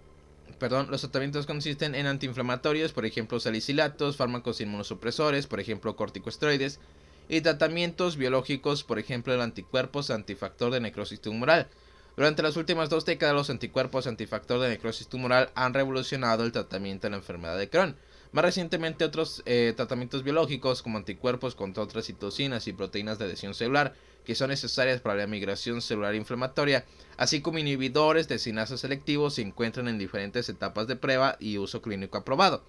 perdón, 0.59 0.89
los 0.91 1.03
tratamientos 1.03 1.47
consisten 1.47 1.95
en 1.95 2.07
antiinflamatorios, 2.07 2.93
por 2.93 3.07
ejemplo 3.07 3.39
salicilatos, 3.39 4.17
fármacos 4.17 4.61
inmunosupresores, 4.61 5.47
por 5.47 5.61
ejemplo 5.61 5.95
corticosteroides, 5.95 6.81
y 7.29 7.41
tratamientos 7.41 8.17
biológicos, 8.17 8.83
por 8.83 8.99
ejemplo 8.99 9.33
el 9.33 9.43
anticuerpos 9.43 10.11
antifactor 10.11 10.73
de 10.73 10.81
necrosis 10.81 11.21
tumoral. 11.21 11.69
Durante 12.17 12.43
las 12.43 12.57
últimas 12.57 12.91
dos 12.91 13.05
décadas 13.05 13.37
los 13.37 13.51
anticuerpos 13.51 14.09
antifactor 14.09 14.59
de 14.61 14.71
necrosis 14.71 15.07
tumoral 15.07 15.51
han 15.55 15.73
revolucionado 15.73 16.43
el 16.43 16.51
tratamiento 16.51 17.07
de 17.07 17.13
la 17.13 17.19
enfermedad 17.19 17.59
de 17.59 17.69
Crohn. 17.69 17.95
Más 18.33 18.45
recientemente 18.45 19.05
otros 19.05 19.43
eh, 19.47 19.73
tratamientos 19.75 20.23
biológicos 20.23 20.83
como 20.83 20.99
anticuerpos 20.99 21.55
contra 21.55 21.83
otras 21.83 22.07
citocinas 22.07 22.67
y 22.69 22.73
proteínas 22.73 23.19
de 23.19 23.25
adhesión 23.25 23.55
celular 23.55 23.95
que 24.25 24.35
son 24.35 24.51
necesarias 24.51 25.01
para 25.01 25.17
la 25.17 25.27
migración 25.27 25.81
celular 25.81 26.15
inflamatoria, 26.15 26.85
así 27.17 27.41
como 27.41 27.59
inhibidores 27.59 28.29
de 28.29 28.39
sinasa 28.39 28.77
selectivos 28.77 29.37
se 29.37 29.43
encuentran 29.43 29.89
en 29.89 29.97
diferentes 29.97 30.51
etapas 30.51 30.87
de 30.87 30.97
prueba 30.97 31.39
y 31.41 31.57
uso 31.57 31.81
clínico 31.81 32.19
aprobado. 32.19 32.63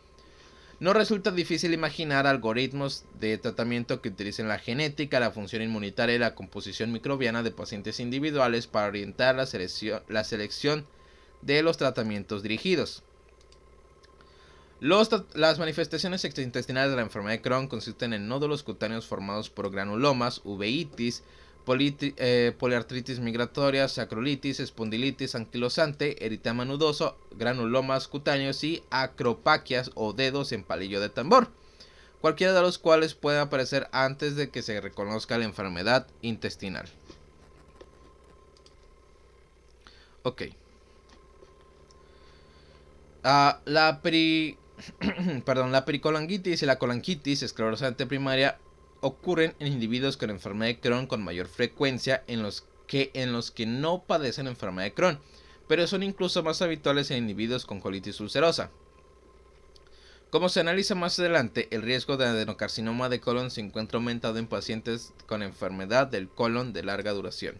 No 0.79 0.93
resulta 0.93 1.31
difícil 1.31 1.73
imaginar 1.73 2.25
algoritmos 2.25 3.03
de 3.19 3.37
tratamiento 3.37 4.01
que 4.01 4.07
utilicen 4.07 4.47
la 4.47 4.59
genética, 4.59 5.19
la 5.19 5.31
función 5.31 5.61
inmunitaria 5.61 6.15
y 6.15 6.19
la 6.19 6.35
composición 6.35 6.93
microbiana 6.93 7.43
de 7.43 7.51
pacientes 7.51 7.99
individuales 7.99 8.67
para 8.67 8.87
orientar 8.87 9.35
la 9.35 9.45
selección, 10.23 10.85
de 11.41 11.63
los 11.63 11.75
tratamientos 11.75 12.43
dirigidos. 12.43 13.03
Las 14.81 15.59
manifestaciones 15.59 16.23
extraintestinales 16.23 16.91
de 16.91 16.95
la 16.95 17.01
enfermedad 17.01 17.35
de 17.35 17.41
Crohn 17.41 17.67
consisten 17.67 18.13
en 18.13 18.29
nódulos 18.29 18.63
cutáneos 18.63 19.05
formados 19.05 19.49
por 19.49 19.71
granulomas, 19.71 20.41
uveitis, 20.45 21.23
eh, 21.67 22.55
poliartritis 22.57 23.19
migratoria, 23.19 23.87
sacrolitis, 23.87 24.59
espondilitis 24.59 25.35
anquilosante, 25.35 26.25
eritema 26.25 26.65
nudoso, 26.65 27.17
granulomas 27.31 28.07
cutáneos 28.07 28.63
y 28.63 28.81
acropaquias 28.89 29.91
o 29.95 30.13
dedos 30.13 30.51
en 30.51 30.63
palillo 30.63 30.99
de 30.99 31.09
tambor, 31.09 31.49
cualquiera 32.21 32.53
de 32.53 32.61
los 32.61 32.79
cuales 32.79 33.13
puede 33.13 33.39
aparecer 33.39 33.87
antes 33.91 34.35
de 34.35 34.49
que 34.49 34.61
se 34.61 34.81
reconozca 34.81 35.37
la 35.37 35.45
enfermedad 35.45 36.07
intestinal. 36.21 36.87
Ok. 40.23 40.43
Ah, 43.23 43.59
la, 43.65 44.01
Perdón, 45.45 45.71
la 45.71 45.85
pericolangitis 45.85 46.63
y 46.63 46.65
la 46.65 46.79
colangitis 46.79 47.43
esclerosante 47.43 48.05
primaria 48.05 48.57
ocurren 49.01 49.55
en 49.59 49.67
individuos 49.67 50.17
con 50.17 50.29
enfermedad 50.29 50.71
de 50.71 50.79
Crohn 50.79 51.07
con 51.07 51.23
mayor 51.23 51.47
frecuencia 51.47 52.23
en 52.27 52.43
los 52.43 52.65
que 52.87 53.11
en 53.13 53.33
los 53.33 53.51
que 53.51 53.65
no 53.65 54.03
padecen 54.03 54.47
enfermedad 54.47 54.85
de 54.87 54.93
Crohn, 54.93 55.19
pero 55.67 55.85
son 55.87 56.03
incluso 56.03 56.43
más 56.43 56.61
habituales 56.61 57.11
en 57.11 57.19
individuos 57.19 57.65
con 57.65 57.79
colitis 57.79 58.19
ulcerosa. 58.19 58.71
Como 60.29 60.49
se 60.49 60.59
analiza 60.59 60.93
más 60.93 61.17
adelante, 61.19 61.67
el 61.71 61.81
riesgo 61.81 62.15
de 62.15 62.25
adenocarcinoma 62.25 63.09
de 63.09 63.19
colon 63.19 63.49
se 63.49 63.61
encuentra 63.61 63.97
aumentado 63.97 64.37
en 64.37 64.45
pacientes 64.45 65.11
con 65.25 65.41
enfermedad 65.41 66.05
del 66.05 66.29
colon 66.29 66.71
de 66.71 66.83
larga 66.83 67.13
duración. 67.13 67.57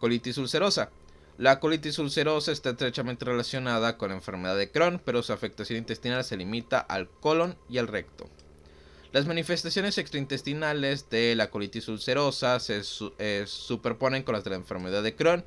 Colitis 0.00 0.38
ulcerosa. 0.38 0.90
La 1.36 1.58
colitis 1.58 1.98
ulcerosa 1.98 2.52
está 2.52 2.70
estrechamente 2.70 3.24
relacionada 3.24 3.98
con 3.98 4.10
la 4.10 4.14
enfermedad 4.14 4.56
de 4.56 4.70
Crohn, 4.70 5.00
pero 5.04 5.20
su 5.20 5.32
afectación 5.32 5.78
intestinal 5.78 6.22
se 6.22 6.36
limita 6.36 6.78
al 6.78 7.08
colon 7.08 7.56
y 7.68 7.78
al 7.78 7.88
recto. 7.88 8.30
Las 9.10 9.26
manifestaciones 9.26 9.98
extraintestinales 9.98 11.10
de 11.10 11.34
la 11.34 11.50
colitis 11.50 11.88
ulcerosa 11.88 12.60
se 12.60 12.82
eh, 13.18 13.44
superponen 13.48 14.22
con 14.22 14.34
las 14.34 14.44
de 14.44 14.50
la 14.50 14.56
enfermedad 14.56 15.02
de 15.02 15.16
Crohn 15.16 15.44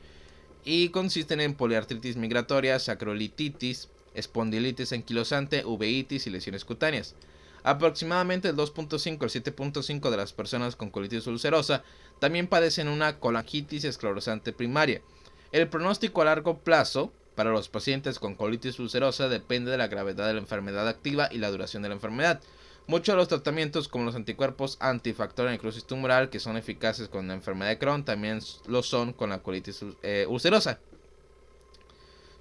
y 0.65 0.89
consisten 0.89 1.39
en 1.39 1.55
poliartritis 1.55 2.17
migratoria, 2.17 2.79
sacrolititis, 2.79 3.87
espondilitis 4.13 4.91
anquilosante, 4.91 5.63
uveitis 5.65 6.27
y 6.27 6.31
lesiones 6.31 6.65
cutáneas. 6.65 7.15
Aproximadamente 7.63 8.49
el 8.49 8.57
2.5 8.57 9.21
al 9.21 9.29
7.5 9.29 10.09
de 10.09 10.17
las 10.17 10.33
personas 10.33 10.75
con 10.75 10.89
colitis 10.89 11.27
ulcerosa 11.27 11.83
también 12.19 12.47
padecen 12.47 12.89
una 12.89 13.19
colangitis 13.19 13.85
esclerosante 13.85 14.51
primaria. 14.51 15.01
El 15.51 15.67
pronóstico 15.69 16.21
a 16.21 16.25
largo 16.25 16.57
plazo 16.57 17.11
para 17.35 17.51
los 17.51 17.69
pacientes 17.69 18.19
con 18.19 18.35
colitis 18.35 18.79
ulcerosa 18.79 19.29
depende 19.29 19.71
de 19.71 19.77
la 19.77 19.87
gravedad 19.87 20.27
de 20.27 20.33
la 20.33 20.39
enfermedad 20.39 20.87
activa 20.87 21.29
y 21.31 21.37
la 21.37 21.51
duración 21.51 21.83
de 21.83 21.89
la 21.89 21.95
enfermedad. 21.95 22.41
Muchos 22.87 23.13
de 23.13 23.17
los 23.17 23.27
tratamientos 23.27 23.87
como 23.87 24.05
los 24.05 24.15
anticuerpos 24.15 24.77
antifactor 24.79 25.45
de 25.45 25.51
necrosis 25.51 25.85
tumoral 25.85 26.29
que 26.29 26.39
son 26.39 26.57
eficaces 26.57 27.09
con 27.09 27.27
la 27.27 27.33
enfermedad 27.33 27.69
de 27.69 27.77
Crohn 27.77 28.05
también 28.05 28.39
lo 28.65 28.81
son 28.81 29.13
con 29.13 29.29
la 29.29 29.39
colitis 29.39 29.85
eh, 30.03 30.25
ulcerosa. 30.27 30.79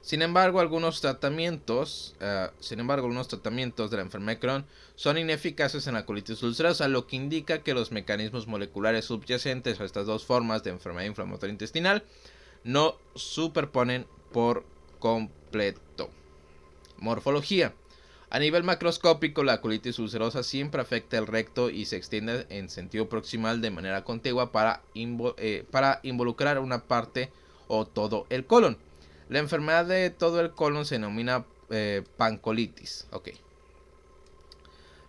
Sin 0.01 0.23
embargo, 0.23 0.61
algunos 0.61 1.01
tratamientos, 1.01 2.15
eh, 2.21 2.49
sin 2.61 2.79
embargo, 2.79 3.07
algunos 3.07 3.27
tratamientos 3.27 3.91
de 3.91 3.97
la 3.97 4.05
enfermedad 4.05 4.37
de 4.37 4.41
Crohn 4.41 4.67
son 4.95 5.19
ineficaces 5.19 5.89
en 5.89 5.95
la 5.95 6.07
colitis 6.07 6.43
ulcerosa, 6.45 6.87
lo 6.87 7.09
que 7.09 7.17
indica 7.17 7.59
que 7.59 7.75
los 7.75 7.91
mecanismos 7.91 8.47
moleculares 8.47 9.07
subyacentes 9.07 9.81
a 9.81 9.85
estas 9.85 10.07
dos 10.07 10.25
formas 10.25 10.63
de 10.63 10.71
enfermedad 10.71 11.09
inflamatoria 11.09 11.53
intestinal 11.53 12.05
no 12.67 12.97
superponen 13.15 14.07
por 14.33 14.65
completo. 14.99 16.11
Morfología. 16.99 17.73
A 18.29 18.41
nivel 18.41 18.65
macroscópico, 18.65 19.45
la 19.45 19.61
colitis 19.61 20.01
ulcerosa 20.01 20.43
siempre 20.43 20.83
afecta 20.83 21.17
el 21.17 21.29
recto 21.29 21.71
y 21.71 21.85
se 21.85 21.97
extiende 21.97 22.45
en 22.51 22.69
sentido 22.69 23.09
proximal 23.09 23.61
de 23.61 23.71
manera 23.71 24.03
contigua 24.03 24.51
para, 24.51 24.83
eh, 24.95 25.65
involucrar 26.03 26.59
una 26.59 26.83
parte 26.83 27.31
o 27.69 27.87
todo 27.87 28.27
el 28.31 28.47
colon. 28.47 28.77
La 29.29 29.39
enfermedad 29.39 29.87
de 29.87 30.11
todo 30.11 30.41
el 30.41 30.51
colon 30.51 30.85
se 30.85 30.97
denomina 30.97 31.47
eh, 31.71 32.03
pancolitis. 32.17 33.07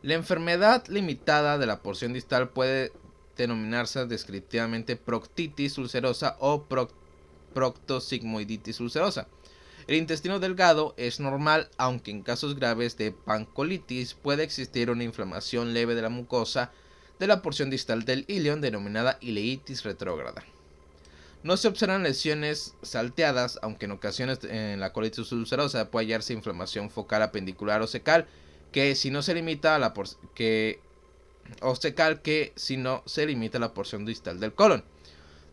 La 0.03 0.13
enfermedad 0.13 0.85
limitada 0.87 1.57
de 1.57 1.65
la 1.65 1.81
porción 1.81 2.13
distal 2.13 2.49
puede 2.49 2.91
denominarse 3.35 4.05
descriptivamente 4.05 4.95
proctitis 4.95 5.79
ulcerosa 5.79 6.37
o 6.39 6.63
proctosigmoiditis 7.57 8.79
ulcerosa. 8.79 9.27
El 9.87 9.95
intestino 9.95 10.39
delgado 10.39 10.93
es 10.95 11.19
normal, 11.19 11.71
aunque 11.77 12.11
en 12.11 12.21
casos 12.21 12.55
graves 12.55 12.97
de 12.97 13.11
pancolitis 13.11 14.13
puede 14.13 14.43
existir 14.43 14.91
una 14.91 15.03
inflamación 15.03 15.73
leve 15.73 15.95
de 15.95 16.03
la 16.03 16.09
mucosa 16.09 16.71
de 17.17 17.25
la 17.25 17.41
porción 17.41 17.71
distal 17.71 18.05
del 18.05 18.25
ilion 18.27 18.61
denominada 18.61 19.17
ileitis 19.21 19.83
retrógrada. 19.83 20.43
No 21.41 21.57
se 21.57 21.67
observan 21.67 22.03
lesiones 22.03 22.75
salteadas, 22.83 23.57
aunque 23.63 23.85
en 23.85 23.93
ocasiones 23.93 24.43
en 24.43 24.79
la 24.79 24.93
colitis 24.93 25.31
ulcerosa 25.31 25.89
puede 25.89 26.05
hallarse 26.05 26.33
inflamación 26.33 26.91
focal 26.91 27.23
apendicular 27.23 27.81
o 27.81 27.87
secal, 27.87 28.27
que 28.71 28.93
si 28.93 29.09
no 29.09 29.23
se 29.23 29.33
limita 29.33 29.75
a 29.75 29.79
la 29.79 29.95
que 30.35 30.79
que 32.21 32.53
si 32.55 32.77
no 32.77 33.01
se 33.07 33.25
limita 33.25 33.57
a 33.57 33.61
la 33.61 33.73
porción 33.73 34.05
distal 34.05 34.39
del 34.39 34.53
colon. 34.53 34.83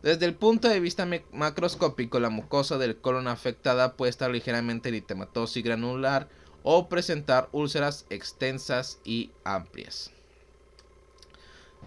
Desde 0.05 0.27
el 0.27 0.35
punto 0.35 0.69
de 0.69 0.79
vista 0.79 1.07
macroscópico, 1.31 2.19
la 2.19 2.29
mucosa 2.29 2.77
del 2.77 2.95
colon 2.95 3.27
afectada 3.27 3.97
puede 3.97 4.11
estar 4.11 4.29
ligeramente 4.29 4.89
eritematosa 4.89 5.57
y 5.57 5.63
granular 5.63 6.29
o 6.61 6.87
presentar 6.89 7.49
úlceras 7.51 8.05
extensas 8.11 8.99
y 9.03 9.31
amplias. 9.43 10.11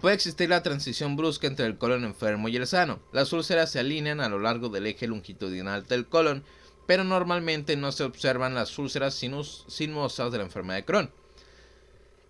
Puede 0.01 0.15
existir 0.15 0.49
la 0.49 0.63
transición 0.63 1.15
brusca 1.15 1.47
entre 1.47 1.65
el 1.65 1.77
colon 1.77 2.03
enfermo 2.03 2.49
y 2.49 2.57
el 2.57 2.67
sano. 2.67 2.99
Las 3.13 3.31
úlceras 3.31 3.71
se 3.71 3.79
alinean 3.79 4.19
a 4.19 4.27
lo 4.27 4.39
largo 4.39 4.67
del 4.67 4.87
eje 4.87 5.07
longitudinal 5.07 5.87
del 5.87 6.05
colon, 6.05 6.43
pero 6.87 7.05
normalmente 7.05 7.77
no 7.77 7.93
se 7.93 8.03
observan 8.03 8.53
las 8.53 8.77
úlceras 8.77 9.13
sinuosas 9.13 10.31
de 10.33 10.37
la 10.37 10.43
enfermedad 10.43 10.75
de 10.79 10.83
Crohn. 10.85 11.11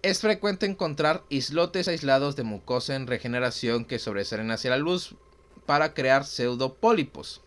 Es 0.04 0.22
frecuente 0.22 0.68
encontrar 0.68 1.24
islotes 1.30 1.88
aislados 1.88 2.36
de 2.36 2.44
mucosa 2.44 2.96
en 2.96 3.08
regeneración 3.08 3.86
que 3.86 3.98
sobresalen 3.98 4.52
hacia 4.52 4.70
la 4.70 4.78
luz, 4.78 5.16
para 5.70 5.94
crear 5.94 6.26
pseudopólipos. 6.26 7.42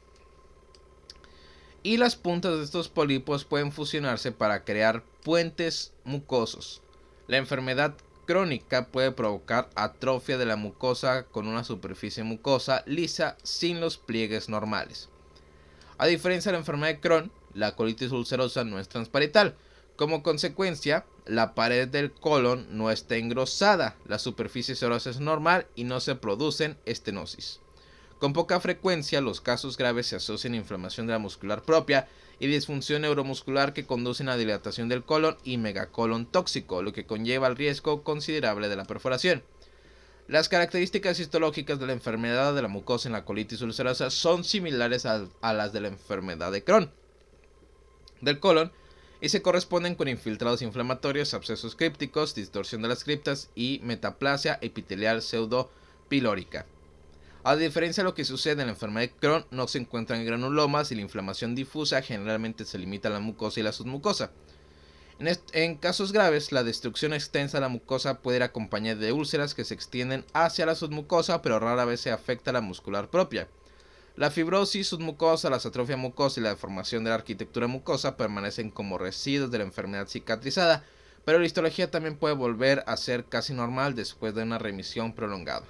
y 1.82 1.96
las 1.96 2.14
puntas 2.14 2.56
de 2.56 2.62
estos 2.62 2.88
pólipos 2.88 3.44
pueden 3.44 3.72
fusionarse 3.72 4.30
para 4.30 4.62
crear 4.62 5.02
puentes 5.24 5.92
mucosos. 6.04 6.82
La 7.26 7.38
enfermedad 7.38 7.96
crónica 8.24 8.86
puede 8.86 9.10
provocar 9.10 9.70
atrofia 9.74 10.38
de 10.38 10.46
la 10.46 10.54
mucosa 10.54 11.24
con 11.24 11.48
una 11.48 11.64
superficie 11.64 12.22
mucosa 12.22 12.84
lisa 12.86 13.36
sin 13.42 13.80
los 13.80 13.98
pliegues 13.98 14.48
normales. 14.48 15.08
A 15.98 16.06
diferencia 16.06 16.52
de 16.52 16.58
la 16.58 16.60
enfermedad 16.60 16.92
de 16.92 17.00
Crohn, 17.00 17.32
la 17.54 17.74
colitis 17.74 18.12
ulcerosa 18.12 18.62
no 18.62 18.78
es 18.78 18.88
transparental. 18.88 19.56
Como 19.96 20.22
consecuencia, 20.22 21.06
la 21.26 21.56
pared 21.56 21.88
del 21.88 22.12
colon 22.12 22.68
no 22.70 22.92
está 22.92 23.16
engrosada, 23.16 23.96
la 24.06 24.20
superficie 24.20 24.76
serosa 24.76 25.10
es 25.10 25.18
normal 25.18 25.66
y 25.74 25.82
no 25.82 25.98
se 25.98 26.14
producen 26.14 26.78
estenosis. 26.86 27.61
Con 28.22 28.34
poca 28.34 28.60
frecuencia, 28.60 29.20
los 29.20 29.40
casos 29.40 29.76
graves 29.76 30.06
se 30.06 30.14
asocian 30.14 30.52
a 30.52 30.58
inflamación 30.58 31.08
de 31.08 31.12
la 31.12 31.18
muscular 31.18 31.62
propia 31.64 32.06
y 32.38 32.46
disfunción 32.46 33.02
neuromuscular 33.02 33.72
que 33.72 33.84
conducen 33.84 34.28
a 34.28 34.36
dilatación 34.36 34.88
del 34.88 35.02
colon 35.02 35.36
y 35.42 35.58
megacolon 35.58 36.26
tóxico, 36.26 36.82
lo 36.82 36.92
que 36.92 37.04
conlleva 37.04 37.48
el 37.48 37.56
riesgo 37.56 38.04
considerable 38.04 38.68
de 38.68 38.76
la 38.76 38.84
perforación. 38.84 39.42
Las 40.28 40.48
características 40.48 41.18
histológicas 41.18 41.80
de 41.80 41.86
la 41.88 41.94
enfermedad 41.94 42.54
de 42.54 42.62
la 42.62 42.68
mucosa 42.68 43.08
en 43.08 43.14
la 43.14 43.24
colitis 43.24 43.60
ulcerosa 43.60 44.08
son 44.08 44.44
similares 44.44 45.04
a, 45.04 45.26
las 45.52 45.72
de 45.72 45.80
la 45.80 45.88
enfermedad 45.88 46.52
de 46.52 46.62
Crohn 46.62 46.92
del 48.20 48.38
colon 48.38 48.70
y 49.20 49.30
se 49.30 49.42
corresponden 49.42 49.96
con 49.96 50.06
infiltrados 50.06 50.62
inflamatorios, 50.62 51.34
abscesos 51.34 51.74
crípticos, 51.74 52.36
distorsión 52.36 52.82
de 52.82 52.88
las 52.88 53.02
criptas 53.02 53.50
y 53.56 53.80
metaplasia 53.82 54.60
epitelial 54.62 55.22
pseudopilórica. 55.22 56.66
A 57.44 57.56
diferencia 57.56 58.04
de 58.04 58.08
lo 58.08 58.14
que 58.14 58.24
sucede 58.24 58.60
en 58.60 58.68
la 58.68 58.72
enfermedad 58.74 59.08
de 59.08 59.16
Crohn, 59.16 59.44
no 59.50 59.66
se 59.66 59.78
encuentran 59.78 60.24
granulomas 60.24 60.92
y 60.92 60.94
la 60.94 61.00
inflamación 61.00 61.56
difusa 61.56 62.00
generalmente 62.00 62.64
se 62.64 62.78
limita 62.78 63.08
a 63.08 63.10
la 63.10 63.18
mucosa 63.18 63.58
y 63.58 63.64
la 63.64 63.72
submucosa. 63.72 64.30
En, 65.52 65.76
casos 65.76 66.12
graves, 66.12 66.52
la 66.52 66.62
destrucción 66.62 67.12
extensa 67.12 67.56
de 67.56 67.62
la 67.62 67.68
mucosa 67.68 68.20
puede 68.20 68.36
ir 68.36 68.42
acompañada 68.44 69.00
de 69.00 69.10
úlceras 69.10 69.54
que 69.54 69.64
se 69.64 69.74
extienden 69.74 70.24
hacia 70.32 70.66
la 70.66 70.76
submucosa, 70.76 71.42
pero 71.42 71.58
rara 71.58 71.84
vez 71.84 72.00
se 72.00 72.12
afecta 72.12 72.50
a 72.50 72.54
la 72.54 72.60
muscular 72.60 73.10
propia. 73.10 73.48
La 74.14 74.30
fibrosis 74.30 74.86
submucosa, 74.86 75.50
la 75.50 75.56
atrofia 75.56 75.96
mucosa 75.96 76.38
y 76.38 76.44
la 76.44 76.50
deformación 76.50 77.02
de 77.02 77.10
la 77.10 77.16
arquitectura 77.16 77.66
mucosa 77.66 78.16
permanecen 78.16 78.70
como 78.70 78.98
residuos 78.98 79.50
de 79.50 79.58
la 79.58 79.64
enfermedad 79.64 80.06
cicatrizada, 80.06 80.84
pero 81.24 81.40
la 81.40 81.46
histología 81.46 81.90
también 81.90 82.16
puede 82.16 82.36
volver 82.36 82.84
a 82.86 82.96
ser 82.96 83.24
casi 83.24 83.52
normal 83.52 83.96
después 83.96 84.32
de 84.32 84.44
una 84.44 84.58
remisión 84.58 85.12
prolongada. 85.12 85.66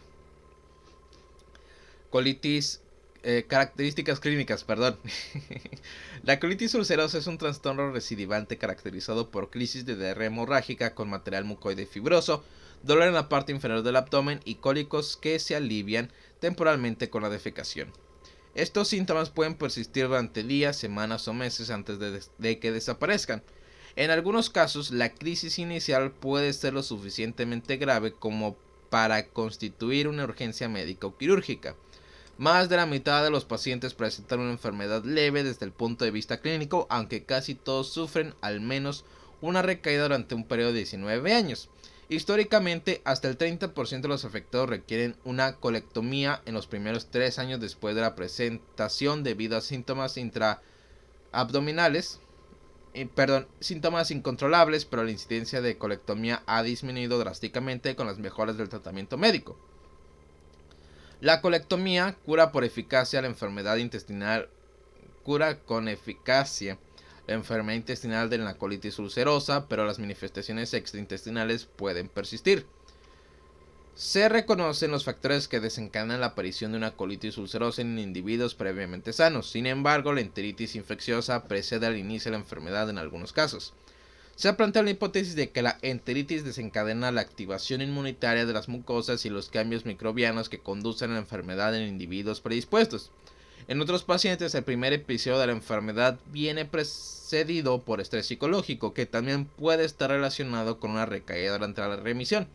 Colitis 2.12 2.82
eh, 3.24 3.46
características 3.48 4.20
clínicas, 4.20 4.64
perdón. 4.64 4.98
la 6.24 6.38
colitis 6.38 6.74
ulcerosa 6.74 7.18
es 7.18 7.26
un 7.26 7.38
trastorno 7.38 7.90
recidivante 7.90 8.58
caracterizado 8.58 9.30
por 9.30 9.48
crisis 9.48 9.86
de 9.86 9.96
diarrea 9.96 10.26
hemorrágica 10.26 10.94
con 10.94 11.08
material 11.08 11.44
mucoide 11.44 11.86
fibroso, 11.86 12.44
dolor 12.82 13.08
en 13.08 13.14
la 13.14 13.28
parte 13.28 13.52
inferior 13.52 13.82
del 13.82 13.96
abdomen 13.96 14.40
y 14.44 14.56
cólicos 14.56 15.16
que 15.16 15.38
se 15.38 15.56
alivian 15.56 16.12
temporalmente 16.38 17.10
con 17.10 17.22
la 17.22 17.30
defecación. 17.30 17.92
Estos 18.54 18.88
síntomas 18.88 19.30
pueden 19.30 19.54
persistir 19.54 20.08
durante 20.08 20.42
días, 20.42 20.76
semanas 20.76 21.26
o 21.28 21.32
meses 21.32 21.70
antes 21.70 21.98
de, 21.98 22.58
que 22.58 22.72
desaparezcan. 22.72 23.42
En 23.96 24.10
algunos 24.10 24.50
casos, 24.50 24.90
la 24.90 25.14
crisis 25.14 25.58
inicial 25.58 26.12
puede 26.12 26.52
ser 26.52 26.74
lo 26.74 26.82
suficientemente 26.82 27.78
grave 27.78 28.12
como 28.12 28.58
para 28.90 29.28
constituir 29.28 30.08
una 30.08 30.24
urgencia 30.24 30.68
médica 30.68 31.06
o 31.06 31.16
quirúrgica. 31.16 31.76
Más 32.38 32.68
de 32.68 32.76
la 32.76 32.86
mitad 32.86 33.22
de 33.22 33.30
los 33.30 33.44
pacientes 33.44 33.94
presentan 33.94 34.40
una 34.40 34.52
enfermedad 34.52 35.04
leve 35.04 35.44
desde 35.44 35.66
el 35.66 35.72
punto 35.72 36.04
de 36.04 36.10
vista 36.10 36.40
clínico, 36.40 36.86
aunque 36.88 37.24
casi 37.24 37.54
todos 37.54 37.92
sufren 37.92 38.34
al 38.40 38.60
menos 38.60 39.04
una 39.42 39.60
recaída 39.60 40.04
durante 40.04 40.34
un 40.34 40.44
periodo 40.44 40.72
de 40.72 40.78
19 40.78 41.34
años. 41.34 41.68
Históricamente, 42.08 43.02
hasta 43.04 43.28
el 43.28 43.38
30% 43.38 44.00
de 44.00 44.08
los 44.08 44.24
afectados 44.24 44.68
requieren 44.68 45.16
una 45.24 45.56
colectomía 45.56 46.42
en 46.46 46.54
los 46.54 46.66
primeros 46.66 47.10
3 47.10 47.38
años 47.38 47.60
después 47.60 47.94
de 47.94 48.00
la 48.00 48.14
presentación 48.14 49.22
debido 49.22 49.56
a 49.56 49.60
síntomas 49.60 50.16
intraabdominales, 50.16 52.20
eh, 52.94 53.08
perdón, 53.14 53.46
síntomas 53.60 54.10
incontrolables, 54.10 54.84
pero 54.84 55.04
la 55.04 55.10
incidencia 55.10 55.62
de 55.62 55.78
colectomía 55.78 56.42
ha 56.46 56.62
disminuido 56.62 57.18
drásticamente 57.18 57.96
con 57.96 58.06
las 58.06 58.18
mejoras 58.18 58.58
del 58.58 58.68
tratamiento 58.68 59.16
médico. 59.16 59.58
La 61.22 61.40
colectomía 61.40 62.16
cura 62.24 62.50
por 62.50 62.64
eficacia 62.64 63.22
la 63.22 63.28
enfermedad 63.28 63.76
intestinal, 63.76 64.48
cura 65.22 65.60
con 65.60 65.86
eficacia 65.86 66.78
la 67.28 67.34
enfermedad 67.34 67.76
intestinal 67.76 68.28
de 68.28 68.38
la 68.38 68.54
colitis 68.54 68.98
ulcerosa, 68.98 69.68
pero 69.68 69.86
las 69.86 70.00
manifestaciones 70.00 70.74
extraintestinales 70.74 71.66
pueden 71.66 72.08
persistir. 72.08 72.66
Se 73.94 74.28
reconocen 74.28 74.90
los 74.90 75.04
factores 75.04 75.46
que 75.46 75.60
desencadenan 75.60 76.18
la 76.18 76.26
aparición 76.26 76.72
de 76.72 76.78
una 76.78 76.96
colitis 76.96 77.38
ulcerosa 77.38 77.82
en 77.82 78.00
individuos 78.00 78.56
previamente 78.56 79.12
sanos. 79.12 79.48
Sin 79.48 79.66
embargo, 79.66 80.12
la 80.12 80.22
enteritis 80.22 80.74
infecciosa 80.74 81.44
precede 81.44 81.86
al 81.86 81.98
inicio 81.98 82.32
de 82.32 82.38
la 82.38 82.42
enfermedad 82.42 82.90
en 82.90 82.98
algunos 82.98 83.32
casos. 83.32 83.74
Se 84.36 84.48
ha 84.48 84.56
planteado 84.56 84.84
la 84.84 84.90
hipótesis 84.90 85.36
de 85.36 85.50
que 85.50 85.62
la 85.62 85.78
enteritis 85.82 86.44
desencadena 86.44 87.12
la 87.12 87.20
activación 87.20 87.82
inmunitaria 87.82 88.46
de 88.46 88.52
las 88.52 88.68
mucosas 88.68 89.24
y 89.24 89.30
los 89.30 89.50
cambios 89.50 89.84
microbianos 89.84 90.48
que 90.48 90.58
conducen 90.58 91.10
a 91.10 91.14
la 91.14 91.20
enfermedad 91.20 91.76
en 91.76 91.86
individuos 91.86 92.40
predispuestos. 92.40 93.10
En 93.68 93.80
otros 93.80 94.02
pacientes, 94.02 94.54
el 94.54 94.64
primer 94.64 94.92
episodio 94.92 95.38
de 95.38 95.46
la 95.46 95.52
enfermedad 95.52 96.18
viene 96.26 96.64
precedido 96.64 97.82
por 97.82 98.00
estrés 98.00 98.26
psicológico, 98.26 98.92
que 98.94 99.06
también 99.06 99.44
puede 99.44 99.84
estar 99.84 100.10
relacionado 100.10 100.80
con 100.80 100.90
una 100.90 101.06
recaída 101.06 101.52
durante 101.52 101.80
la 101.80 101.96
remisión. 101.96 102.48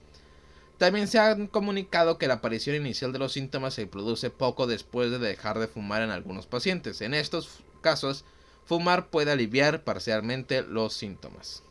También 0.78 1.08
se 1.08 1.20
ha 1.20 1.36
comunicado 1.48 2.18
que 2.18 2.28
la 2.28 2.36
aparición 2.36 2.76
inicial 2.76 3.14
de 3.14 3.20
los 3.20 3.34
síntomas 3.34 3.74
se 3.74 3.88
produce 3.88 4.30
poco 4.30 4.68
después 4.68 5.10
de 5.10 5.20
dejar 5.20 5.60
de 5.60 5.68
fumar 5.68 6.02
en 6.02 6.12
algunos 6.12 6.46
pacientes. 6.46 7.02
En 7.02 7.14
estos 7.14 7.62
casos, 7.82 8.26
fumar 8.66 9.10
puede 9.10 9.32
aliviar 9.32 9.84
parcialmente 9.84 10.62
los 10.62 10.94
síntomas. 10.94 11.64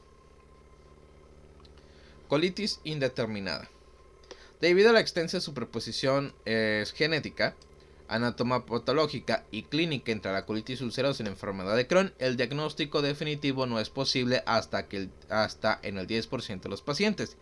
Colitis 2.28 2.80
indeterminada. 2.84 3.68
Debido 4.60 4.90
a 4.90 4.92
la 4.92 5.00
extensa 5.00 5.40
superposición 5.40 6.34
eh, 6.44 6.84
genética, 6.94 7.54
anatomopatológica 8.08 9.44
y 9.50 9.64
clínica 9.64 10.12
entre 10.12 10.32
la 10.32 10.46
colitis 10.46 10.80
ulcerosa 10.80 11.22
y 11.22 11.26
la 11.26 11.32
enfermedad 11.32 11.76
de 11.76 11.86
Crohn, 11.86 12.12
el 12.18 12.36
diagnóstico 12.36 13.02
definitivo 13.02 13.66
no 13.66 13.80
es 13.80 13.90
posible 13.90 14.42
hasta, 14.46 14.86
que 14.88 15.08
hasta 15.28 15.78
en 15.82 15.98
el 15.98 16.06
10% 16.06 16.60
de 16.60 16.68
los 16.68 16.82
pacientes. 16.82 17.36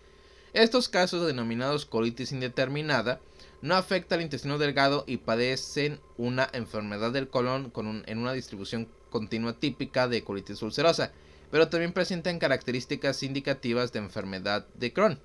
Estos 0.53 0.89
casos 0.89 1.27
denominados 1.27 1.85
colitis 1.87 2.33
indeterminada 2.33 3.21
no 3.61 3.75
afectan 3.77 4.19
al 4.19 4.25
intestino 4.25 4.59
delgado 4.59 5.05
y 5.07 5.17
padecen 5.17 6.01
una 6.17 6.49
enfermedad 6.53 7.13
del 7.13 7.29
colon 7.29 7.71
con 7.71 8.05
en 8.07 8.19
una 8.19 8.33
distribución 8.33 8.89
continua 9.11 9.59
típica 9.59 10.07
de 10.07 10.23
colitis 10.23 10.63
ulcerosa, 10.63 11.13
pero 11.55 11.69
también 11.69 11.93
presentan 11.93 12.41
características 12.41 13.23
indicativas 13.23 13.93
de 13.93 14.01
enfermedad 14.01 14.67
de 14.75 14.93
Crohn. 14.93 15.21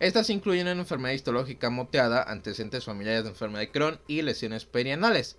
Estas 0.00 0.28
incluyen 0.28 0.66
una 0.68 0.82
enfermedad 0.82 1.14
histológica 1.14 1.70
moteada, 1.70 2.22
antecedentes 2.24 2.84
familiares 2.84 3.24
de 3.24 3.30
enfermedad 3.30 3.60
de 3.60 3.70
Crohn 3.70 3.98
y 4.06 4.20
lesiones 4.20 4.66
perianales. 4.66 5.38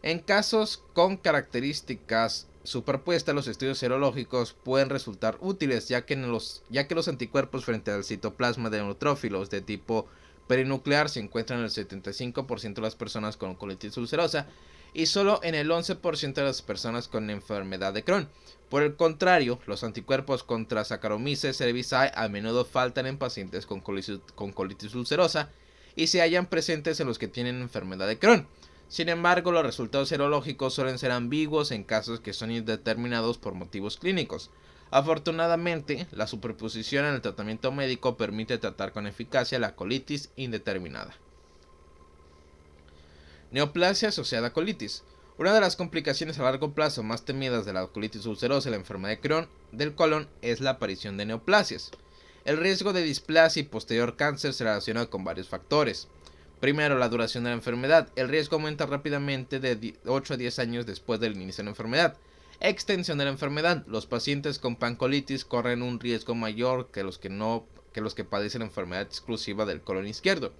En 0.00 0.18
casos 0.18 0.82
con 0.94 1.18
características 1.18 2.46
superpuestas, 2.62 3.34
los 3.34 3.48
estudios 3.48 3.76
serológicos 3.76 4.54
pueden 4.54 4.88
resultar 4.88 5.36
útiles, 5.42 5.88
ya 5.88 6.06
que, 6.06 6.16
los, 6.16 6.62
los 6.70 7.08
anticuerpos 7.08 7.66
frente 7.66 7.90
al 7.90 8.02
citoplasma 8.02 8.70
de 8.70 8.78
neutrófilos 8.78 9.50
de 9.50 9.60
tipo 9.60 10.06
perinuclear 10.48 11.10
se 11.10 11.20
encuentran 11.20 11.58
en 11.58 11.66
el 11.66 11.70
75% 11.70 12.76
de 12.76 12.80
las 12.80 12.96
personas 12.96 13.36
con 13.36 13.56
colitis 13.56 13.98
ulcerosa 13.98 14.46
y 14.94 15.06
solo 15.06 15.40
en 15.42 15.54
el 15.54 15.70
11% 15.70 16.34
de 16.34 16.42
las 16.42 16.62
personas 16.62 17.08
con 17.08 17.30
enfermedad 17.30 17.92
de 17.92 18.04
Crohn. 18.04 18.28
Por 18.68 18.82
el 18.82 18.96
contrario, 18.96 19.58
los 19.66 19.84
anticuerpos 19.84 20.44
contra 20.44 20.84
Saccharomyces 20.84 21.58
cerevisiae 21.58 22.10
a 22.14 22.28
menudo 22.28 22.64
faltan 22.64 23.06
en 23.06 23.18
pacientes 23.18 23.66
con 23.66 23.80
colitis, 23.80 24.94
ulcerosa 24.94 25.50
y 25.94 26.06
se 26.06 26.20
hallan 26.20 26.46
presentes 26.46 26.98
en 27.00 27.06
los 27.06 27.18
que 27.18 27.28
tienen 27.28 27.60
enfermedad 27.60 28.06
de 28.06 28.18
Crohn. 28.18 28.46
Sin 28.88 29.08
embargo, 29.08 29.52
los 29.52 29.64
resultados 29.64 30.08
serológicos 30.08 30.74
suelen 30.74 30.98
ser 30.98 31.10
ambiguos 31.12 31.70
en 31.70 31.84
casos 31.84 32.20
que 32.20 32.32
son 32.32 32.50
indeterminados 32.50 33.38
por 33.38 33.54
motivos 33.54 33.96
clínicos. 33.96 34.50
Afortunadamente, 34.90 36.06
la 36.10 36.26
superposición 36.26 37.06
en 37.06 37.14
el 37.14 37.22
tratamiento 37.22 37.72
médico 37.72 38.18
permite 38.18 38.58
tratar 38.58 38.92
con 38.92 39.06
eficacia 39.06 39.58
la 39.58 39.74
colitis 39.74 40.30
indeterminada. 40.36 41.14
Neoplasia 43.52 44.08
asociada 44.08 44.46
a 44.46 44.52
colitis. 44.54 45.04
Una 45.36 45.52
de 45.52 45.60
las 45.60 45.76
complicaciones 45.76 46.38
a 46.38 46.42
largo 46.42 46.72
plazo 46.72 47.02
más 47.02 47.26
temidas 47.26 47.66
de 47.66 47.74
la 47.74 47.86
colitis 47.86 48.24
ulcerosa 48.24 48.70
y 48.70 48.72
la 48.72 48.78
enfermedad 48.78 49.10
de 49.10 49.20
Crohn 49.20 49.48
del 49.72 49.94
colon 49.94 50.26
es 50.40 50.60
la 50.60 50.70
aparición 50.70 51.18
de 51.18 51.26
neoplasias. 51.26 51.90
El 52.46 52.56
riesgo 52.56 52.94
de 52.94 53.02
displasia 53.02 53.60
y 53.60 53.64
posterior 53.64 54.16
cáncer 54.16 54.54
se 54.54 54.64
relaciona 54.64 55.04
con 55.04 55.22
varios 55.22 55.50
factores. 55.50 56.08
Primero, 56.60 56.96
la 56.96 57.10
duración 57.10 57.44
de 57.44 57.50
la 57.50 57.56
enfermedad. 57.56 58.08
El 58.16 58.30
riesgo 58.30 58.56
aumenta 58.56 58.86
rápidamente 58.86 59.60
de 59.60 59.98
8 60.06 60.32
a 60.32 60.36
10 60.38 60.58
años 60.58 60.86
después 60.86 61.20
del 61.20 61.36
inicio 61.36 61.62
de 61.62 61.64
la 61.64 61.70
enfermedad. 61.72 62.16
Extensión 62.58 63.18
de 63.18 63.24
la 63.24 63.30
enfermedad. 63.32 63.84
Los 63.86 64.06
pacientes 64.06 64.58
con 64.58 64.76
pancolitis 64.76 65.44
corren 65.44 65.82
un 65.82 66.00
riesgo 66.00 66.34
mayor 66.34 66.90
que 66.90 67.04
los 67.04 67.18
que 67.18 67.28
no 67.28 67.66
que 67.92 68.00
los 68.00 68.14
que 68.14 68.24
padecen 68.24 68.62
enfermedad 68.62 69.02
exclusiva 69.02 69.66
del 69.66 69.82
colon 69.82 70.06
izquierdo. 70.06 70.54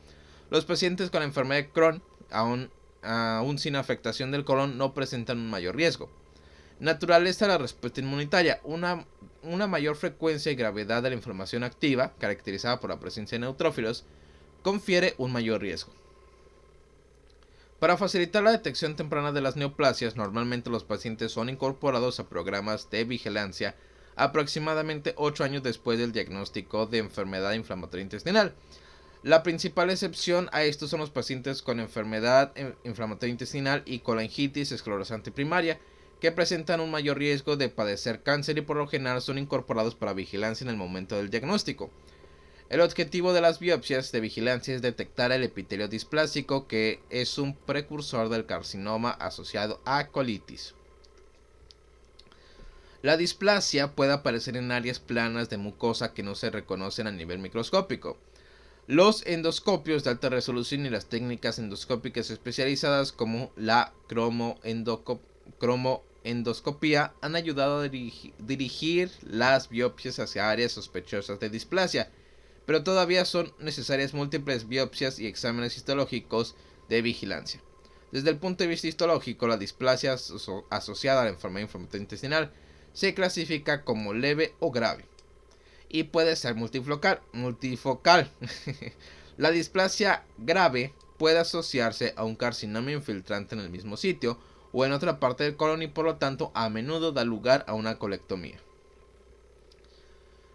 Los 0.50 0.66
pacientes 0.66 1.08
con 1.08 1.20
la 1.20 1.26
enfermedad 1.26 1.62
de 1.62 1.70
Crohn, 1.70 2.02
aún, 2.30 2.70
aún 3.02 3.58
sin 3.58 3.76
afectación 3.76 4.30
del 4.30 4.44
colon, 4.44 4.78
no 4.78 4.94
presentan 4.94 5.38
un 5.38 5.50
mayor 5.50 5.76
riesgo. 5.76 6.10
Naturaleza 6.80 7.44
de 7.44 7.52
la 7.52 7.58
respuesta 7.58 8.00
inmunitaria. 8.00 8.60
Una, 8.64 9.06
una 9.42 9.66
mayor 9.66 9.96
frecuencia 9.96 10.50
y 10.50 10.56
gravedad 10.56 11.02
de 11.02 11.10
la 11.10 11.16
inflamación 11.16 11.62
activa, 11.62 12.12
caracterizada 12.18 12.80
por 12.80 12.90
la 12.90 12.98
presencia 12.98 13.36
de 13.36 13.40
neutrófilos, 13.40 14.04
confiere 14.62 15.14
un 15.18 15.32
mayor 15.32 15.60
riesgo. 15.60 15.92
Para 17.78 17.96
facilitar 17.96 18.44
la 18.44 18.52
detección 18.52 18.94
temprana 18.94 19.32
de 19.32 19.40
las 19.40 19.56
neoplasias, 19.56 20.14
normalmente 20.14 20.70
los 20.70 20.84
pacientes 20.84 21.32
son 21.32 21.48
incorporados 21.48 22.20
a 22.20 22.28
programas 22.28 22.90
de 22.90 23.04
vigilancia 23.04 23.74
aproximadamente 24.14 25.14
8 25.16 25.44
años 25.44 25.62
después 25.62 25.98
del 25.98 26.12
diagnóstico 26.12 26.86
de 26.86 26.98
enfermedad 26.98 27.54
inflamatoria 27.54 28.04
intestinal. 28.04 28.54
La 29.22 29.44
principal 29.44 29.88
excepción 29.90 30.48
a 30.50 30.64
esto 30.64 30.88
son 30.88 30.98
los 30.98 31.10
pacientes 31.10 31.62
con 31.62 31.78
enfermedad 31.78 32.52
inflamatoria 32.82 33.30
intestinal 33.30 33.84
y 33.86 34.00
colangitis 34.00 34.72
esclerosante 34.72 35.30
primaria, 35.30 35.78
que 36.20 36.32
presentan 36.32 36.80
un 36.80 36.90
mayor 36.90 37.18
riesgo 37.18 37.56
de 37.56 37.68
padecer 37.68 38.24
cáncer 38.24 38.58
y 38.58 38.62
por 38.62 38.76
lo 38.76 38.88
general 38.88 39.22
son 39.22 39.38
incorporados 39.38 39.94
para 39.94 40.12
vigilancia 40.12 40.64
en 40.64 40.70
el 40.70 40.76
momento 40.76 41.16
del 41.16 41.30
diagnóstico. 41.30 41.90
El 42.68 42.80
objetivo 42.80 43.32
de 43.32 43.40
las 43.40 43.60
biopsias 43.60 44.10
de 44.10 44.20
vigilancia 44.20 44.74
es 44.74 44.82
detectar 44.82 45.30
el 45.30 45.44
epitelio 45.44 45.86
displásico, 45.86 46.66
que 46.66 47.00
es 47.08 47.38
un 47.38 47.54
precursor 47.54 48.28
del 48.28 48.46
carcinoma 48.46 49.10
asociado 49.10 49.80
a 49.84 50.08
colitis. 50.08 50.74
La 53.02 53.16
displasia 53.16 53.94
puede 53.94 54.12
aparecer 54.12 54.56
en 54.56 54.72
áreas 54.72 54.98
planas 54.98 55.48
de 55.48 55.58
mucosa 55.58 56.12
que 56.12 56.24
no 56.24 56.34
se 56.34 56.50
reconocen 56.50 57.06
a 57.06 57.12
nivel 57.12 57.38
microscópico. 57.38 58.18
Los 58.86 59.24
endoscopios 59.26 60.04
de 60.04 60.10
alta 60.10 60.28
resolución 60.28 60.84
y 60.84 60.90
las 60.90 61.06
técnicas 61.06 61.58
endoscópicas 61.58 62.30
especializadas 62.30 63.12
como 63.12 63.52
la 63.56 63.92
cromoendoscopía 65.58 67.14
han 67.20 67.36
ayudado 67.36 67.80
a 67.80 67.88
dirigir 67.88 69.10
las 69.22 69.68
biopsias 69.68 70.18
hacia 70.18 70.50
áreas 70.50 70.72
sospechosas 70.72 71.38
de 71.38 71.48
displasia 71.48 72.10
pero 72.66 72.82
todavía 72.82 73.24
son 73.24 73.52
necesarias 73.58 74.14
múltiples 74.14 74.68
biopsias 74.68 75.18
y 75.18 75.26
exámenes 75.26 75.76
histológicos 75.76 76.54
de 76.88 77.02
vigilancia. 77.02 77.60
Desde 78.12 78.30
el 78.30 78.38
punto 78.38 78.64
de 78.64 78.68
vista 78.68 78.86
histológico, 78.88 79.48
la 79.48 79.56
displasia 79.56 80.16
asociada 80.70 81.22
a 81.22 81.24
la 81.24 81.30
enfermedad 81.30 81.68
intestinal 81.94 82.52
se 82.92 83.14
clasifica 83.14 83.84
como 83.84 84.12
leve 84.12 84.54
o 84.60 84.70
grave 84.70 85.06
y 85.92 86.04
puede 86.04 86.34
ser 86.34 86.56
multifocal. 86.56 87.20
multifocal. 87.32 88.28
la 89.36 89.52
displasia 89.52 90.24
grave 90.38 90.92
puede 91.18 91.38
asociarse 91.38 92.14
a 92.16 92.24
un 92.24 92.34
carcinoma 92.34 92.90
infiltrante 92.90 93.54
en 93.54 93.60
el 93.60 93.70
mismo 93.70 93.96
sitio 93.96 94.38
o 94.72 94.84
en 94.84 94.92
otra 94.92 95.20
parte 95.20 95.44
del 95.44 95.56
colon 95.56 95.82
y 95.82 95.86
por 95.86 96.04
lo 96.04 96.16
tanto 96.16 96.50
a 96.54 96.68
menudo 96.70 97.12
da 97.12 97.24
lugar 97.24 97.64
a 97.68 97.74
una 97.74 97.98
colectomía. 97.98 98.58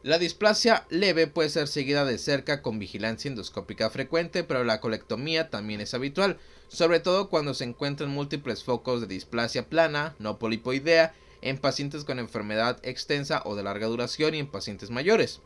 La 0.04 0.18
displasia 0.20 0.86
leve 0.90 1.28
puede 1.28 1.50
ser 1.50 1.68
seguida 1.68 2.06
de 2.06 2.18
cerca 2.18 2.62
con 2.62 2.80
vigilancia 2.80 3.30
endoscópica 3.30 3.90
frecuente, 3.90 4.44
pero 4.44 4.64
la 4.64 4.80
colectomía 4.80 5.50
también 5.50 5.82
es 5.82 5.94
habitual, 5.94 6.38
sobre 6.68 7.00
todo 7.00 7.30
cuando 7.30 7.54
se 7.54 7.66
encuentran 7.66 8.10
múltiples 8.10 8.64
focos 8.64 9.02
de 9.02 9.08
displasia 9.08 9.70
plana, 9.70 10.16
no 10.20 10.40
polipoidea, 10.40 11.14
en 11.42 11.58
pacientes 11.58 12.04
con 12.04 12.20
enfermedad 12.20 12.80
extensa 12.84 13.42
o 13.46 13.56
de 13.56 13.64
larga 13.64 13.88
duración 13.88 14.36
y 14.36 14.40
en 14.40 14.48
pacientes 14.48 14.90
mayores. 14.90 15.42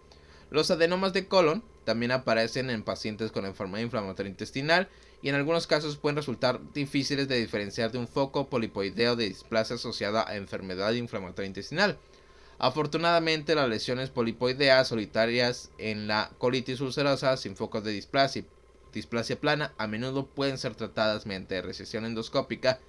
Los 0.50 0.70
adenomas 0.70 1.14
de 1.14 1.28
colon 1.28 1.64
también 1.86 2.12
aparecen 2.12 2.70
en 2.70 2.84
pacientes 2.84 3.32
con 3.32 3.46
enfermedad 3.46 3.84
inflamatoria 3.84 4.30
intestinal 4.30 4.90
y 5.22 5.30
en 5.30 5.36
algunos 5.36 5.66
casos 5.68 5.98
pueden 5.98 6.18
resultar 6.18 6.60
difíciles 6.74 7.28
de 7.28 7.40
diferenciar 7.40 7.92
de 7.92 8.00
un 8.00 8.08
foco 8.08 8.50
polipoideo 8.50 9.16
de 9.16 9.30
displasia 9.30 9.78
asociada 9.78 10.28
a 10.28 10.36
enfermedad 10.36 10.92
inflamatoria 10.94 11.48
intestinal. 11.48 11.98
Afortunadamente, 12.60 13.56
las 13.56 13.70
lesiones 13.70 14.10
polipoideas 14.10 14.88
solitarias 14.88 15.72
en 15.78 16.08
la 16.08 16.32
colitis 16.38 16.82
ulcerosa 16.82 17.38
sin 17.38 17.56
focos 17.56 17.84
de 17.84 17.92
displasia, 17.92 18.44
displasia 18.94 19.40
plana 19.40 19.74
a 19.78 19.88
menudo 19.88 20.28
pueden 20.28 20.58
ser 20.58 20.76
tratadas 20.76 21.26
mediante 21.26 21.62
recesión 21.62 22.06
endoscópica 22.06 22.80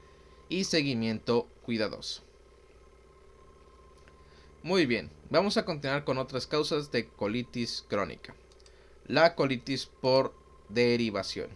y 0.49 0.65
seguimiento 0.65 1.47
cuidadoso. 1.63 2.23
Muy 4.65 4.87
bien, 4.87 5.11
vamos 5.29 5.57
a 5.57 5.65
continuar 5.65 6.05
con 6.05 6.19
otras 6.19 6.47
causas 6.47 6.93
de 6.93 7.09
colitis 7.09 7.85
crónica. 7.89 8.33
La 9.09 9.35
colitis 9.35 9.87
por 9.87 10.33
derivación. 10.69 11.49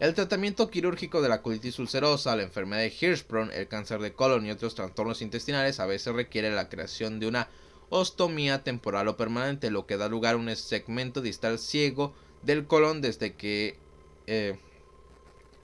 El 0.00 0.12
tratamiento 0.14 0.68
quirúrgico 0.68 1.22
de 1.22 1.28
la 1.28 1.42
colitis 1.42 1.78
ulcerosa, 1.78 2.34
la 2.34 2.42
enfermedad 2.42 2.82
de 2.82 2.92
Hirschsprung, 3.00 3.52
el 3.52 3.68
cáncer 3.68 4.00
de 4.00 4.12
colon 4.12 4.44
y 4.44 4.50
otros 4.50 4.74
trastornos 4.74 5.22
intestinales 5.22 5.78
a 5.78 5.86
veces 5.86 6.12
requiere 6.12 6.50
la 6.50 6.68
creación 6.68 7.20
de 7.20 7.28
una 7.28 7.48
ostomía 7.88 8.64
temporal 8.64 9.06
o 9.06 9.16
permanente, 9.16 9.70
lo 9.70 9.86
que 9.86 9.96
da 9.96 10.08
lugar 10.08 10.34
a 10.34 10.38
un 10.38 10.56
segmento 10.56 11.20
distal 11.20 11.60
ciego 11.60 12.12
del 12.42 12.66
colon 12.66 13.00
desde 13.00 13.34
que 13.34 13.78
eh, 14.26 14.58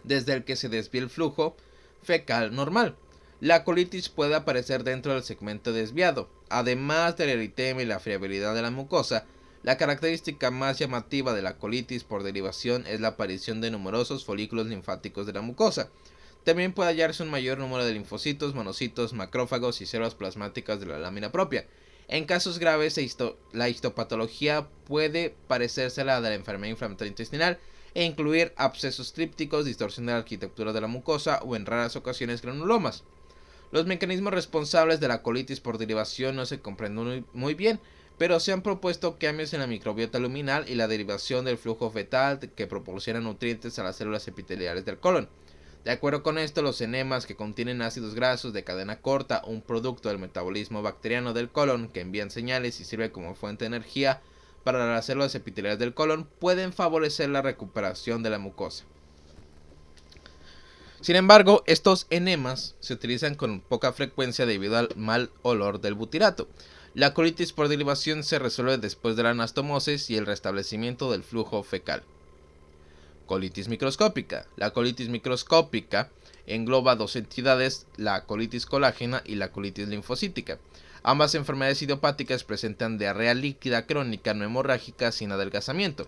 desde 0.04 0.34
el 0.34 0.44
que 0.44 0.54
se 0.54 0.68
desvía 0.68 1.02
el 1.02 1.10
flujo 1.10 1.56
fecal 2.00 2.54
normal. 2.54 2.96
La 3.42 3.64
colitis 3.64 4.08
puede 4.08 4.36
aparecer 4.36 4.84
dentro 4.84 5.14
del 5.14 5.24
segmento 5.24 5.72
desviado. 5.72 6.30
Además 6.48 7.16
del 7.16 7.30
eritema 7.30 7.82
y 7.82 7.86
la 7.86 7.98
friabilidad 7.98 8.54
de 8.54 8.62
la 8.62 8.70
mucosa, 8.70 9.24
la 9.64 9.76
característica 9.76 10.52
más 10.52 10.78
llamativa 10.78 11.34
de 11.34 11.42
la 11.42 11.58
colitis 11.58 12.04
por 12.04 12.22
derivación 12.22 12.84
es 12.86 13.00
la 13.00 13.08
aparición 13.08 13.60
de 13.60 13.72
numerosos 13.72 14.24
folículos 14.24 14.68
linfáticos 14.68 15.26
de 15.26 15.32
la 15.32 15.40
mucosa. 15.40 15.90
También 16.44 16.72
puede 16.72 16.90
hallarse 16.90 17.24
un 17.24 17.30
mayor 17.30 17.58
número 17.58 17.84
de 17.84 17.94
linfocitos, 17.94 18.54
monocitos, 18.54 19.12
macrófagos 19.12 19.80
y 19.80 19.86
células 19.86 20.14
plasmáticas 20.14 20.78
de 20.78 20.86
la 20.86 21.00
lámina 21.00 21.32
propia. 21.32 21.66
En 22.06 22.26
casos 22.26 22.60
graves, 22.60 23.00
la 23.50 23.68
histopatología 23.68 24.68
puede 24.86 25.34
parecerse 25.48 26.02
a 26.02 26.04
la 26.04 26.20
de 26.20 26.28
la 26.28 26.36
enfermedad 26.36 26.70
inflamatoria 26.70 27.10
intestinal 27.10 27.58
e 27.94 28.04
incluir 28.04 28.52
abscesos 28.56 29.12
trípticos, 29.12 29.64
distorsión 29.64 30.06
de 30.06 30.12
la 30.12 30.18
arquitectura 30.18 30.72
de 30.72 30.80
la 30.80 30.86
mucosa 30.86 31.40
o 31.42 31.56
en 31.56 31.66
raras 31.66 31.96
ocasiones 31.96 32.40
granulomas. 32.40 33.02
Los 33.72 33.86
mecanismos 33.86 34.34
responsables 34.34 35.00
de 35.00 35.08
la 35.08 35.22
colitis 35.22 35.60
por 35.60 35.78
derivación 35.78 36.36
no 36.36 36.44
se 36.44 36.60
comprenden 36.60 37.24
muy 37.32 37.54
bien, 37.54 37.80
pero 38.18 38.38
se 38.38 38.52
han 38.52 38.60
propuesto 38.60 39.18
cambios 39.18 39.54
en 39.54 39.60
la 39.60 39.66
microbiota 39.66 40.18
luminal 40.18 40.68
y 40.68 40.74
la 40.74 40.88
derivación 40.88 41.46
del 41.46 41.56
flujo 41.56 41.90
fetal 41.90 42.38
que 42.38 42.66
proporciona 42.66 43.20
nutrientes 43.20 43.78
a 43.78 43.82
las 43.82 43.96
células 43.96 44.28
epiteliales 44.28 44.84
del 44.84 44.98
colon. 44.98 45.30
De 45.86 45.90
acuerdo 45.90 46.22
con 46.22 46.36
esto, 46.36 46.60
los 46.60 46.82
enemas 46.82 47.24
que 47.24 47.34
contienen 47.34 47.80
ácidos 47.80 48.14
grasos 48.14 48.52
de 48.52 48.62
cadena 48.62 49.00
corta, 49.00 49.42
un 49.46 49.62
producto 49.62 50.10
del 50.10 50.18
metabolismo 50.18 50.82
bacteriano 50.82 51.32
del 51.32 51.48
colon 51.48 51.88
que 51.88 52.02
envían 52.02 52.30
señales 52.30 52.78
y 52.78 52.84
sirve 52.84 53.10
como 53.10 53.34
fuente 53.34 53.64
de 53.64 53.68
energía 53.74 54.20
para 54.64 54.86
las 54.86 55.06
células 55.06 55.34
epiteliales 55.34 55.78
del 55.78 55.94
colon, 55.94 56.28
pueden 56.38 56.74
favorecer 56.74 57.30
la 57.30 57.40
recuperación 57.40 58.22
de 58.22 58.28
la 58.28 58.38
mucosa. 58.38 58.84
Sin 61.02 61.16
embargo, 61.16 61.64
estos 61.66 62.06
enemas 62.10 62.76
se 62.78 62.94
utilizan 62.94 63.34
con 63.34 63.60
poca 63.60 63.92
frecuencia 63.92 64.46
debido 64.46 64.78
al 64.78 64.88
mal 64.94 65.30
olor 65.42 65.80
del 65.80 65.94
butirato. 65.94 66.46
La 66.94 67.12
colitis 67.12 67.52
por 67.52 67.66
derivación 67.66 68.22
se 68.22 68.38
resuelve 68.38 68.78
después 68.78 69.16
de 69.16 69.24
la 69.24 69.30
anastomosis 69.30 70.10
y 70.10 70.16
el 70.16 70.26
restablecimiento 70.26 71.10
del 71.10 71.24
flujo 71.24 71.64
fecal. 71.64 72.04
Colitis 73.26 73.66
microscópica. 73.66 74.46
La 74.54 74.70
colitis 74.70 75.08
microscópica 75.08 76.08
engloba 76.46 76.94
dos 76.94 77.16
entidades, 77.16 77.88
la 77.96 78.24
colitis 78.24 78.64
colágena 78.64 79.22
y 79.24 79.34
la 79.34 79.50
colitis 79.50 79.88
linfocítica. 79.88 80.60
Ambas 81.02 81.34
enfermedades 81.34 81.82
idiopáticas 81.82 82.44
presentan 82.44 82.96
diarrea 82.96 83.34
líquida 83.34 83.86
crónica 83.86 84.34
no 84.34 84.44
hemorrágica 84.44 85.10
sin 85.10 85.32
adelgazamiento. 85.32 86.06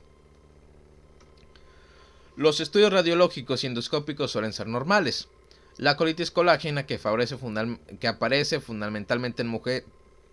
Los 2.37 2.59
estudios 2.59 2.93
radiológicos 2.93 3.63
y 3.63 3.69
endoscópicos 3.69 4.33
suelen 4.33 4.53
ser 4.53 4.67
normales. 4.67 5.29
La 5.77 5.97
colitis 5.97 6.33
colágena, 6.33 6.85
que, 6.85 6.97
aparece 6.97 8.61
fundamentalmente 8.61 9.43
en, 9.43 9.49
mujer, 9.49 9.85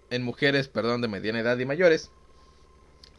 en 0.10 0.24
mujeres 0.24 0.72
de 0.74 1.08
mediana 1.08 1.42
edad 1.42 1.60
y 1.60 1.66
mayores, 1.66 2.10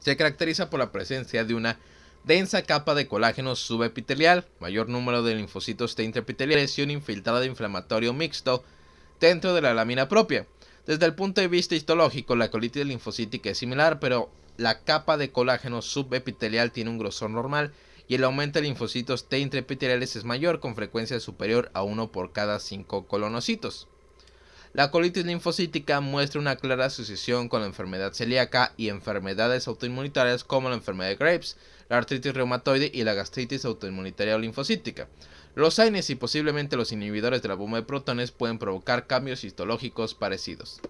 se 0.01 0.16
caracteriza 0.16 0.68
por 0.68 0.80
la 0.80 0.91
presencia 0.91 1.45
de 1.45 1.55
una 1.55 1.78
densa 2.24 2.62
capa 2.62 2.97
de 2.97 3.07
colágeno 3.07 3.55
subepitelial, 3.55 4.47
mayor 4.59 4.89
número 4.89 5.22
de 5.22 5.37
linfocitos 5.37 5.95
T 5.95 6.03
intraepiteliales 6.03 6.76
y 6.78 6.83
un 6.83 6.91
infiltrado 6.91 7.45
inflamatorio 7.45 8.12
mixto 8.12 8.64
dentro 9.20 9.55
de 9.55 9.62
la 9.62 9.74
lámina 9.74 10.09
propia. 10.09 10.47
Desde 10.87 11.07
el 11.07 11.14
punto 11.14 11.41
de 11.41 11.47
vista 11.47 11.76
histológico, 11.76 12.35
la 12.35 12.51
colitis 12.51 12.85
linfocítica 12.85 13.51
es 13.51 13.59
similar, 13.59 14.01
pero 14.01 14.28
la 14.57 14.80
capa 14.80 15.16
de 15.16 15.30
colágeno 15.30 15.83
subepitelial 15.83 16.72
tiene 16.72 16.91
un 16.91 16.99
grosor 16.99 17.30
normal 17.30 17.72
y 18.12 18.16
el 18.16 18.24
aumento 18.24 18.58
de 18.58 18.66
linfocitos 18.66 19.26
T 19.30 19.38
intraepiteliales 19.38 20.16
es 20.16 20.24
mayor, 20.24 20.60
con 20.60 20.74
frecuencia 20.74 21.18
superior 21.18 21.70
a 21.72 21.82
1 21.82 22.12
por 22.12 22.32
cada 22.32 22.60
5 22.60 23.06
colonocitos. 23.06 23.88
La 24.74 24.90
colitis 24.90 25.24
linfocítica 25.24 25.98
muestra 26.02 26.38
una 26.38 26.56
clara 26.56 26.84
asociación 26.84 27.48
con 27.48 27.62
la 27.62 27.68
enfermedad 27.68 28.12
celíaca 28.12 28.74
y 28.76 28.90
enfermedades 28.90 29.66
autoinmunitarias 29.66 30.44
como 30.44 30.68
la 30.68 30.74
enfermedad 30.74 31.08
de 31.08 31.16
Graves, 31.16 31.56
la 31.88 31.96
artritis 31.96 32.34
reumatoide 32.34 32.90
y 32.92 33.02
la 33.02 33.14
gastritis 33.14 33.64
autoinmunitaria 33.64 34.36
o 34.36 34.38
linfocítica. 34.38 35.08
Los 35.54 35.78
AINES 35.78 36.10
y 36.10 36.14
posiblemente 36.14 36.76
los 36.76 36.92
inhibidores 36.92 37.40
de 37.40 37.48
la 37.48 37.54
bomba 37.54 37.78
de 37.78 37.86
protones 37.86 38.30
pueden 38.30 38.58
provocar 38.58 39.06
cambios 39.06 39.42
histológicos 39.42 40.14
parecidos. 40.14 40.82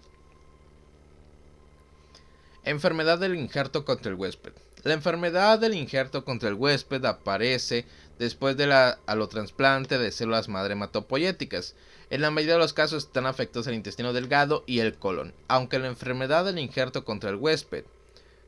Enfermedad 2.64 3.20
del 3.20 3.36
injerto 3.36 3.84
contra 3.84 4.10
el 4.10 4.18
huésped. 4.18 4.54
La 4.84 4.94
enfermedad 4.94 5.60
del 5.60 5.74
injerto 5.74 6.24
contra 6.24 6.48
el 6.48 6.56
huésped 6.56 7.04
aparece 7.04 7.84
después 8.18 8.56
de 8.56 8.66
la 8.66 8.98
alotrasplante 9.06 9.98
de 9.98 10.10
células 10.10 10.48
madre 10.48 10.72
hematopoyéticas. 10.72 11.76
En 12.10 12.20
la 12.20 12.30
mayoría 12.30 12.54
de 12.54 12.60
los 12.60 12.72
casos 12.72 13.04
están 13.04 13.26
afectados 13.26 13.68
el 13.68 13.74
intestino 13.74 14.12
delgado 14.12 14.64
y 14.66 14.80
el 14.80 14.94
colon, 14.94 15.34
aunque 15.46 15.78
la 15.78 15.86
enfermedad 15.86 16.44
del 16.44 16.58
injerto 16.58 17.04
contra 17.04 17.30
el 17.30 17.36
huésped 17.36 17.84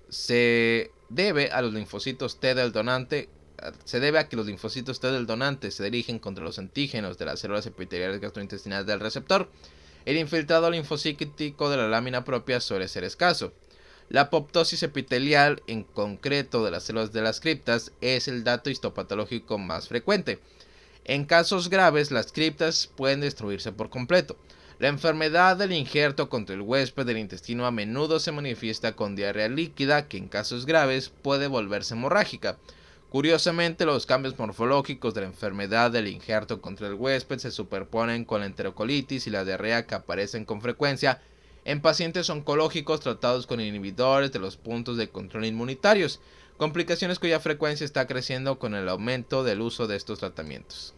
se 0.08 0.90
debe 1.08 1.50
a 1.50 1.62
los 1.62 1.72
linfocitos 1.72 2.40
T 2.40 2.54
del 2.54 2.72
donante 2.72 3.28
se 3.84 4.00
debe 4.00 4.18
a 4.18 4.28
que 4.28 4.36
los 4.36 4.46
linfocitos 4.46 5.00
T 5.00 5.10
del 5.10 5.26
donante 5.26 5.70
se 5.70 5.84
dirigen 5.84 6.18
contra 6.18 6.44
los 6.44 6.58
antígenos 6.58 7.18
de 7.18 7.26
las 7.26 7.40
células 7.40 7.66
epiteliales 7.66 8.20
gastrointestinales 8.20 8.86
del 8.86 9.00
receptor. 9.00 9.48
El 10.04 10.18
infiltrado 10.18 10.70
linfocítico 10.70 11.70
de 11.70 11.76
la 11.76 11.88
lámina 11.88 12.24
propia 12.24 12.60
suele 12.60 12.88
ser 12.88 13.04
escaso. 13.04 13.54
La 14.10 14.22
apoptosis 14.22 14.82
epitelial, 14.82 15.62
en 15.66 15.82
concreto 15.82 16.64
de 16.64 16.70
las 16.70 16.84
células 16.84 17.12
de 17.12 17.22
las 17.22 17.40
criptas, 17.40 17.92
es 18.00 18.28
el 18.28 18.44
dato 18.44 18.70
histopatológico 18.70 19.58
más 19.58 19.88
frecuente. 19.88 20.38
En 21.04 21.24
casos 21.24 21.70
graves, 21.70 22.10
las 22.10 22.30
criptas 22.30 22.90
pueden 22.96 23.20
destruirse 23.20 23.72
por 23.72 23.90
completo. 23.90 24.36
La 24.78 24.88
enfermedad 24.88 25.56
del 25.56 25.72
injerto 25.72 26.28
contra 26.28 26.54
el 26.54 26.60
huésped 26.60 27.06
del 27.06 27.18
intestino 27.18 27.64
a 27.64 27.70
menudo 27.70 28.18
se 28.18 28.32
manifiesta 28.32 28.96
con 28.96 29.16
diarrea 29.16 29.48
líquida 29.48 30.08
que 30.08 30.18
en 30.18 30.28
casos 30.28 30.66
graves 30.66 31.10
puede 31.22 31.46
volverse 31.46 31.94
hemorrágica. 31.94 32.58
Curiosamente, 33.08 33.86
los 33.86 34.06
cambios 34.06 34.38
morfológicos 34.38 35.14
de 35.14 35.20
la 35.20 35.28
enfermedad 35.28 35.92
del 35.92 36.08
injerto 36.08 36.60
contra 36.60 36.88
el 36.88 36.94
huésped 36.94 37.38
se 37.38 37.52
superponen 37.52 38.24
con 38.24 38.40
la 38.40 38.46
enterocolitis 38.46 39.26
y 39.26 39.30
la 39.30 39.44
diarrea 39.44 39.86
que 39.86 39.94
aparecen 39.94 40.44
con 40.44 40.60
frecuencia 40.60 41.22
en 41.64 41.80
pacientes 41.80 42.28
oncológicos 42.30 43.00
tratados 43.00 43.46
con 43.46 43.60
inhibidores 43.60 44.32
de 44.32 44.38
los 44.38 44.56
puntos 44.56 44.96
de 44.96 45.08
control 45.08 45.46
inmunitarios, 45.46 46.20
complicaciones 46.56 47.18
cuya 47.18 47.40
frecuencia 47.40 47.84
está 47.84 48.06
creciendo 48.06 48.58
con 48.58 48.74
el 48.74 48.88
aumento 48.88 49.44
del 49.44 49.60
uso 49.60 49.86
de 49.86 49.96
estos 49.96 50.18
tratamientos. 50.18 50.94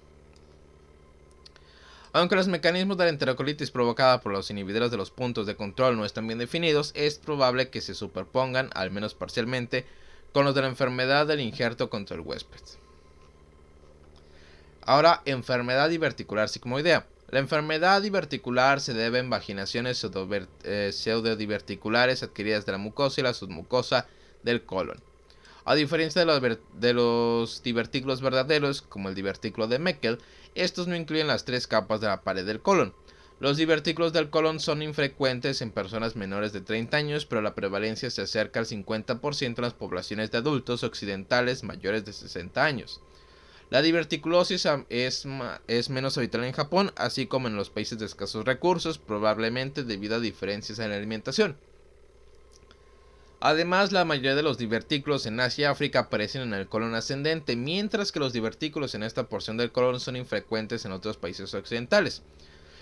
Aunque 2.13 2.37
los 2.37 2.49
mecanismos 2.49 2.97
de 2.97 3.05
la 3.05 3.11
enterocolitis 3.11 3.71
provocada 3.71 4.21
por 4.23 4.33
los 4.33 4.51
inhibidores 4.51 4.91
de 4.91 4.97
los 4.97 5.11
puntos 5.11 5.47
de 5.47 5.55
control 5.55 5.97
no 5.97 6.05
están 6.07 6.27
bien 6.27 6.39
definidos, 6.39 6.93
es 6.95 7.19
probable 7.19 7.69
que 7.69 7.83
se 7.83 7.95
superpongan, 7.95 8.71
al 8.75 8.91
menos 8.91 9.15
parcialmente, 9.15 9.85
con 10.33 10.47
los 10.47 10.55
de 10.55 10.63
la 10.63 10.69
enfermedad 10.69 11.27
del 11.27 11.41
injerto 11.41 11.91
contra 11.91 12.17
el 12.17 12.23
huésped. 12.23 12.61
Ahora, 14.83 15.21
enfermedad 15.27 15.91
diverticular 15.91 16.49
sigmoidea. 16.49 17.07
La 17.29 17.41
enfermedad 17.41 18.03
diverticular 18.03 18.81
se 18.81 18.95
debe 18.95 19.19
a 19.19 19.23
vaginaciones 19.25 20.07
eh, 20.63 20.91
pseudodiverticulares 20.93 22.23
adquiridas 22.23 22.67
de 22.67 22.73
la 22.73 22.79
mucosa 22.79 23.21
y 23.21 23.25
la 23.25 23.35
submucosa 23.35 24.07
del 24.45 24.65
colon. 24.65 25.03
A 25.65 25.75
diferencia 25.75 26.21
de 26.21 26.27
los, 26.27 26.59
de 26.75 26.95
los, 26.95 27.63
divertículos 27.65 28.21
verdaderos, 28.21 28.83
como 28.83 29.09
el 29.09 29.17
divertículo 29.17 29.67
de 29.67 29.81
Meckel, 29.81 30.19
estos 30.55 30.87
no 30.87 30.95
incluyen 30.95 31.27
las 31.27 31.45
tres 31.45 31.67
capas 31.67 32.01
de 32.01 32.07
la 32.07 32.23
pared 32.23 32.47
del 32.47 32.63
colon. 32.63 32.95
Los 33.41 33.57
divertículos 33.57 34.13
del 34.13 34.31
colon 34.31 34.61
son 34.61 34.81
infrecuentes 34.81 35.61
en 35.61 35.73
personas 35.73 36.15
menores 36.15 36.53
de 36.53 36.61
30 36.61 36.97
años, 36.97 37.27
pero 37.27 37.43
la 37.43 37.57
prevalencia 37.57 38.09
se 38.09 38.23
acerca 38.23 38.61
al 38.61 38.67
50% 38.67 39.43
en 39.43 39.63
las 39.63 39.75
poblaciones 39.75 40.31
de 40.31 40.39
adultos 40.39 40.85
occidentales 40.85 41.65
mayores 41.65 42.05
de 42.05 42.13
60 42.13 42.65
años. 42.65 43.03
La 43.69 43.83
diverticulosis 43.83 44.69
es, 44.89 45.27
menos 45.91 46.17
habitual 46.17 46.45
en 46.45 46.53
Japón, 46.53 46.93
así 46.97 47.27
como 47.27 47.49
en 47.49 47.57
los 47.57 47.71
países 47.71 47.99
de 47.99 48.07
escasos 48.07 48.45
recursos, 48.45 48.99
probablemente 48.99 49.83
debido 49.83 50.17
a 50.17 50.21
diferencias 50.21 50.79
en 50.79 50.91
la 50.91 50.97
alimentación. 50.97 51.57
Además, 53.41 53.93
la 53.93 54.05
mayoría 54.05 54.35
de 54.35 54.43
los 54.43 54.57
divertículos 54.57 55.27
en 55.27 55.41
Asia 55.41 55.63
y 55.63 55.65
África 55.67 56.01
aparecen 56.01 56.43
en 56.43 56.55
el 56.55 56.69
colon 56.69 56.95
ascendente, 56.95 57.57
mientras 57.57 58.13
que 58.13 58.21
los 58.21 58.33
divertículos 58.33 58.95
en 58.95 59.03
esta 59.03 59.25
porción 59.25 59.57
del 59.57 59.73
colon 59.73 60.01
son 60.01 60.17
infrecuentes 60.17 60.85
en 60.85 60.93
otros 60.93 61.17
países 61.17 61.53
occidentales. 61.53 62.23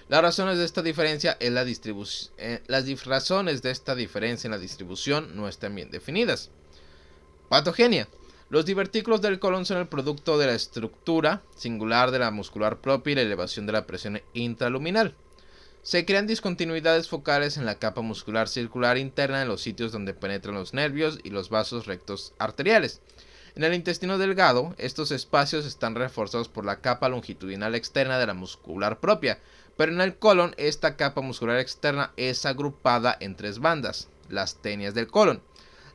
Las 0.08 0.20
razones 0.20 0.58
de 0.58 0.66
esta 0.66 0.82
diferencia 0.82 1.36
en 1.40 1.54
la 1.54 1.64
eh, 1.64 2.62
las 2.66 3.04
razones 3.06 3.62
de 3.62 3.70
esta 3.70 3.94
diferencia 3.94 4.46
en 4.46 4.52
la 4.52 4.58
distribución 4.58 5.34
no 5.34 5.48
están 5.48 5.74
bien 5.74 5.90
definidas. 5.90 6.50
Patogenia. 7.48 8.06
Los 8.50 8.66
divertículos 8.66 9.22
del 9.22 9.38
colon 9.38 9.64
son 9.64 9.78
el 9.78 9.88
producto 9.88 10.36
de 10.38 10.46
la 10.46 10.54
estructura 10.54 11.42
singular 11.56 12.10
de 12.10 12.18
la 12.18 12.30
muscular 12.30 12.78
propia 12.78 13.12
y 13.12 13.14
la 13.14 13.22
elevación 13.22 13.66
de 13.66 13.72
la 13.72 13.86
presión 13.86 14.20
intraluminal. 14.34 15.14
Se 15.82 16.04
crean 16.04 16.26
discontinuidades 16.26 17.08
focales 17.08 17.56
en 17.56 17.64
la 17.64 17.78
capa 17.78 18.00
muscular 18.00 18.48
circular 18.48 18.98
interna 18.98 19.42
en 19.42 19.48
los 19.48 19.62
sitios 19.62 19.92
donde 19.92 20.14
penetran 20.14 20.54
los 20.54 20.74
nervios 20.74 21.18
y 21.24 21.30
los 21.30 21.48
vasos 21.48 21.86
rectos 21.86 22.32
arteriales. 22.38 23.00
En 23.56 23.64
el 23.64 23.72
intestino 23.72 24.18
delgado, 24.18 24.74
estos 24.78 25.10
espacios 25.10 25.64
están 25.64 25.94
reforzados 25.94 26.48
por 26.48 26.64
la 26.64 26.80
capa 26.80 27.08
longitudinal 27.08 27.74
externa 27.74 28.18
de 28.18 28.26
la 28.26 28.34
muscular 28.34 29.00
propia, 29.00 29.38
pero 29.76 29.92
en 29.92 30.00
el 30.00 30.16
colon 30.16 30.54
esta 30.58 30.96
capa 30.96 31.20
muscular 31.20 31.58
externa 31.58 32.12
es 32.16 32.46
agrupada 32.46 33.16
en 33.20 33.36
tres 33.36 33.58
bandas, 33.58 34.08
las 34.28 34.56
tenias 34.56 34.94
del 34.94 35.06
colon. 35.06 35.40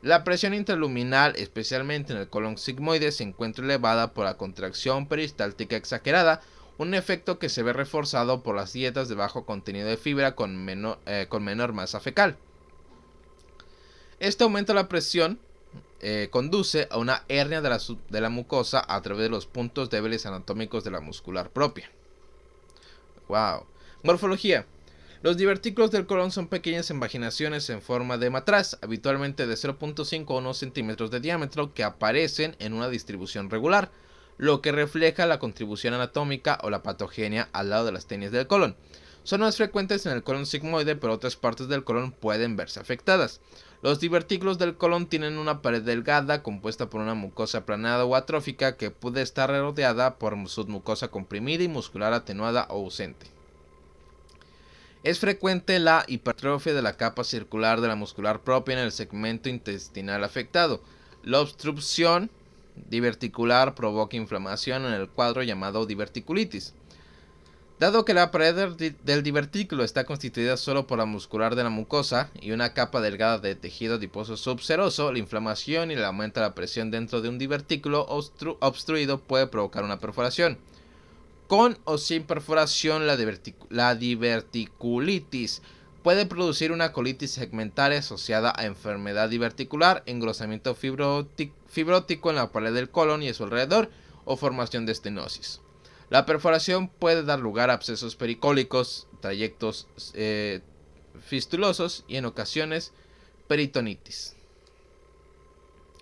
La 0.02 0.24
presión 0.24 0.54
intraluminal, 0.54 1.36
especialmente 1.36 2.14
en 2.14 2.20
el 2.20 2.30
colon 2.30 2.58
sigmoide, 2.58 3.12
se 3.12 3.24
encuentra 3.24 3.66
elevada 3.66 4.14
por 4.14 4.26
la 4.26 4.38
contracción 4.38 5.08
peristáltica 5.08 5.76
exagerada, 5.76 6.42
un 6.78 6.94
efecto 6.94 7.38
que 7.40 7.50
se 7.50 7.64
ve 7.64 7.74
reforzado 7.74 8.42
por 8.42 8.56
las 8.56 8.72
dietas 8.72 9.10
de 9.10 9.16
bajo 9.16 9.46
contenido 9.46 9.90
de 9.90 9.98
fibra 9.98 10.36
con 10.36 10.64
menor, 10.64 11.00
eh, 11.06 11.28
masa 11.74 12.00
fecal. 12.00 12.38
Este 14.20 14.46
aumento 14.46 14.72
de 14.72 14.80
la 14.80 14.88
presión 14.88 15.40
eh, 16.00 16.30
conduce 16.32 16.88
a 16.90 16.98
una 16.98 17.26
hernia 17.28 17.62
de 17.62 17.70
la, 17.70 17.80
de 18.10 18.22
la 18.22 18.30
mucosa 18.30 18.82
a 18.88 19.02
través 19.02 19.24
de 19.24 19.30
los 19.30 19.46
puntos 19.46 19.90
débiles 19.90 20.26
anatómicos 20.26 20.86
de 20.86 20.92
la 20.92 21.02
muscular 21.02 21.50
propia. 21.50 21.92
Wow. 23.28 23.66
Morfología. 24.04 24.66
Los 25.22 25.36
divertículos 25.36 25.92
del 25.92 26.06
colon 26.06 26.32
son 26.32 26.48
pequeñas 26.48 26.90
invaginaciones 26.92 27.70
en 27.70 27.82
forma 27.82 28.18
de 28.18 28.30
matraz, 28.30 28.78
habitualmente 28.82 29.48
de 29.48 29.56
0.5 29.56 30.34
a 30.34 30.38
1 30.38 30.54
centímetros 30.54 31.12
de 31.12 31.20
diámetro, 31.20 31.74
que 31.74 31.84
aparecen 31.84 32.56
en 32.60 32.72
una 32.72 32.88
distribución 32.88 33.50
regular, 33.50 33.92
lo 34.38 34.62
que 34.62 34.72
refleja 34.72 35.26
la 35.26 35.38
contribución 35.38 35.94
anatómica 35.94 36.58
o 36.64 36.70
la 36.70 36.84
patogenia 36.84 37.50
al 37.52 37.70
lado 37.70 37.88
de 37.88 37.92
las 37.92 38.08
tenias 38.08 38.32
del 38.32 38.48
colon. 38.48 38.78
Son 39.24 39.42
más 39.42 39.58
frecuentes 39.58 40.06
en 40.06 40.14
el 40.14 40.24
colon 40.24 40.46
sigmoide, 40.46 40.96
pero 40.96 41.12
otras 41.12 41.36
partes 41.36 41.68
del 41.68 41.84
colon 41.84 42.14
pueden 42.14 42.56
verse 42.56 42.80
afectadas. 42.80 43.42
Los 43.82 44.00
divertículos 44.00 44.58
del 44.58 44.78
colon 44.78 45.08
tienen 45.08 45.38
una 45.38 45.62
pared 45.62 45.82
delgada 45.82 46.44
compuesta 46.44 46.90
por 46.90 47.02
una 47.02 47.14
mucosa 47.14 47.58
aplanada 47.58 48.06
o 48.06 48.16
atrófica 48.16 48.78
que 48.78 48.90
puede 48.90 49.22
estar 49.22 49.50
rodeada 49.50 50.18
por 50.18 50.48
submucosa 50.48 51.10
comprimida 51.10 51.64
y 51.64 51.68
muscular 51.68 52.14
atenuada 52.14 52.68
o 52.70 52.86
ausente. 52.86 53.39
Es 55.02 55.20
frecuente 55.20 55.80
la 55.80 56.04
hipertrofia 56.08 56.74
de 56.74 56.82
la 56.82 56.98
capa 56.98 57.24
circular 57.24 57.80
de 57.80 57.88
la 57.88 57.96
muscular 57.96 58.42
propia 58.42 58.74
en 58.74 58.80
el 58.80 58.92
segmento 58.92 59.48
intestinal 59.48 60.26
afectado. 60.26 60.82
La 61.24 61.40
obstrucción 61.40 62.30
diverticular 62.90 63.76
provoca 63.76 64.18
inflamación 64.18 64.86
en 64.86 64.92
el 64.92 65.08
cuadro 65.08 65.42
llamado 65.44 65.86
diverticulitis. 65.86 66.74
Dado 67.80 68.04
que 68.04 68.14
la 68.14 68.30
pared 68.30 68.76
del 69.06 69.24
divertículo 69.24 69.86
está 69.86 70.04
constituida 70.04 70.58
solo 70.58 70.86
por 70.86 70.98
la 70.98 71.06
muscular 71.06 71.56
de 71.56 71.64
la 71.64 71.70
mucosa 71.70 72.30
y 72.42 72.52
una 72.52 72.74
capa 72.74 73.00
delgada 73.00 73.38
de 73.38 73.56
tejido 73.56 73.96
adiposo 73.96 74.36
subseroso, 74.36 75.14
la 75.14 75.20
inflamación 75.20 75.92
y 75.92 75.94
el 75.94 76.04
aumento 76.04 76.42
de 76.42 76.48
la 76.48 76.56
presión 76.56 76.92
dentro 76.92 77.22
de 77.22 77.30
un 77.30 77.38
divertículo 77.38 78.06
obstruido 78.60 79.22
puede 79.22 79.48
provocar 79.48 79.86
una 79.86 80.00
perforación. 80.00 80.58
Con 81.50 81.80
o 81.84 81.98
sin 81.98 82.26
perforación, 82.26 83.08
la, 83.08 83.96
diverticulitis 83.96 85.64
puede 86.04 86.28
producir 86.28 86.72
una 86.72 86.94
colitis 86.94 87.32
segmentaria 87.32 87.98
asociada 87.98 88.54
a 88.56 88.68
enfermedad 88.68 89.30
diverticular, 89.30 90.04
engrosamiento 90.06 90.76
fibrótico 90.76 92.30
en 92.30 92.36
la 92.36 92.52
pared 92.52 92.72
del 92.72 92.92
colon 92.92 93.24
y 93.24 93.30
a 93.30 93.34
su 93.34 93.46
alrededor, 93.46 93.90
o 94.26 94.38
formación 94.38 94.86
de 94.86 94.92
estenosis. 94.92 95.60
La 96.12 96.28
perforación 96.28 96.88
puede 96.88 97.24
dar 97.24 97.40
lugar 97.40 97.72
a 97.72 97.74
abscesos 97.74 98.16
pericólicos, 98.16 99.08
trayectos 99.20 99.88
eh, 100.14 100.62
fistulosos 101.20 102.06
y 102.08 102.18
en 102.18 102.26
ocasiones 102.26 102.94
peritonitis. 103.48 104.36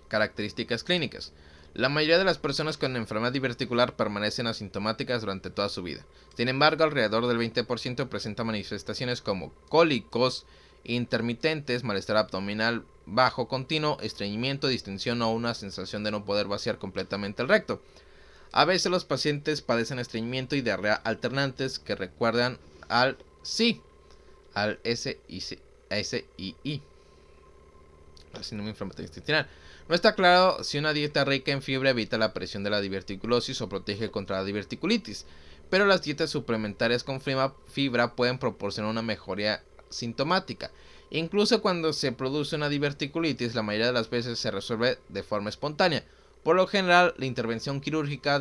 Características 0.08 0.84
clínicas. 0.84 1.32
La 1.74 1.88
mayoría 1.88 2.18
de 2.18 2.24
las 2.24 2.38
personas 2.38 2.76
con 2.76 2.96
enfermedad 2.96 3.32
diverticular 3.32 3.94
permanecen 3.94 4.46
asintomáticas 4.46 5.20
durante 5.20 5.50
toda 5.50 5.68
su 5.68 5.82
vida. 5.82 6.04
Sin 6.36 6.48
embargo, 6.48 6.84
alrededor 6.84 7.26
del 7.26 7.38
20% 7.38 8.08
presenta 8.08 8.42
manifestaciones 8.42 9.22
como 9.22 9.52
cólicos 9.68 10.46
intermitentes, 10.84 11.84
malestar 11.84 12.16
abdominal 12.16 12.84
bajo 13.06 13.48
continuo, 13.48 13.98
estreñimiento, 14.00 14.68
distensión 14.68 15.22
o 15.22 15.32
una 15.32 15.54
sensación 15.54 16.04
de 16.04 16.10
no 16.10 16.24
poder 16.24 16.46
vaciar 16.46 16.78
completamente 16.78 17.42
el 17.42 17.48
recto. 17.48 17.80
A 18.52 18.64
veces 18.64 18.90
los 18.90 19.04
pacientes 19.04 19.60
padecen 19.62 19.98
estreñimiento 19.98 20.56
y 20.56 20.62
diarrea 20.62 20.94
alternantes 20.94 21.78
que 21.78 21.94
recuerdan 21.94 22.58
al 22.88 23.18
SI, 23.42 23.82
al 24.54 24.80
SII, 24.84 26.82
al 28.32 28.44
síndrome 28.44 28.70
inflamatorio 28.70 29.06
intestinal. 29.08 29.46
No 29.88 29.94
está 29.94 30.14
claro 30.14 30.62
si 30.64 30.76
una 30.76 30.92
dieta 30.92 31.24
rica 31.24 31.50
en 31.50 31.62
fibra 31.62 31.90
evita 31.90 32.18
la 32.18 32.34
presión 32.34 32.62
de 32.62 32.68
la 32.68 32.82
diverticulosis 32.82 33.60
o 33.62 33.70
protege 33.70 34.10
contra 34.10 34.36
la 34.36 34.44
diverticulitis, 34.44 35.24
pero 35.70 35.86
las 35.86 36.02
dietas 36.02 36.28
suplementarias 36.28 37.04
con 37.04 37.22
fibra 37.22 38.14
pueden 38.14 38.38
proporcionar 38.38 38.90
una 38.90 39.00
mejoría 39.00 39.62
sintomática. 39.88 40.70
Incluso 41.10 41.62
cuando 41.62 41.94
se 41.94 42.12
produce 42.12 42.56
una 42.56 42.68
diverticulitis, 42.68 43.54
la 43.54 43.62
mayoría 43.62 43.86
de 43.86 43.92
las 43.94 44.10
veces 44.10 44.38
se 44.38 44.50
resuelve 44.50 44.98
de 45.08 45.22
forma 45.22 45.48
espontánea. 45.48 46.04
Por 46.42 46.56
lo 46.56 46.66
general, 46.66 47.14
la 47.16 47.24
intervención 47.24 47.80
quirúrgica 47.80 48.38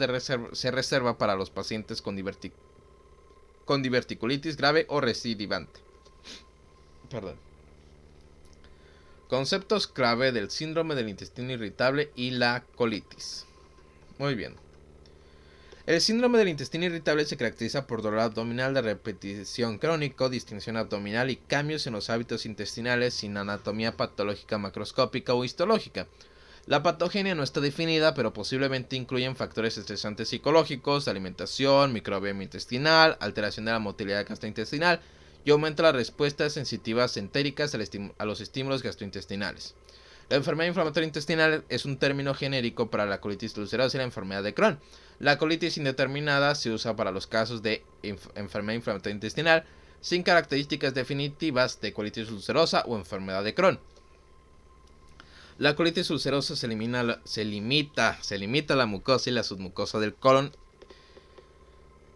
se 0.51 0.71
reserva 0.71 1.17
para 1.17 1.35
los 1.35 1.49
pacientes 1.49 2.01
con, 2.01 2.21
con 3.63 3.81
diverticulitis 3.81 4.57
grave 4.57 4.85
o 4.89 4.99
recidivante. 4.99 5.79
Perdón. 7.09 7.46
Conceptos 9.27 9.87
clave 9.87 10.31
del 10.31 10.49
síndrome 10.49 10.95
del 10.95 11.09
intestino 11.09 11.51
irritable 11.51 12.11
y 12.15 12.31
la 12.31 12.63
colitis. 12.75 13.45
Muy 14.19 14.35
bien. 14.35 14.55
El 15.85 15.99
síndrome 15.99 16.37
del 16.37 16.47
intestino 16.47 16.85
irritable 16.85 17.25
se 17.25 17.35
caracteriza 17.35 17.87
por 17.87 18.01
dolor 18.01 18.21
abdominal 18.21 18.73
de 18.73 18.81
repetición 18.81 19.79
crónico, 19.79 20.29
distinción 20.29 20.77
abdominal 20.77 21.29
y 21.29 21.35
cambios 21.35 21.87
en 21.87 21.93
los 21.93 22.09
hábitos 22.09 22.45
intestinales 22.45 23.13
sin 23.13 23.35
anatomía 23.35 23.97
patológica 23.97 24.57
macroscópica 24.57 25.33
o 25.33 25.43
histológica. 25.43 26.07
La 26.65 26.83
patogenia 26.83 27.35
no 27.35 27.43
está 27.43 27.61
definida, 27.61 28.13
pero 28.13 28.33
posiblemente 28.33 28.95
incluyen 28.95 29.35
factores 29.35 29.77
estresantes 29.77 30.29
psicológicos, 30.29 31.07
alimentación, 31.07 31.93
microbioma 31.93 32.43
intestinal, 32.43 33.17
alteración 33.21 33.65
de 33.65 33.71
la 33.71 33.79
motilidad 33.79 34.27
gastrointestinal, 34.27 35.01
y 35.47 35.51
aumenta 35.51 35.81
las 35.81 35.95
respuestas 35.95 36.51
sensitivas 36.51 37.15
entéricas 37.15 37.73
a 37.73 38.25
los 38.25 38.41
estímulos 38.41 38.83
gastrointestinales. 38.83 39.75
La 40.27 40.35
enfermedad 40.35 40.67
inflamatoria 40.67 41.07
intestinal 41.07 41.63
es 41.69 41.85
un 41.85 41.95
término 41.95 42.33
genérico 42.33 42.89
para 42.89 43.05
la 43.05 43.21
colitis 43.21 43.57
ulcerosa 43.57 43.95
y 43.95 43.99
la 43.99 44.03
enfermedad 44.03 44.43
de 44.43 44.53
Crohn. 44.53 44.77
La 45.19 45.37
colitis 45.37 45.77
indeterminada 45.77 46.53
se 46.53 46.69
usa 46.71 46.97
para 46.97 47.13
los 47.13 47.27
casos 47.27 47.61
de 47.61 47.85
enfermedad 48.03 48.75
inflamatoria 48.75 49.15
intestinal 49.15 49.63
sin 50.01 50.21
características 50.21 50.93
definitivas 50.93 51.79
de 51.79 51.93
colitis 51.93 52.29
ulcerosa 52.29 52.83
o 52.85 52.97
enfermedad 52.97 53.45
de 53.45 53.53
Crohn. 53.53 53.79
La 55.59 55.77
colitis 55.77 56.09
ulcerosa 56.09 56.57
se, 56.57 56.67
limita, 56.67 58.21
se 58.21 58.37
limita 58.37 58.73
a 58.73 58.77
la 58.77 58.85
mucosa 58.85 59.29
y 59.29 59.33
la 59.33 59.43
submucosa 59.43 60.01
del 60.01 60.13
colon 60.13 60.51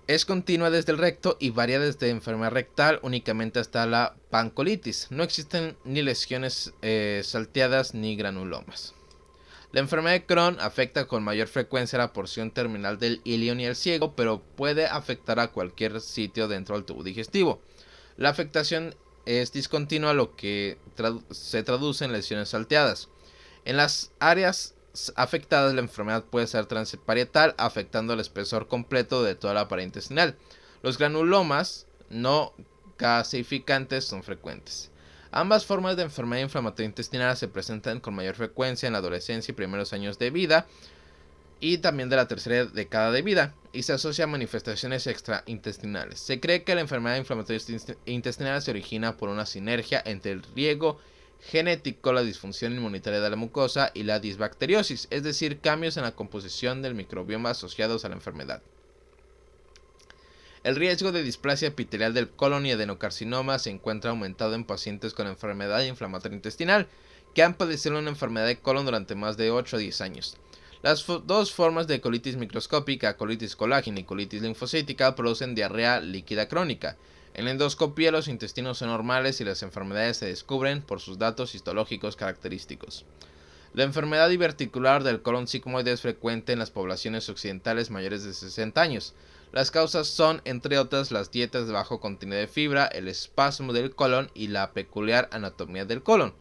es 0.07 0.25
continua 0.25 0.69
desde 0.69 0.91
el 0.91 0.97
recto 0.97 1.37
y 1.39 1.51
varía 1.51 1.79
desde 1.79 2.09
enfermedad 2.09 2.51
rectal 2.51 2.99
únicamente 3.03 3.59
hasta 3.59 3.85
la 3.85 4.15
pancolitis. 4.29 5.07
No 5.09 5.23
existen 5.23 5.77
ni 5.83 6.01
lesiones 6.01 6.73
eh, 6.81 7.21
salteadas 7.23 7.93
ni 7.93 8.15
granulomas. 8.15 8.93
La 9.71 9.79
enfermedad 9.79 10.15
de 10.15 10.25
Crohn 10.25 10.57
afecta 10.59 11.07
con 11.07 11.23
mayor 11.23 11.47
frecuencia 11.47 11.97
la 11.97 12.11
porción 12.11 12.51
terminal 12.51 12.99
del 12.99 13.21
ilion 13.23 13.61
y 13.61 13.65
el 13.65 13.77
ciego, 13.77 14.15
pero 14.15 14.41
puede 14.41 14.85
afectar 14.85 15.39
a 15.39 15.47
cualquier 15.47 16.01
sitio 16.01 16.49
dentro 16.49 16.75
del 16.75 16.83
tubo 16.83 17.03
digestivo. 17.03 17.61
La 18.17 18.29
afectación 18.29 18.95
es 19.25 19.53
discontinua, 19.53 20.13
lo 20.13 20.35
que 20.35 20.77
se 21.29 21.63
traduce 21.63 22.03
en 22.03 22.11
lesiones 22.11 22.49
salteadas. 22.49 23.07
En 23.63 23.77
las 23.77 24.11
áreas 24.19 24.75
afectadas, 25.15 25.73
la 25.73 25.81
enfermedad 25.81 26.23
puede 26.25 26.47
ser 26.47 26.65
transparietal, 26.65 27.55
afectando 27.57 28.13
el 28.13 28.19
espesor 28.19 28.67
completo 28.67 29.23
de 29.23 29.35
toda 29.35 29.53
la 29.53 29.67
pared 29.67 29.83
intestinal. 29.83 30.35
Los 30.83 30.97
granulomas 30.97 31.87
no 32.09 32.53
gasificantes 32.97 34.05
son 34.05 34.23
frecuentes. 34.23 34.91
Ambas 35.31 35.65
formas 35.65 35.95
de 35.95 36.03
enfermedad 36.03 36.43
inflamatoria 36.43 36.87
intestinal 36.87 37.37
se 37.37 37.47
presentan 37.47 38.01
con 38.01 38.13
mayor 38.13 38.35
frecuencia 38.35 38.87
en 38.87 38.93
la 38.93 38.99
adolescencia 38.99 39.51
y 39.51 39.55
primeros 39.55 39.93
años 39.93 40.19
de 40.19 40.29
vida 40.29 40.67
y 41.61 41.77
también 41.77 42.09
de 42.09 42.17
la 42.17 42.27
tercera 42.27 42.65
década 42.65 43.11
de 43.11 43.21
vida 43.21 43.53
y 43.71 43.83
se 43.83 43.93
asocia 43.93 44.25
a 44.25 44.27
manifestaciones 44.27 45.07
extraintestinales. 45.07 46.19
Se 46.19 46.41
cree 46.41 46.63
que 46.63 46.75
la 46.75 46.81
enfermedad 46.81 47.15
inflamatoria 47.15 47.61
intestinal 48.05 48.61
se 48.61 48.71
origina 48.71 49.15
por 49.15 49.29
una 49.29 49.45
sinergia 49.45 50.01
entre 50.03 50.31
el 50.31 50.43
riego 50.55 50.99
genético, 51.41 52.13
la 52.13 52.23
disfunción 52.23 52.73
inmunitaria 52.73 53.19
de 53.19 53.29
la 53.29 53.35
mucosa 53.35 53.91
y 53.93 54.03
la 54.03 54.19
disbacteriosis, 54.19 55.07
es 55.09 55.23
decir, 55.23 55.59
cambios 55.59 55.97
en 55.97 56.03
la 56.03 56.15
composición 56.15 56.81
del 56.81 56.95
microbioma 56.95 57.49
asociados 57.49 58.05
a 58.05 58.09
la 58.09 58.15
enfermedad. 58.15 58.61
El 60.63 60.75
riesgo 60.75 61.11
de 61.11 61.23
displasia 61.23 61.69
epitelial 61.69 62.13
del 62.13 62.29
colon 62.29 62.67
y 62.67 62.71
adenocarcinoma 62.71 63.57
se 63.57 63.71
encuentra 63.71 64.11
aumentado 64.11 64.53
en 64.53 64.63
pacientes 64.63 65.13
con 65.13 65.25
enfermedad 65.25 65.83
inflamatoria 65.83 66.35
intestinal 66.35 66.87
que 67.33 67.41
han 67.41 67.55
padecido 67.55 67.97
una 67.97 68.09
enfermedad 68.09 68.45
de 68.45 68.59
colon 68.59 68.85
durante 68.85 69.15
más 69.15 69.37
de 69.37 69.49
8 69.49 69.75
o 69.75 69.79
10 69.79 70.01
años. 70.01 70.37
Las 70.83 71.05
dos 71.25 71.51
formas 71.53 71.87
de 71.87 72.01
colitis 72.01 72.37
microscópica, 72.37 73.17
colitis 73.17 73.55
colágena 73.55 73.99
y 73.99 74.03
colitis 74.03 74.41
linfocítica, 74.41 75.15
producen 75.15 75.55
diarrea 75.55 75.99
líquida 75.99 76.47
crónica. 76.47 76.97
En 77.33 77.45
la 77.45 77.51
endoscopia 77.51 78.11
los 78.11 78.27
intestinos 78.27 78.79
son 78.79 78.89
normales 78.89 79.39
y 79.39 79.45
las 79.45 79.63
enfermedades 79.63 80.17
se 80.17 80.25
descubren 80.25 80.81
por 80.81 80.99
sus 80.99 81.17
datos 81.17 81.55
histológicos 81.55 82.17
característicos. 82.17 83.05
La 83.73 83.83
enfermedad 83.83 84.27
diverticular 84.27 85.01
del 85.03 85.21
colon 85.21 85.47
sigmoide 85.47 85.93
es 85.93 86.01
frecuente 86.01 86.51
en 86.51 86.59
las 86.59 86.71
poblaciones 86.71 87.29
occidentales 87.29 87.89
mayores 87.89 88.25
de 88.25 88.33
60 88.33 88.81
años. 88.81 89.13
Las 89.53 89.71
causas 89.71 90.07
son, 90.07 90.41
entre 90.43 90.77
otras, 90.77 91.11
las 91.11 91.31
dietas 91.31 91.67
de 91.67 91.73
bajo 91.73 92.01
contenido 92.01 92.37
de 92.37 92.47
fibra, 92.47 92.85
el 92.87 93.07
espasmo 93.07 93.71
del 93.71 93.95
colon 93.95 94.29
y 94.33 94.47
la 94.47 94.71
peculiar 94.73 95.29
anatomía 95.31 95.85
del 95.85 96.03
colon. 96.03 96.33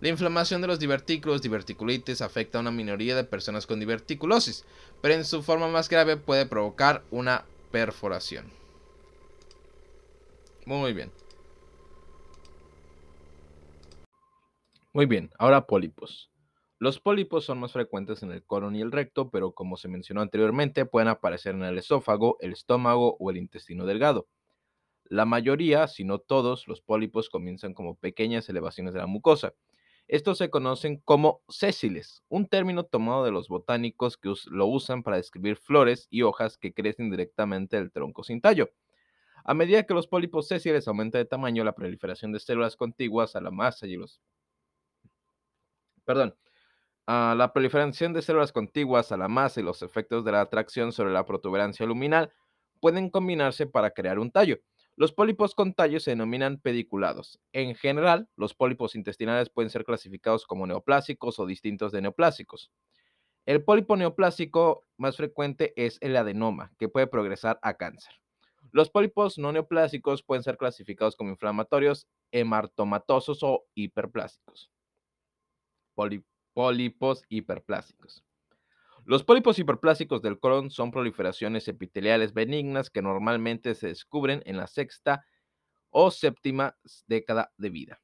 La 0.00 0.08
inflamación 0.08 0.60
de 0.60 0.66
los 0.66 0.80
divertículos, 0.80 1.42
diverticulitis, 1.42 2.20
afecta 2.20 2.58
a 2.58 2.60
una 2.62 2.72
minoría 2.72 3.14
de 3.14 3.22
personas 3.22 3.66
con 3.66 3.78
diverticulosis, 3.78 4.64
pero 5.00 5.14
en 5.14 5.24
su 5.24 5.44
forma 5.44 5.68
más 5.68 5.88
grave 5.88 6.16
puede 6.16 6.46
provocar 6.46 7.04
una 7.12 7.44
perforación. 7.70 8.61
Muy 10.66 10.92
bien. 10.92 11.10
Muy 14.92 15.06
bien, 15.06 15.30
ahora 15.38 15.66
pólipos. 15.66 16.30
Los 16.78 17.00
pólipos 17.00 17.44
son 17.44 17.60
más 17.60 17.72
frecuentes 17.72 18.22
en 18.22 18.32
el 18.32 18.44
colon 18.44 18.76
y 18.76 18.80
el 18.80 18.92
recto, 18.92 19.30
pero 19.30 19.52
como 19.52 19.76
se 19.76 19.88
mencionó 19.88 20.20
anteriormente, 20.20 20.84
pueden 20.84 21.08
aparecer 21.08 21.54
en 21.54 21.62
el 21.62 21.78
esófago, 21.78 22.36
el 22.40 22.52
estómago 22.52 23.16
o 23.18 23.30
el 23.30 23.36
intestino 23.36 23.86
delgado. 23.86 24.26
La 25.04 25.24
mayoría, 25.24 25.88
si 25.88 26.04
no 26.04 26.18
todos, 26.18 26.68
los 26.68 26.80
pólipos 26.80 27.28
comienzan 27.28 27.74
como 27.74 27.96
pequeñas 27.96 28.48
elevaciones 28.48 28.94
de 28.94 29.00
la 29.00 29.06
mucosa. 29.06 29.54
Estos 30.08 30.38
se 30.38 30.50
conocen 30.50 30.98
como 31.04 31.42
sésiles, 31.48 32.22
un 32.28 32.46
término 32.46 32.84
tomado 32.84 33.24
de 33.24 33.30
los 33.30 33.48
botánicos 33.48 34.16
que 34.16 34.32
lo 34.50 34.66
usan 34.66 35.02
para 35.02 35.16
describir 35.16 35.56
flores 35.56 36.06
y 36.10 36.22
hojas 36.22 36.58
que 36.58 36.74
crecen 36.74 37.10
directamente 37.10 37.76
del 37.76 37.92
tronco 37.92 38.24
sin 38.24 38.40
tallo. 38.40 38.70
A 39.44 39.54
medida 39.54 39.82
que 39.84 39.94
los 39.94 40.06
pólipos 40.06 40.48
sésiles 40.48 40.86
aumentan 40.86 41.20
de 41.20 41.24
tamaño, 41.24 41.64
la 41.64 41.74
proliferación 41.74 42.32
de 42.32 42.40
células 42.40 42.76
contiguas 42.76 43.34
a 43.34 43.40
la 43.40 43.50
masa 43.50 43.86
y 43.86 43.96
los... 43.96 44.20
Perdón. 46.04 46.36
la 47.06 47.50
proliferación 47.52 48.12
de 48.12 48.22
células 48.22 48.52
contiguas 48.52 49.12
a 49.12 49.16
la 49.16 49.28
masa 49.28 49.60
y 49.60 49.62
los 49.62 49.82
efectos 49.82 50.24
de 50.24 50.32
la 50.32 50.40
atracción 50.40 50.92
sobre 50.92 51.12
la 51.12 51.24
protuberancia 51.24 51.86
luminal 51.86 52.32
pueden 52.80 53.10
combinarse 53.10 53.66
para 53.66 53.90
crear 53.90 54.18
un 54.18 54.30
tallo. 54.30 54.60
Los 54.96 55.12
pólipos 55.12 55.54
con 55.54 55.72
tallo 55.72 56.00
se 56.00 56.10
denominan 56.10 56.58
pediculados. 56.58 57.40
En 57.52 57.74
general, 57.74 58.28
los 58.36 58.54
pólipos 58.54 58.94
intestinales 58.94 59.48
pueden 59.48 59.70
ser 59.70 59.84
clasificados 59.84 60.46
como 60.46 60.66
neoplásicos 60.66 61.38
o 61.38 61.46
distintos 61.46 61.92
de 61.92 62.02
neoplásicos. 62.02 62.70
El 63.46 63.64
pólipo 63.64 63.96
neoplásico 63.96 64.84
más 64.98 65.16
frecuente 65.16 65.72
es 65.76 65.98
el 66.00 66.16
adenoma, 66.16 66.72
que 66.78 66.88
puede 66.88 67.06
progresar 67.06 67.58
a 67.62 67.74
cáncer. 67.74 68.14
Los 68.72 68.88
pólipos 68.88 69.36
no 69.36 69.52
neoplásicos 69.52 70.22
pueden 70.22 70.42
ser 70.42 70.56
clasificados 70.56 71.14
como 71.14 71.30
inflamatorios, 71.30 72.08
hematomatosos 72.30 73.42
o 73.42 73.66
hiperplásicos. 73.74 74.70
pólipos 76.54 77.24
hiperplásicos. 77.28 78.24
Los 79.04 79.24
pólipos 79.24 79.58
hiperplásicos 79.58 80.22
del 80.22 80.38
colon 80.38 80.70
son 80.70 80.90
proliferaciones 80.90 81.68
epiteliales 81.68 82.32
benignas 82.32 82.88
que 82.88 83.02
normalmente 83.02 83.74
se 83.74 83.88
descubren 83.88 84.42
en 84.46 84.56
la 84.56 84.66
sexta 84.66 85.26
o 85.90 86.10
séptima 86.10 86.76
década 87.06 87.52
de 87.58 87.68
vida. 87.68 88.00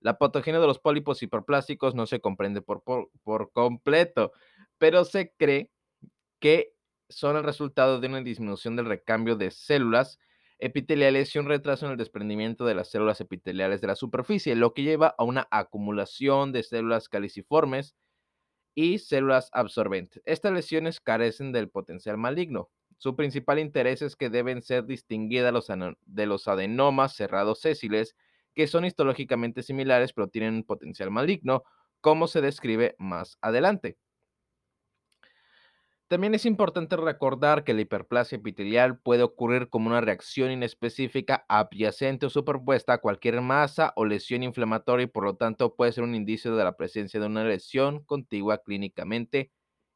La 0.00 0.18
patogenia 0.18 0.60
de 0.60 0.66
los 0.66 0.78
pólipos 0.78 1.22
hiperplásticos 1.22 1.94
no 1.94 2.06
se 2.06 2.20
comprende 2.20 2.60
por, 2.60 2.82
por 2.82 3.52
completo, 3.52 4.32
pero 4.76 5.04
se 5.04 5.32
cree 5.36 5.70
que 6.40 6.74
son 7.10 7.36
el 7.36 7.44
resultado 7.44 8.00
de 8.00 8.08
una 8.08 8.20
disminución 8.22 8.76
del 8.76 8.86
recambio 8.86 9.36
de 9.36 9.50
células 9.50 10.18
epiteliales 10.58 11.34
y 11.34 11.38
un 11.38 11.46
retraso 11.46 11.86
en 11.86 11.92
el 11.92 11.98
desprendimiento 11.98 12.64
de 12.64 12.74
las 12.74 12.90
células 12.90 13.20
epiteliales 13.20 13.80
de 13.80 13.86
la 13.88 13.96
superficie, 13.96 14.54
lo 14.56 14.74
que 14.74 14.82
lleva 14.82 15.14
a 15.18 15.24
una 15.24 15.48
acumulación 15.50 16.52
de 16.52 16.62
células 16.62 17.08
caliciformes 17.08 17.96
y 18.74 18.98
células 18.98 19.50
absorbentes. 19.52 20.22
Estas 20.26 20.52
lesiones 20.52 21.00
carecen 21.00 21.52
del 21.52 21.68
potencial 21.70 22.16
maligno. 22.18 22.70
Su 22.98 23.16
principal 23.16 23.58
interés 23.58 24.02
es 24.02 24.16
que 24.16 24.30
deben 24.30 24.62
ser 24.62 24.84
distinguidas 24.86 25.68
de 26.06 26.26
los 26.26 26.48
adenomas 26.48 27.14
cerrados 27.14 27.60
sésiles, 27.60 28.14
que 28.54 28.66
son 28.66 28.84
histológicamente 28.84 29.62
similares 29.62 30.12
pero 30.12 30.28
tienen 30.28 30.54
un 30.54 30.64
potencial 30.64 31.10
maligno, 31.10 31.64
como 32.00 32.26
se 32.26 32.40
describe 32.40 32.94
más 32.98 33.38
adelante. 33.40 33.96
También 36.10 36.34
es 36.34 36.44
importante 36.44 36.96
recordar 36.96 37.62
que 37.62 37.72
la 37.72 37.82
hiperplasia 37.82 38.34
epitelial 38.34 38.98
puede 38.98 39.22
ocurrir 39.22 39.68
como 39.68 39.88
una 39.88 40.00
reacción 40.00 40.50
inespecífica 40.50 41.46
adyacente 41.48 42.26
o 42.26 42.30
superpuesta 42.30 42.94
a 42.94 42.98
cualquier 42.98 43.40
masa 43.42 43.92
o 43.94 44.04
lesión 44.04 44.42
inflamatoria 44.42 45.04
y 45.04 45.06
por 45.06 45.22
lo 45.22 45.36
tanto 45.36 45.76
puede 45.76 45.92
ser 45.92 46.02
un 46.02 46.16
indicio 46.16 46.56
de 46.56 46.64
la 46.64 46.76
presencia 46.76 47.20
de 47.20 47.26
una 47.26 47.44
lesión 47.44 48.02
contigua 48.02 48.58
clínicamente 48.58 49.52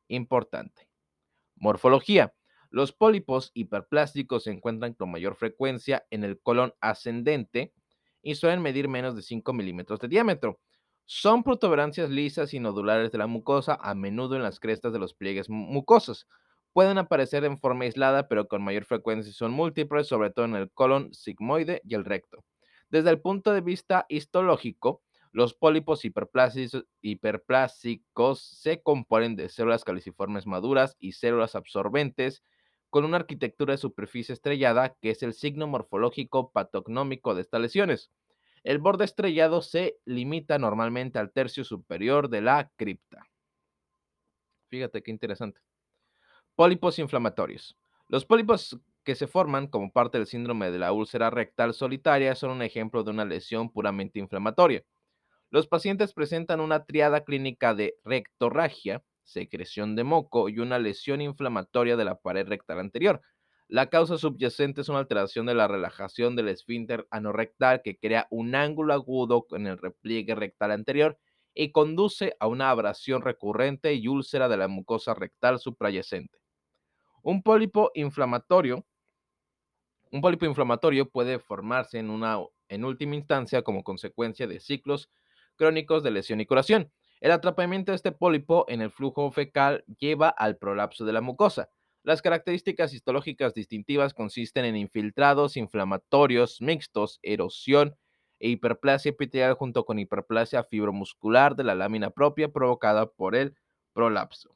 importante. 0.06 0.88
Morfología. 1.56 2.32
Los 2.70 2.92
pólipos 2.92 3.50
hiperplásticos 3.52 4.44
se 4.44 4.52
encuentran 4.52 4.94
con 4.94 5.10
mayor 5.10 5.34
frecuencia 5.34 6.06
en 6.10 6.22
el 6.22 6.40
colon 6.40 6.74
ascendente 6.80 7.74
y 8.22 8.36
suelen 8.36 8.62
medir 8.62 8.86
menos 8.86 9.16
de 9.16 9.22
5 9.22 9.52
milímetros 9.52 9.98
de 9.98 10.06
diámetro. 10.06 10.60
Son 11.06 11.42
protuberancias 11.42 12.10
lisas 12.10 12.54
y 12.54 12.60
nodulares 12.60 13.10
de 13.12 13.18
la 13.18 13.26
mucosa, 13.26 13.78
a 13.80 13.94
menudo 13.94 14.36
en 14.36 14.42
las 14.42 14.58
crestas 14.60 14.92
de 14.92 14.98
los 14.98 15.14
pliegues 15.14 15.48
mucosos. 15.50 16.26
Pueden 16.72 16.98
aparecer 16.98 17.44
en 17.44 17.58
forma 17.58 17.84
aislada, 17.84 18.26
pero 18.28 18.48
con 18.48 18.62
mayor 18.64 18.84
frecuencia 18.84 19.32
son 19.32 19.52
múltiples, 19.52 20.08
sobre 20.08 20.30
todo 20.30 20.44
en 20.46 20.54
el 20.56 20.70
colon 20.72 21.12
sigmoide 21.14 21.80
y 21.84 21.94
el 21.94 22.04
recto. 22.04 22.44
Desde 22.88 23.10
el 23.10 23.20
punto 23.20 23.52
de 23.52 23.60
vista 23.60 24.06
histológico, 24.08 25.02
los 25.32 25.54
pólipos 25.54 26.04
hiperplásicos 26.04 28.42
se 28.42 28.82
componen 28.82 29.36
de 29.36 29.48
células 29.48 29.84
caliciformes 29.84 30.46
maduras 30.46 30.96
y 30.98 31.12
células 31.12 31.54
absorbentes 31.54 32.42
con 32.90 33.04
una 33.04 33.16
arquitectura 33.18 33.72
de 33.72 33.78
superficie 33.78 34.32
estrellada 34.32 34.96
que 35.00 35.10
es 35.10 35.22
el 35.22 35.34
signo 35.34 35.66
morfológico 35.66 36.50
patognómico 36.52 37.34
de 37.34 37.42
estas 37.42 37.60
lesiones. 37.60 38.10
El 38.64 38.78
borde 38.78 39.04
estrellado 39.04 39.60
se 39.60 39.98
limita 40.06 40.58
normalmente 40.58 41.18
al 41.18 41.30
tercio 41.30 41.64
superior 41.64 42.30
de 42.30 42.40
la 42.40 42.70
cripta. 42.76 43.28
Fíjate 44.70 45.02
qué 45.02 45.10
interesante. 45.10 45.60
Pólipos 46.56 46.98
inflamatorios. 46.98 47.76
Los 48.08 48.24
pólipos 48.24 48.78
que 49.04 49.14
se 49.14 49.26
forman 49.26 49.66
como 49.66 49.92
parte 49.92 50.16
del 50.16 50.26
síndrome 50.26 50.70
de 50.70 50.78
la 50.78 50.92
úlcera 50.92 51.28
rectal 51.28 51.74
solitaria 51.74 52.34
son 52.34 52.52
un 52.52 52.62
ejemplo 52.62 53.04
de 53.04 53.10
una 53.10 53.26
lesión 53.26 53.70
puramente 53.70 54.18
inflamatoria. 54.18 54.82
Los 55.50 55.68
pacientes 55.68 56.14
presentan 56.14 56.60
una 56.60 56.84
triada 56.84 57.22
clínica 57.22 57.74
de 57.74 57.96
rectorragia, 58.02 59.04
secreción 59.24 59.94
de 59.94 60.04
moco 60.04 60.48
y 60.48 60.58
una 60.58 60.78
lesión 60.78 61.20
inflamatoria 61.20 61.96
de 61.96 62.04
la 62.04 62.16
pared 62.16 62.46
rectal 62.48 62.80
anterior, 62.80 63.20
la 63.68 63.88
causa 63.88 64.18
subyacente 64.18 64.82
es 64.82 64.88
una 64.88 64.98
alteración 64.98 65.46
de 65.46 65.54
la 65.54 65.66
relajación 65.66 66.36
del 66.36 66.48
esfínter 66.48 67.06
anorrectal 67.10 67.80
que 67.82 67.98
crea 67.98 68.26
un 68.30 68.54
ángulo 68.54 68.92
agudo 68.92 69.46
en 69.52 69.66
el 69.66 69.78
repliegue 69.78 70.34
rectal 70.34 70.70
anterior 70.70 71.18
y 71.54 71.72
conduce 71.72 72.36
a 72.40 72.46
una 72.46 72.70
abrasión 72.70 73.22
recurrente 73.22 73.94
y 73.94 74.08
úlcera 74.08 74.48
de 74.48 74.56
la 74.58 74.68
mucosa 74.68 75.14
rectal 75.14 75.58
suprayacente. 75.60 76.38
Un 77.22 77.42
pólipo 77.42 77.90
inflamatorio, 77.94 78.84
un 80.10 80.20
pólipo 80.20 80.44
inflamatorio 80.44 81.08
puede 81.08 81.38
formarse 81.38 81.98
en, 81.98 82.10
una, 82.10 82.38
en 82.68 82.84
última 82.84 83.14
instancia 83.14 83.62
como 83.62 83.82
consecuencia 83.82 84.46
de 84.46 84.60
ciclos 84.60 85.10
crónicos 85.56 86.02
de 86.02 86.10
lesión 86.10 86.40
y 86.40 86.46
curación. 86.46 86.92
El 87.20 87.32
atrapamiento 87.32 87.92
de 87.92 87.96
este 87.96 88.12
pólipo 88.12 88.66
en 88.68 88.82
el 88.82 88.90
flujo 88.90 89.30
fecal 89.30 89.84
lleva 89.98 90.28
al 90.28 90.58
prolapso 90.58 91.06
de 91.06 91.12
la 91.12 91.22
mucosa. 91.22 91.70
Las 92.04 92.20
características 92.20 92.92
histológicas 92.92 93.54
distintivas 93.54 94.12
consisten 94.12 94.66
en 94.66 94.76
infiltrados 94.76 95.56
inflamatorios 95.56 96.60
mixtos, 96.60 97.18
erosión 97.22 97.96
e 98.38 98.50
hiperplasia 98.50 99.08
epitelial 99.08 99.54
junto 99.54 99.86
con 99.86 99.98
hiperplasia 99.98 100.64
fibromuscular 100.64 101.56
de 101.56 101.64
la 101.64 101.74
lámina 101.74 102.10
propia 102.10 102.52
provocada 102.52 103.06
por 103.06 103.34
el 103.34 103.56
prolapso. 103.94 104.54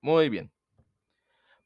Muy 0.00 0.28
bien. 0.28 0.52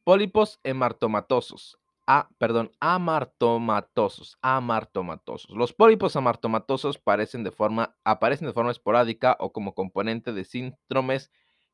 Pólipos 0.03 0.61
hemartomatosos. 0.64 1.78
Ah, 2.07 2.30
perdón, 2.38 2.72
amartomatosos, 2.80 4.38
amartomatosos. 4.40 5.55
Los 5.55 5.74
pólipos 5.74 6.16
amartomatosos 6.16 6.96
aparecen 6.96 7.44
de 7.44 7.53
forma 7.53 8.70
esporádica 8.70 9.36
o 9.38 9.53
como 9.53 9.74
componente 9.74 10.32
de 10.32 10.46
síndromes 10.46 11.30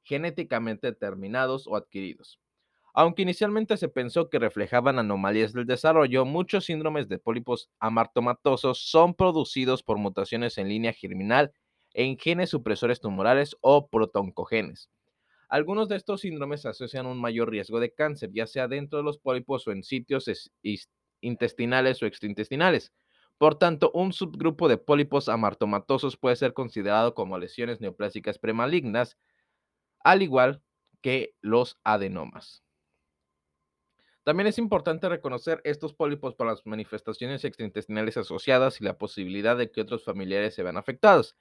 genéticamente 0.07 0.87
determinados 0.87 1.67
o 1.67 1.77
adquiridos. 1.77 2.41
Aunque 2.95 3.23
inicialmente 3.23 3.77
se 3.77 3.89
pensó 3.89 4.31
que 4.31 4.39
reflejaban 4.39 4.99
anomalías 4.99 5.53
del 5.53 5.67
desarrollo, 5.67 6.25
muchos 6.25 6.65
síndromes 6.65 7.09
de 7.09 7.19
pólipos 7.19 7.69
amartomatosos 7.79 8.79
son 8.79 9.15
producidos 9.15 9.83
por 9.83 9.99
mutaciones 9.99 10.57
en 10.57 10.69
línea 10.69 10.95
germinal 10.95 11.53
en 11.93 12.19
genes 12.19 12.51
supresores 12.51 13.01
tumorales 13.01 13.57
o 13.61 13.89
protoncogenes. 13.89 14.89
Algunos 15.49 15.89
de 15.89 15.97
estos 15.97 16.23
síndromes 16.23 16.67
asocian 16.67 17.07
un 17.07 17.21
mayor 17.21 17.51
riesgo 17.51 17.81
de 17.81 17.93
cáncer, 17.93 18.31
ya 18.33 18.47
sea 18.47 18.69
dentro 18.69 18.99
de 18.99 19.05
los 19.05 19.19
pólipos 19.19 19.67
o 19.67 19.73
en 19.73 19.83
sitios 19.83 20.31
intestinales 21.21 22.03
o 22.03 22.07
extraintestinales. 22.07 22.93
Por 23.39 23.57
tanto, 23.57 23.91
un 23.93 24.13
subgrupo 24.13 24.69
de 24.69 24.79
pólipos 24.79 25.29
amartomatosos 25.29 26.17
puede 26.17 26.37
ser 26.37 26.55
considerado 26.55 27.15
como 27.15 27.39
lesiones 27.39 27.81
neoplásicas 27.81 28.39
premalignas, 28.39 29.19
al 30.07 30.23
igual 30.23 30.63
que 31.03 31.35
los 31.41 31.81
adenomas. 31.83 32.63
También 34.23 34.47
es 34.47 34.57
importante 34.57 35.09
reconocer 35.09 35.61
estos 35.65 35.95
pólipos 35.95 36.37
por 36.37 36.47
las 36.47 36.65
manifestaciones 36.65 37.45
extraintestinales 37.45 38.17
asociadas 38.17 38.81
y 38.81 38.85
la 38.85 38.99
posibilidad 38.99 39.57
de 39.57 39.73
que 39.73 39.81
otros 39.81 40.05
familiares 40.05 40.55
se 40.55 40.63
vean 40.63 40.77
afectados. 40.77 41.37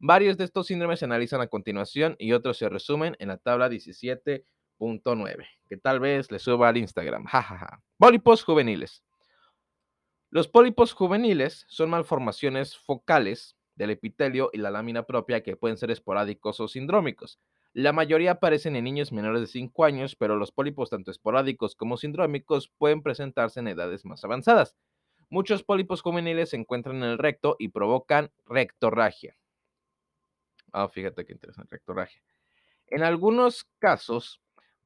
Varios 0.00 0.36
de 0.36 0.44
estos 0.44 0.66
síndromes 0.66 0.98
se 0.98 1.04
analizan 1.04 1.40
a 1.40 1.46
continuación 1.46 2.16
y 2.18 2.32
otros 2.32 2.58
se 2.58 2.68
resumen 2.68 3.14
en 3.20 3.28
la 3.28 3.36
tabla 3.36 3.68
17.9, 3.68 5.46
que 5.68 5.76
tal 5.76 6.00
vez 6.00 6.32
le 6.32 6.40
suba 6.40 6.68
al 6.68 6.78
Instagram. 6.78 7.26
Pólipos 7.96 8.42
juveniles. 8.42 9.04
Los 10.30 10.48
pólipos 10.48 10.94
juveniles 10.94 11.64
son 11.68 11.90
malformaciones 11.90 12.76
focales 12.76 13.56
del 13.76 13.90
epitelio 13.90 14.50
y 14.52 14.58
la 14.58 14.70
lámina 14.70 15.04
propia 15.04 15.44
que 15.44 15.56
pueden 15.56 15.76
ser 15.76 15.92
esporádicos 15.92 16.58
o 16.58 16.66
sindrómicos. 16.66 17.38
La 17.72 17.92
mayoría 17.92 18.32
aparecen 18.32 18.76
en 18.76 18.84
niños 18.84 19.12
menores 19.12 19.40
de 19.40 19.46
5 19.48 19.84
años, 19.84 20.16
pero 20.16 20.36
los 20.36 20.52
pólipos 20.52 20.90
tanto 20.90 21.10
esporádicos 21.10 21.74
como 21.74 21.96
sindrómicos 21.96 22.68
pueden 22.78 23.02
presentarse 23.02 23.60
en 23.60 23.68
edades 23.68 24.04
más 24.04 24.24
avanzadas. 24.24 24.76
Muchos 25.30 25.62
pólipos 25.64 26.02
juveniles 26.02 26.50
se 26.50 26.56
encuentran 26.56 26.96
en 26.96 27.04
el 27.04 27.18
recto 27.18 27.56
y 27.58 27.68
provocan 27.68 28.32
rectorragia. 28.46 29.36
Ah, 30.72 30.88
fíjate 30.88 31.24
qué 31.26 31.32
interesante, 31.32 31.76
rectorragia. 31.76 32.20
En 32.88 33.02
algunos 33.02 33.64
casos 33.78 34.40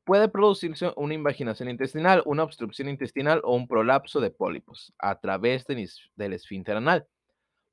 puede 0.05 0.28
producirse 0.28 0.93
una 0.97 1.14
invaginación 1.14 1.70
intestinal, 1.70 2.22
una 2.26 2.45
obstrucción 2.45 2.89
intestinal 2.89 3.41
o 3.45 3.55
un 3.57 3.68
prolapso 3.68 4.20
de 4.20 4.30
pólipos 4.30 4.93
a 4.99 5.20
través 5.20 5.66
del 5.66 6.32
esfínter 6.32 6.76
anal. 6.76 7.07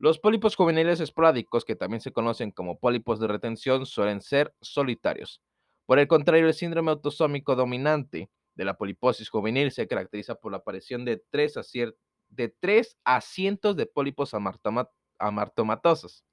Los 0.02 0.18
pólipos 0.18 0.56
juveniles 0.56 1.00
esporádicos, 1.00 1.64
que 1.64 1.76
también 1.76 2.02
se 2.02 2.12
conocen 2.12 2.50
como 2.50 2.80
pólipos 2.80 3.20
de 3.20 3.28
retención, 3.28 3.86
suelen 3.86 4.22
ser 4.22 4.52
solitarios. 4.60 5.44
Por 5.86 6.00
el 6.00 6.08
contrario, 6.08 6.48
el 6.48 6.56
síndrome 6.56 6.90
autosómico 6.90 7.56
dominante 7.56 8.32
de 8.56 8.66
la 8.66 8.78
poliposis 8.78 9.30
juvenil 9.30 9.72
se 9.72 9.88
caracteriza 9.88 10.34
por 10.34 10.54
la 10.54 10.58
aparición 10.58 11.06
de 11.06 11.22
tres 11.30 11.56
a, 11.56 11.62
de 12.30 12.56
a 13.06 13.22
cientos 13.22 13.76
de 13.76 13.86
pólipos 13.86 14.34
amartomatosos. 15.20 16.26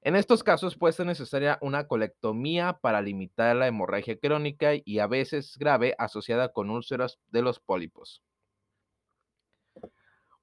En 0.00 0.16
estos 0.16 0.42
casos 0.42 0.76
puede 0.76 0.92
ser 0.92 1.06
necesaria 1.06 1.56
una 1.60 1.86
colectomía 1.86 2.80
para 2.82 3.00
limitar 3.00 3.54
la 3.54 3.68
hemorragia 3.68 4.18
crónica 4.18 4.72
y 4.84 4.98
a 4.98 5.06
veces 5.06 5.56
grave 5.56 5.94
asociada 5.98 6.52
con 6.52 6.70
úlceras 6.70 7.20
de 7.28 7.42
los 7.42 7.60
pólipos. 7.60 8.24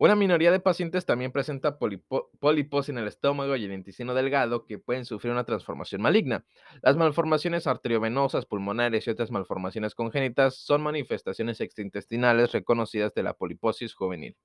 Una 0.02 0.16
minoría 0.16 0.52
de 0.52 0.60
pacientes 0.60 1.06
también 1.06 1.32
presenta 1.32 1.78
pólipos 1.78 2.90
en 2.90 2.98
el 2.98 3.08
estómago 3.08 3.56
y 3.56 3.66
el 3.66 3.72
intestino 3.72 4.16
delgado 4.16 4.66
que 4.66 4.80
pueden 4.80 5.06
sufrir 5.06 5.32
una 5.32 5.44
transformación 5.44 6.02
maligna. 6.02 6.44
Las 6.82 6.98
malformaciones 6.98 7.68
arteriovenosas, 7.68 8.48
pulmonares 8.48 9.06
y 9.06 9.12
otras 9.12 9.30
malformaciones 9.30 9.94
congénitas 9.94 10.56
son 10.56 10.82
manifestaciones 10.82 11.62
extraintestinales 11.62 12.52
reconocidas 12.52 13.14
de 13.14 13.22
la 13.22 13.36
poliposis 13.36 13.94
juvenil. 13.94 14.36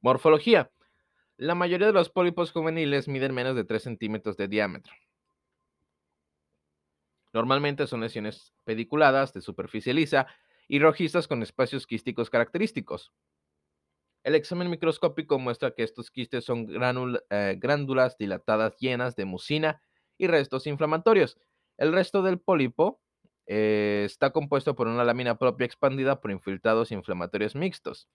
Morfología. 0.00 0.70
La 1.36 1.56
mayoría 1.56 1.88
de 1.88 1.94
los 1.94 2.10
pólipos 2.10 2.52
juveniles 2.52 3.08
miden 3.08 3.34
menos 3.34 3.56
de 3.56 3.64
3 3.64 3.82
centímetros 3.82 4.36
de 4.36 4.46
diámetro. 4.46 4.92
Normalmente 7.32 7.88
son 7.88 8.02
lesiones 8.02 8.54
pediculadas 8.62 9.32
de 9.32 9.40
superficie 9.40 9.92
lisa 9.94 10.28
y 10.68 10.78
rojizas 10.78 11.26
con 11.26 11.42
espacios 11.42 11.88
quísticos 11.88 12.30
característicos. 12.30 13.12
El 14.24 14.34
examen 14.34 14.70
microscópico 14.70 15.38
muestra 15.38 15.72
que 15.72 15.82
estos 15.82 16.10
quistes 16.10 16.46
son 16.46 16.66
eh, 17.30 17.58
glándulas 17.60 18.16
dilatadas 18.16 18.74
llenas 18.78 19.16
de 19.16 19.26
mucina 19.26 19.82
y 20.16 20.28
restos 20.28 20.66
inflamatorios. 20.66 21.38
El 21.76 21.92
resto 21.92 22.22
del 22.22 22.40
pólipo 22.40 23.02
eh, 23.46 24.04
está 24.06 24.30
compuesto 24.30 24.74
por 24.74 24.88
una 24.88 25.04
lámina 25.04 25.36
propia 25.36 25.66
expandida 25.66 26.22
por 26.22 26.30
infiltrados 26.30 26.90
inflamatorios 26.90 27.54
mixtos. 27.54 28.08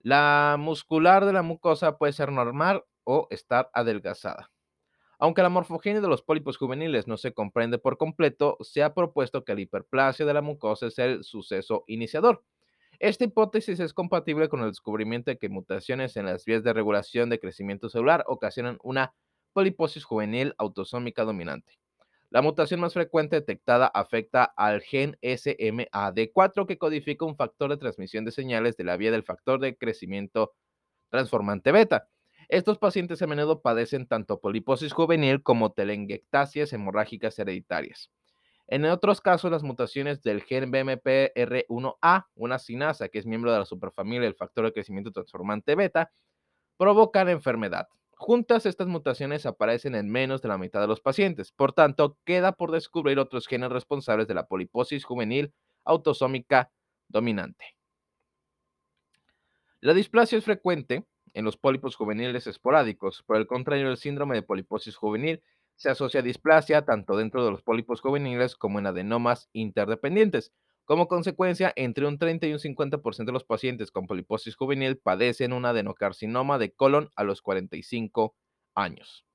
La 0.00 0.56
muscular 0.58 1.24
de 1.24 1.32
la 1.32 1.42
mucosa 1.42 1.96
puede 1.96 2.12
ser 2.12 2.30
normal 2.30 2.84
o 3.04 3.26
estar 3.30 3.70
adelgazada. 3.72 4.50
Aunque 5.18 5.40
la 5.40 5.48
morfogenia 5.48 6.02
de 6.02 6.08
los 6.08 6.22
pólipos 6.22 6.58
juveniles 6.58 7.06
no 7.06 7.16
se 7.16 7.32
comprende 7.32 7.78
por 7.78 7.96
completo, 7.96 8.58
se 8.60 8.82
ha 8.82 8.92
propuesto 8.92 9.44
que 9.44 9.54
la 9.54 9.62
hiperplasia 9.62 10.26
de 10.26 10.34
la 10.34 10.42
mucosa 10.42 10.88
es 10.88 10.98
el 10.98 11.24
suceso 11.24 11.84
iniciador. 11.86 12.44
Esta 13.02 13.24
hipótesis 13.24 13.80
es 13.80 13.92
compatible 13.92 14.48
con 14.48 14.60
el 14.60 14.68
descubrimiento 14.68 15.32
de 15.32 15.36
que 15.36 15.48
mutaciones 15.48 16.16
en 16.16 16.26
las 16.26 16.44
vías 16.44 16.62
de 16.62 16.72
regulación 16.72 17.30
de 17.30 17.40
crecimiento 17.40 17.88
celular 17.88 18.22
ocasionan 18.28 18.78
una 18.84 19.12
poliposis 19.52 20.04
juvenil 20.04 20.54
autosómica 20.56 21.24
dominante. 21.24 21.80
La 22.30 22.42
mutación 22.42 22.78
más 22.78 22.92
frecuente 22.92 23.34
detectada 23.34 23.88
afecta 23.88 24.44
al 24.44 24.82
gen 24.82 25.18
SMAD4 25.20 26.64
que 26.64 26.78
codifica 26.78 27.24
un 27.24 27.34
factor 27.34 27.70
de 27.70 27.76
transmisión 27.76 28.24
de 28.24 28.30
señales 28.30 28.76
de 28.76 28.84
la 28.84 28.96
vía 28.96 29.10
del 29.10 29.24
factor 29.24 29.58
de 29.58 29.76
crecimiento 29.76 30.52
transformante 31.10 31.72
beta. 31.72 32.08
Estos 32.48 32.78
pacientes 32.78 33.20
a 33.20 33.26
menudo 33.26 33.62
padecen 33.62 34.06
tanto 34.06 34.38
poliposis 34.38 34.92
juvenil 34.92 35.42
como 35.42 35.72
telangiectasias 35.72 36.72
hemorrágicas 36.72 37.36
hereditarias. 37.36 38.12
En 38.72 38.86
otros 38.86 39.20
casos, 39.20 39.50
las 39.50 39.62
mutaciones 39.62 40.22
del 40.22 40.44
gen 40.44 40.72
BMPR1A, 40.72 42.28
una 42.34 42.58
sinasa 42.58 43.10
que 43.10 43.18
es 43.18 43.26
miembro 43.26 43.52
de 43.52 43.58
la 43.58 43.66
superfamilia 43.66 44.22
del 44.22 44.34
factor 44.34 44.64
de 44.64 44.72
crecimiento 44.72 45.12
transformante 45.12 45.74
beta, 45.74 46.10
provocan 46.78 47.28
enfermedad. 47.28 47.86
Juntas, 48.12 48.64
estas 48.64 48.86
mutaciones 48.86 49.44
aparecen 49.44 49.94
en 49.94 50.08
menos 50.08 50.40
de 50.40 50.48
la 50.48 50.56
mitad 50.56 50.80
de 50.80 50.86
los 50.86 51.02
pacientes. 51.02 51.52
Por 51.52 51.74
tanto, 51.74 52.16
queda 52.24 52.52
por 52.52 52.70
descubrir 52.70 53.18
otros 53.18 53.46
genes 53.46 53.70
responsables 53.70 54.26
de 54.26 54.32
la 54.32 54.46
poliposis 54.46 55.04
juvenil 55.04 55.52
autosómica 55.84 56.72
dominante. 57.08 57.76
La 59.80 59.92
displasia 59.92 60.38
es 60.38 60.46
frecuente 60.46 61.04
en 61.34 61.44
los 61.44 61.58
pólipos 61.58 61.94
juveniles 61.94 62.46
esporádicos. 62.46 63.22
Por 63.22 63.36
el 63.36 63.46
contrario, 63.46 63.90
el 63.90 63.98
síndrome 63.98 64.34
de 64.34 64.42
poliposis 64.42 64.96
juvenil 64.96 65.42
se 65.82 65.90
asocia 65.90 66.20
a 66.20 66.22
displasia 66.22 66.84
tanto 66.84 67.16
dentro 67.16 67.44
de 67.44 67.50
los 67.50 67.64
pólipos 67.64 68.00
juveniles 68.00 68.54
como 68.54 68.78
en 68.78 68.86
adenomas 68.86 69.48
interdependientes. 69.52 70.52
Como 70.84 71.08
consecuencia, 71.08 71.72
entre 71.74 72.06
un 72.06 72.18
30 72.18 72.46
y 72.46 72.52
un 72.52 72.60
50% 72.60 73.24
de 73.24 73.32
los 73.32 73.42
pacientes 73.42 73.90
con 73.90 74.06
poliposis 74.06 74.54
juvenil 74.54 74.96
padecen 74.96 75.52
un 75.52 75.64
adenocarcinoma 75.64 76.58
de 76.58 76.72
colon 76.72 77.10
a 77.16 77.24
los 77.24 77.42
45 77.42 78.36
años. 78.76 79.26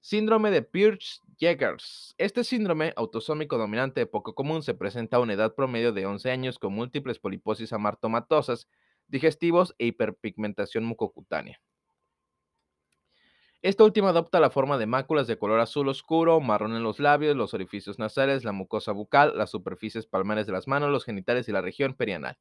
Síndrome 0.00 0.50
de 0.50 0.62
Pearce-Jeghers. 0.62 2.14
Este 2.16 2.42
síndrome 2.42 2.94
autosómico 2.96 3.58
dominante 3.58 4.06
poco 4.06 4.34
común 4.34 4.62
se 4.62 4.72
presenta 4.72 5.18
a 5.18 5.20
una 5.20 5.34
edad 5.34 5.54
promedio 5.54 5.92
de 5.92 6.06
11 6.06 6.30
años 6.30 6.58
con 6.58 6.72
múltiples 6.72 7.18
poliposis 7.18 7.74
amartomatosas, 7.74 8.68
digestivos 9.06 9.74
e 9.76 9.84
hiperpigmentación 9.88 10.86
mucocutánea. 10.86 11.60
Esta 13.62 13.84
última 13.84 14.08
adopta 14.10 14.40
la 14.40 14.50
forma 14.50 14.78
de 14.78 14.86
máculas 14.86 15.26
de 15.26 15.36
color 15.36 15.60
azul 15.60 15.88
oscuro, 15.88 16.40
marrón 16.40 16.74
en 16.76 16.82
los 16.82 16.98
labios, 16.98 17.36
los 17.36 17.52
orificios 17.52 17.98
nasales, 17.98 18.42
la 18.44 18.52
mucosa 18.52 18.92
bucal, 18.92 19.36
las 19.36 19.50
superficies 19.50 20.06
palmares 20.06 20.46
de 20.46 20.52
las 20.52 20.66
manos, 20.66 20.90
los 20.90 21.04
genitales 21.04 21.46
y 21.48 21.52
la 21.52 21.60
región 21.60 21.94
perianal. 21.94 22.38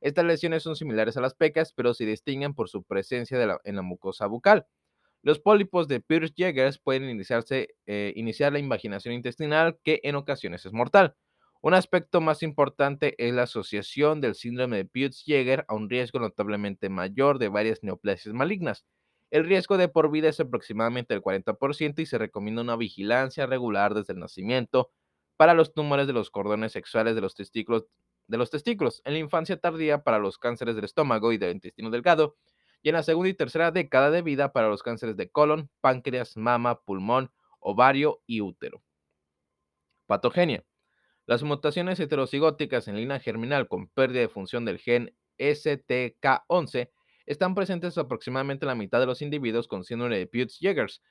Estas 0.00 0.24
lesiones 0.24 0.62
son 0.62 0.76
similares 0.76 1.16
a 1.16 1.20
las 1.22 1.34
pecas, 1.34 1.72
pero 1.74 1.94
se 1.94 2.06
distinguen 2.06 2.54
por 2.54 2.68
su 2.68 2.84
presencia 2.84 3.38
en 3.64 3.76
la 3.76 3.82
mucosa 3.82 4.26
bucal. 4.26 4.66
Los 5.22 5.40
pólipos 5.40 5.88
de 5.88 6.00
Pearce-Jeghers 6.00 6.78
pueden 6.78 7.08
iniciarse, 7.10 7.76
eh, 7.86 8.12
iniciar 8.16 8.52
la 8.52 8.60
invaginación 8.60 9.14
intestinal, 9.14 9.78
que 9.84 10.00
en 10.04 10.16
ocasiones 10.16 10.66
es 10.66 10.72
mortal. 10.72 11.16
Un 11.62 11.74
aspecto 11.74 12.20
más 12.20 12.42
importante 12.42 13.14
es 13.18 13.34
la 13.34 13.44
asociación 13.44 14.20
del 14.20 14.34
síndrome 14.34 14.78
de 14.78 14.84
Pearce-Jeghers 14.86 15.64
a 15.68 15.74
un 15.74 15.90
riesgo 15.90 16.20
notablemente 16.20 16.88
mayor 16.88 17.38
de 17.38 17.48
varias 17.48 17.82
neoplasias 17.82 18.34
malignas. 18.34 18.84
El 19.30 19.44
riesgo 19.44 19.76
de 19.76 19.88
por 19.88 20.10
vida 20.10 20.28
es 20.28 20.40
aproximadamente 20.40 21.12
el 21.14 21.22
40% 21.22 22.00
y 22.00 22.06
se 22.06 22.18
recomienda 22.18 22.62
una 22.62 22.76
vigilancia 22.76 23.46
regular 23.46 23.94
desde 23.94 24.14
el 24.14 24.20
nacimiento 24.20 24.90
para 25.36 25.54
los 25.54 25.74
tumores 25.74 26.06
de 26.06 26.14
los 26.14 26.30
cordones 26.30 26.72
sexuales 26.72 27.14
de 27.14 27.20
los 27.20 27.34
testículos, 27.34 27.86
de 28.26 28.38
los 28.38 28.50
testículos 28.50 29.02
en 29.04 29.12
la 29.12 29.18
infancia 29.18 29.58
tardía 29.58 30.02
para 30.02 30.18
los 30.18 30.38
cánceres 30.38 30.74
del 30.74 30.84
estómago 30.84 31.32
y 31.32 31.38
del 31.38 31.52
intestino 31.52 31.90
delgado 31.90 32.36
y 32.82 32.88
en 32.88 32.94
la 32.94 33.02
segunda 33.02 33.28
y 33.28 33.34
tercera 33.34 33.70
década 33.70 34.10
de 34.10 34.22
vida 34.22 34.52
para 34.52 34.68
los 34.68 34.82
cánceres 34.82 35.16
de 35.16 35.30
colon, 35.30 35.70
páncreas, 35.80 36.36
mama, 36.36 36.80
pulmón, 36.80 37.30
ovario 37.60 38.22
y 38.26 38.40
útero. 38.40 38.82
Patogenia. 40.06 40.64
Las 41.26 41.42
mutaciones 41.42 42.00
heterocigóticas 42.00 42.88
en 42.88 42.96
línea 42.96 43.20
germinal 43.20 43.68
con 43.68 43.88
pérdida 43.88 44.20
de 44.20 44.28
función 44.28 44.64
del 44.64 44.78
gen 44.78 45.14
STK11 45.38 46.90
están 47.28 47.54
presentes 47.54 47.98
aproximadamente 47.98 48.64
la 48.64 48.74
mitad 48.74 49.00
de 49.00 49.06
los 49.06 49.20
individuos 49.20 49.68
con 49.68 49.84
síndrome 49.84 50.16
de 50.16 50.26
Peutz-Jeghers, 50.26 51.02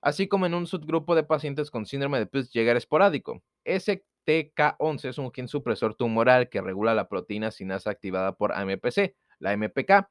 así 0.00 0.28
como 0.28 0.46
en 0.46 0.54
un 0.54 0.68
subgrupo 0.68 1.16
de 1.16 1.24
pacientes 1.24 1.72
con 1.72 1.86
síndrome 1.86 2.20
de 2.20 2.26
Peutz-Jeghers 2.26 2.78
esporádico. 2.78 3.42
STK11 3.64 5.08
es 5.08 5.18
un 5.18 5.32
gen 5.32 5.48
supresor 5.48 5.96
tumoral 5.96 6.48
que 6.48 6.60
regula 6.60 6.94
la 6.94 7.08
proteína 7.08 7.50
sinasa 7.50 7.90
activada 7.90 8.36
por 8.36 8.52
AMPC, 8.52 9.16
la 9.40 9.56
MPK, 9.56 10.08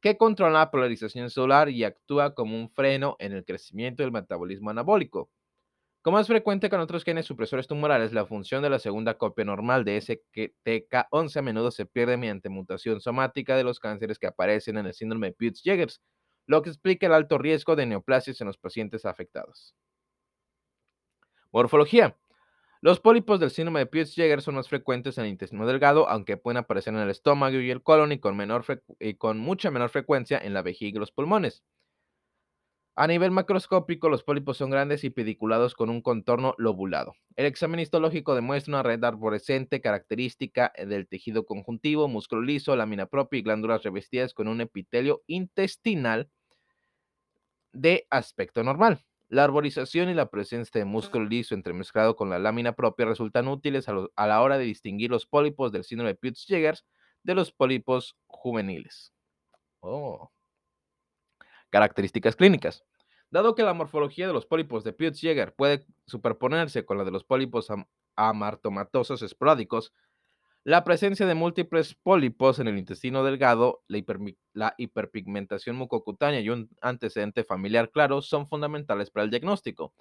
que 0.00 0.16
controla 0.16 0.58
la 0.58 0.70
polarización 0.72 1.30
celular 1.30 1.68
y 1.68 1.84
actúa 1.84 2.34
como 2.34 2.56
un 2.56 2.68
freno 2.68 3.14
en 3.20 3.32
el 3.32 3.44
crecimiento 3.44 4.02
del 4.02 4.10
metabolismo 4.10 4.70
anabólico. 4.70 5.30
Como 6.02 6.18
es 6.18 6.26
frecuente 6.26 6.70
con 6.70 6.80
otros 6.80 7.04
genes 7.04 7.26
supresores 7.26 7.66
tumorales, 7.66 8.14
la 8.14 8.24
función 8.24 8.62
de 8.62 8.70
la 8.70 8.78
segunda 8.78 9.18
copia 9.18 9.44
normal 9.44 9.84
de 9.84 9.98
STK11 9.98 11.36
a 11.36 11.42
menudo 11.42 11.70
se 11.70 11.84
pierde 11.84 12.16
mediante 12.16 12.48
mutación 12.48 13.02
somática 13.02 13.54
de 13.54 13.64
los 13.64 13.80
cánceres 13.80 14.18
que 14.18 14.26
aparecen 14.26 14.78
en 14.78 14.86
el 14.86 14.94
síndrome 14.94 15.26
de 15.26 15.36
Peutz-Jeghers, 15.36 16.00
lo 16.46 16.62
que 16.62 16.70
explica 16.70 17.06
el 17.06 17.12
alto 17.12 17.36
riesgo 17.36 17.76
de 17.76 17.84
neoplasias 17.84 18.40
en 18.40 18.46
los 18.46 18.56
pacientes 18.56 19.04
afectados. 19.04 19.74
Morfología. 21.52 22.16
Los 22.80 22.98
pólipos 22.98 23.38
del 23.38 23.50
síndrome 23.50 23.80
de 23.80 23.90
Peutz-Jeghers 23.90 24.40
son 24.40 24.54
más 24.54 24.70
frecuentes 24.70 25.18
en 25.18 25.24
el 25.24 25.30
intestino 25.30 25.66
delgado, 25.66 26.08
aunque 26.08 26.38
pueden 26.38 26.56
aparecer 26.56 26.94
en 26.94 27.00
el 27.00 27.10
estómago 27.10 27.60
y 27.60 27.70
el 27.70 27.82
colon 27.82 28.12
y 28.12 28.18
con, 28.18 28.38
menor 28.38 28.64
y 28.98 29.14
con 29.16 29.38
mucha 29.38 29.70
menor 29.70 29.90
frecuencia 29.90 30.38
en 30.38 30.54
la 30.54 30.62
vejiga 30.62 30.96
y 30.96 31.00
los 31.00 31.12
pulmones. 31.12 31.62
A 32.96 33.06
nivel 33.06 33.30
macroscópico, 33.30 34.08
los 34.08 34.24
pólipos 34.24 34.56
son 34.56 34.70
grandes 34.70 35.04
y 35.04 35.10
pediculados 35.10 35.74
con 35.74 35.90
un 35.90 36.02
contorno 36.02 36.54
lobulado. 36.58 37.14
El 37.36 37.46
examen 37.46 37.80
histológico 37.80 38.34
demuestra 38.34 38.72
una 38.72 38.82
red 38.82 39.02
arborescente 39.04 39.80
característica 39.80 40.72
eh, 40.74 40.86
del 40.86 41.06
tejido 41.06 41.46
conjuntivo, 41.46 42.08
músculo 42.08 42.42
liso, 42.42 42.74
lámina 42.76 43.06
propia 43.06 43.38
y 43.38 43.42
glándulas 43.42 43.84
revestidas 43.84 44.34
con 44.34 44.48
un 44.48 44.60
epitelio 44.60 45.22
intestinal 45.26 46.28
de 47.72 48.06
aspecto 48.10 48.64
normal. 48.64 49.04
La 49.28 49.44
arborización 49.44 50.10
y 50.10 50.14
la 50.14 50.28
presencia 50.28 50.80
de 50.80 50.84
músculo 50.84 51.24
liso 51.26 51.54
entremezclado 51.54 52.16
con 52.16 52.30
la 52.30 52.40
lámina 52.40 52.72
propia 52.72 53.06
resultan 53.06 53.46
útiles 53.46 53.88
a, 53.88 54.26
la 54.26 54.42
hora 54.42 54.58
de 54.58 54.64
distinguir 54.64 55.10
los 55.10 55.24
pólipos 55.24 55.70
del 55.70 55.84
síndrome 55.84 56.14
de 56.14 56.18
Peutz-Jeghers 56.18 56.84
de 57.22 57.34
los 57.34 57.52
pólipos 57.52 58.16
juveniles. 58.26 59.12
Oh. 59.78 60.30
Características 61.70 62.36
clínicas. 62.36 62.84
Dado 63.30 63.54
que 63.54 63.62
la 63.62 63.74
morfología 63.74 64.26
de 64.26 64.32
los 64.32 64.46
pólipos 64.46 64.84
de 64.84 64.92
Peutz-Jeghers 64.92 65.52
puede 65.56 65.86
superponerse 66.06 66.84
con 66.84 66.98
la 66.98 67.04
de 67.04 67.12
los 67.12 67.24
pólipos 67.24 67.68
amartomatosos 68.16 69.22
esporádicos, 69.22 69.92
la 70.64 70.84
presencia 70.84 71.26
de 71.26 71.34
múltiples 71.34 71.94
pólipos 71.94 72.58
en 72.58 72.68
el 72.68 72.76
intestino 72.76 73.24
delgado, 73.24 73.82
la, 73.88 74.74
hiperpigmentación 74.76 75.74
mucocutánea 75.74 76.40
y 76.40 76.50
un 76.50 76.68
antecedente 76.82 77.44
familiar 77.44 77.90
claro 77.90 78.20
son 78.20 78.46
fundamentales 78.46 79.10
para 79.10 79.24
el 79.24 79.30
diagnóstico. 79.30 79.94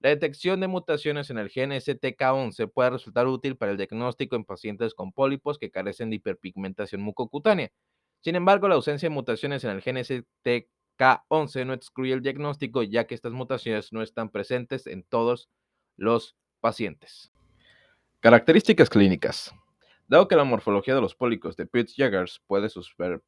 La 0.00 0.10
detección 0.10 0.60
de 0.60 0.66
mutaciones 0.66 1.30
en 1.30 1.38
el 1.38 1.48
gen 1.48 1.70
STK11 1.70 2.70
puede 2.70 2.90
resultar 2.90 3.26
útil 3.26 3.56
para 3.56 3.72
el 3.72 3.78
diagnóstico 3.78 4.36
en 4.36 4.44
pacientes 4.44 4.92
con 4.92 5.12
pólipos 5.12 5.58
que 5.58 5.70
carecen 5.70 6.10
de 6.10 6.16
hiperpigmentación 6.16 7.00
mucocutánea. 7.00 7.70
Sin 8.20 8.36
embargo, 8.36 8.68
la 8.68 8.74
ausencia 8.74 9.08
de 9.08 9.14
mutaciones 9.14 9.64
en 9.64 9.70
el 9.70 9.80
gen 9.80 9.96
STK 10.04 10.68
K11 10.98 11.66
no 11.66 11.72
excluye 11.72 12.12
el 12.12 12.22
diagnóstico 12.22 12.82
ya 12.82 13.06
que 13.06 13.14
estas 13.14 13.32
mutaciones 13.32 13.92
no 13.92 14.02
están 14.02 14.30
presentes 14.30 14.86
en 14.86 15.02
todos 15.02 15.48
los 15.96 16.36
pacientes. 16.60 17.32
Características 18.20 18.88
clínicas. 18.88 19.52
Dado 20.06 20.28
que 20.28 20.36
la 20.36 20.44
morfología 20.44 20.94
de 20.94 21.00
los 21.00 21.14
pólipos 21.14 21.56
de 21.56 21.66
Peutz-Jeghers 21.66 22.42
puede 22.46 22.68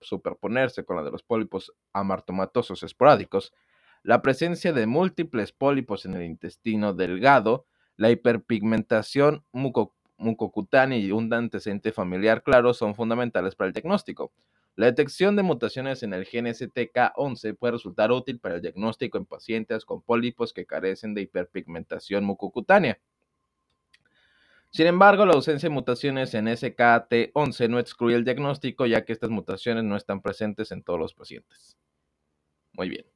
superponerse 0.00 0.84
con 0.84 0.96
la 0.96 1.02
de 1.02 1.10
los 1.10 1.22
pólipos 1.22 1.72
amartomatosos 1.92 2.82
esporádicos, 2.82 3.52
la 4.02 4.20
presencia 4.20 4.72
de 4.72 4.86
múltiples 4.86 5.52
pólipos 5.52 6.04
en 6.04 6.14
el 6.14 6.24
intestino 6.24 6.92
delgado, 6.92 7.66
La 7.96 8.10
hiperpigmentación 8.10 9.44
mucocutánea 9.52 10.98
y 10.98 11.12
un 11.12 11.32
antecedente 11.32 11.92
familiar 11.92 12.42
claro 12.42 12.74
son 12.74 12.94
fundamentales 12.94 13.54
para 13.54 13.68
el 13.68 13.72
diagnóstico. 13.72 14.32
La 14.76 14.86
detección 14.86 15.36
de 15.36 15.44
mutaciones 15.44 16.02
en 16.02 16.14
el 16.14 16.24
gen 16.24 16.46
STK11 16.46 17.56
puede 17.56 17.72
resultar 17.72 18.10
útil 18.10 18.40
para 18.40 18.56
el 18.56 18.62
diagnóstico 18.62 19.18
en 19.18 19.26
pacientes 19.26 19.84
con 19.84 20.02
pólipos 20.02 20.52
que 20.52 20.66
carecen 20.66 21.14
de 21.14 21.22
hiperpigmentación 21.22 22.24
mucocutánea. 22.24 22.98
Sin 24.70 24.88
embargo, 24.88 25.24
la 25.24 25.34
ausencia 25.34 25.68
de 25.68 25.74
mutaciones 25.74 26.34
en 26.34 26.46
SKT11 26.46 27.68
no 27.68 27.78
excluye 27.78 28.16
el 28.16 28.24
diagnóstico, 28.24 28.86
ya 28.86 29.04
que 29.04 29.12
estas 29.12 29.30
mutaciones 29.30 29.84
no 29.84 29.96
están 29.96 30.20
presentes 30.20 30.72
en 30.72 30.82
todos 30.82 30.98
los 30.98 31.14
pacientes. 31.14 31.76
Muy 32.72 32.88
bien. 32.88 33.06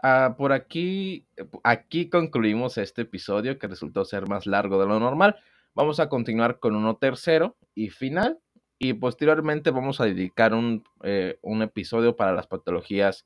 Ah, 0.00 0.36
por 0.38 0.52
aquí, 0.52 1.26
aquí 1.64 2.08
concluimos 2.08 2.78
este 2.78 3.02
episodio 3.02 3.58
que 3.58 3.66
resultó 3.66 4.04
ser 4.04 4.28
más 4.28 4.46
largo 4.46 4.80
de 4.80 4.86
lo 4.86 5.00
normal. 5.00 5.34
Vamos 5.74 5.98
a 5.98 6.08
continuar 6.08 6.60
con 6.60 6.76
uno 6.76 6.96
tercero 6.96 7.56
y 7.74 7.90
final. 7.90 8.38
Y 8.84 8.94
posteriormente 8.94 9.70
vamos 9.70 10.00
a 10.00 10.06
dedicar 10.06 10.54
un, 10.54 10.82
eh, 11.04 11.38
episodio 11.44 12.16
para 12.16 12.32
las 12.32 12.48
patologías 12.48 13.24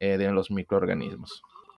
eh, 0.00 0.18
de 0.18 0.32
los 0.32 0.50
microorganismos. 0.50 1.44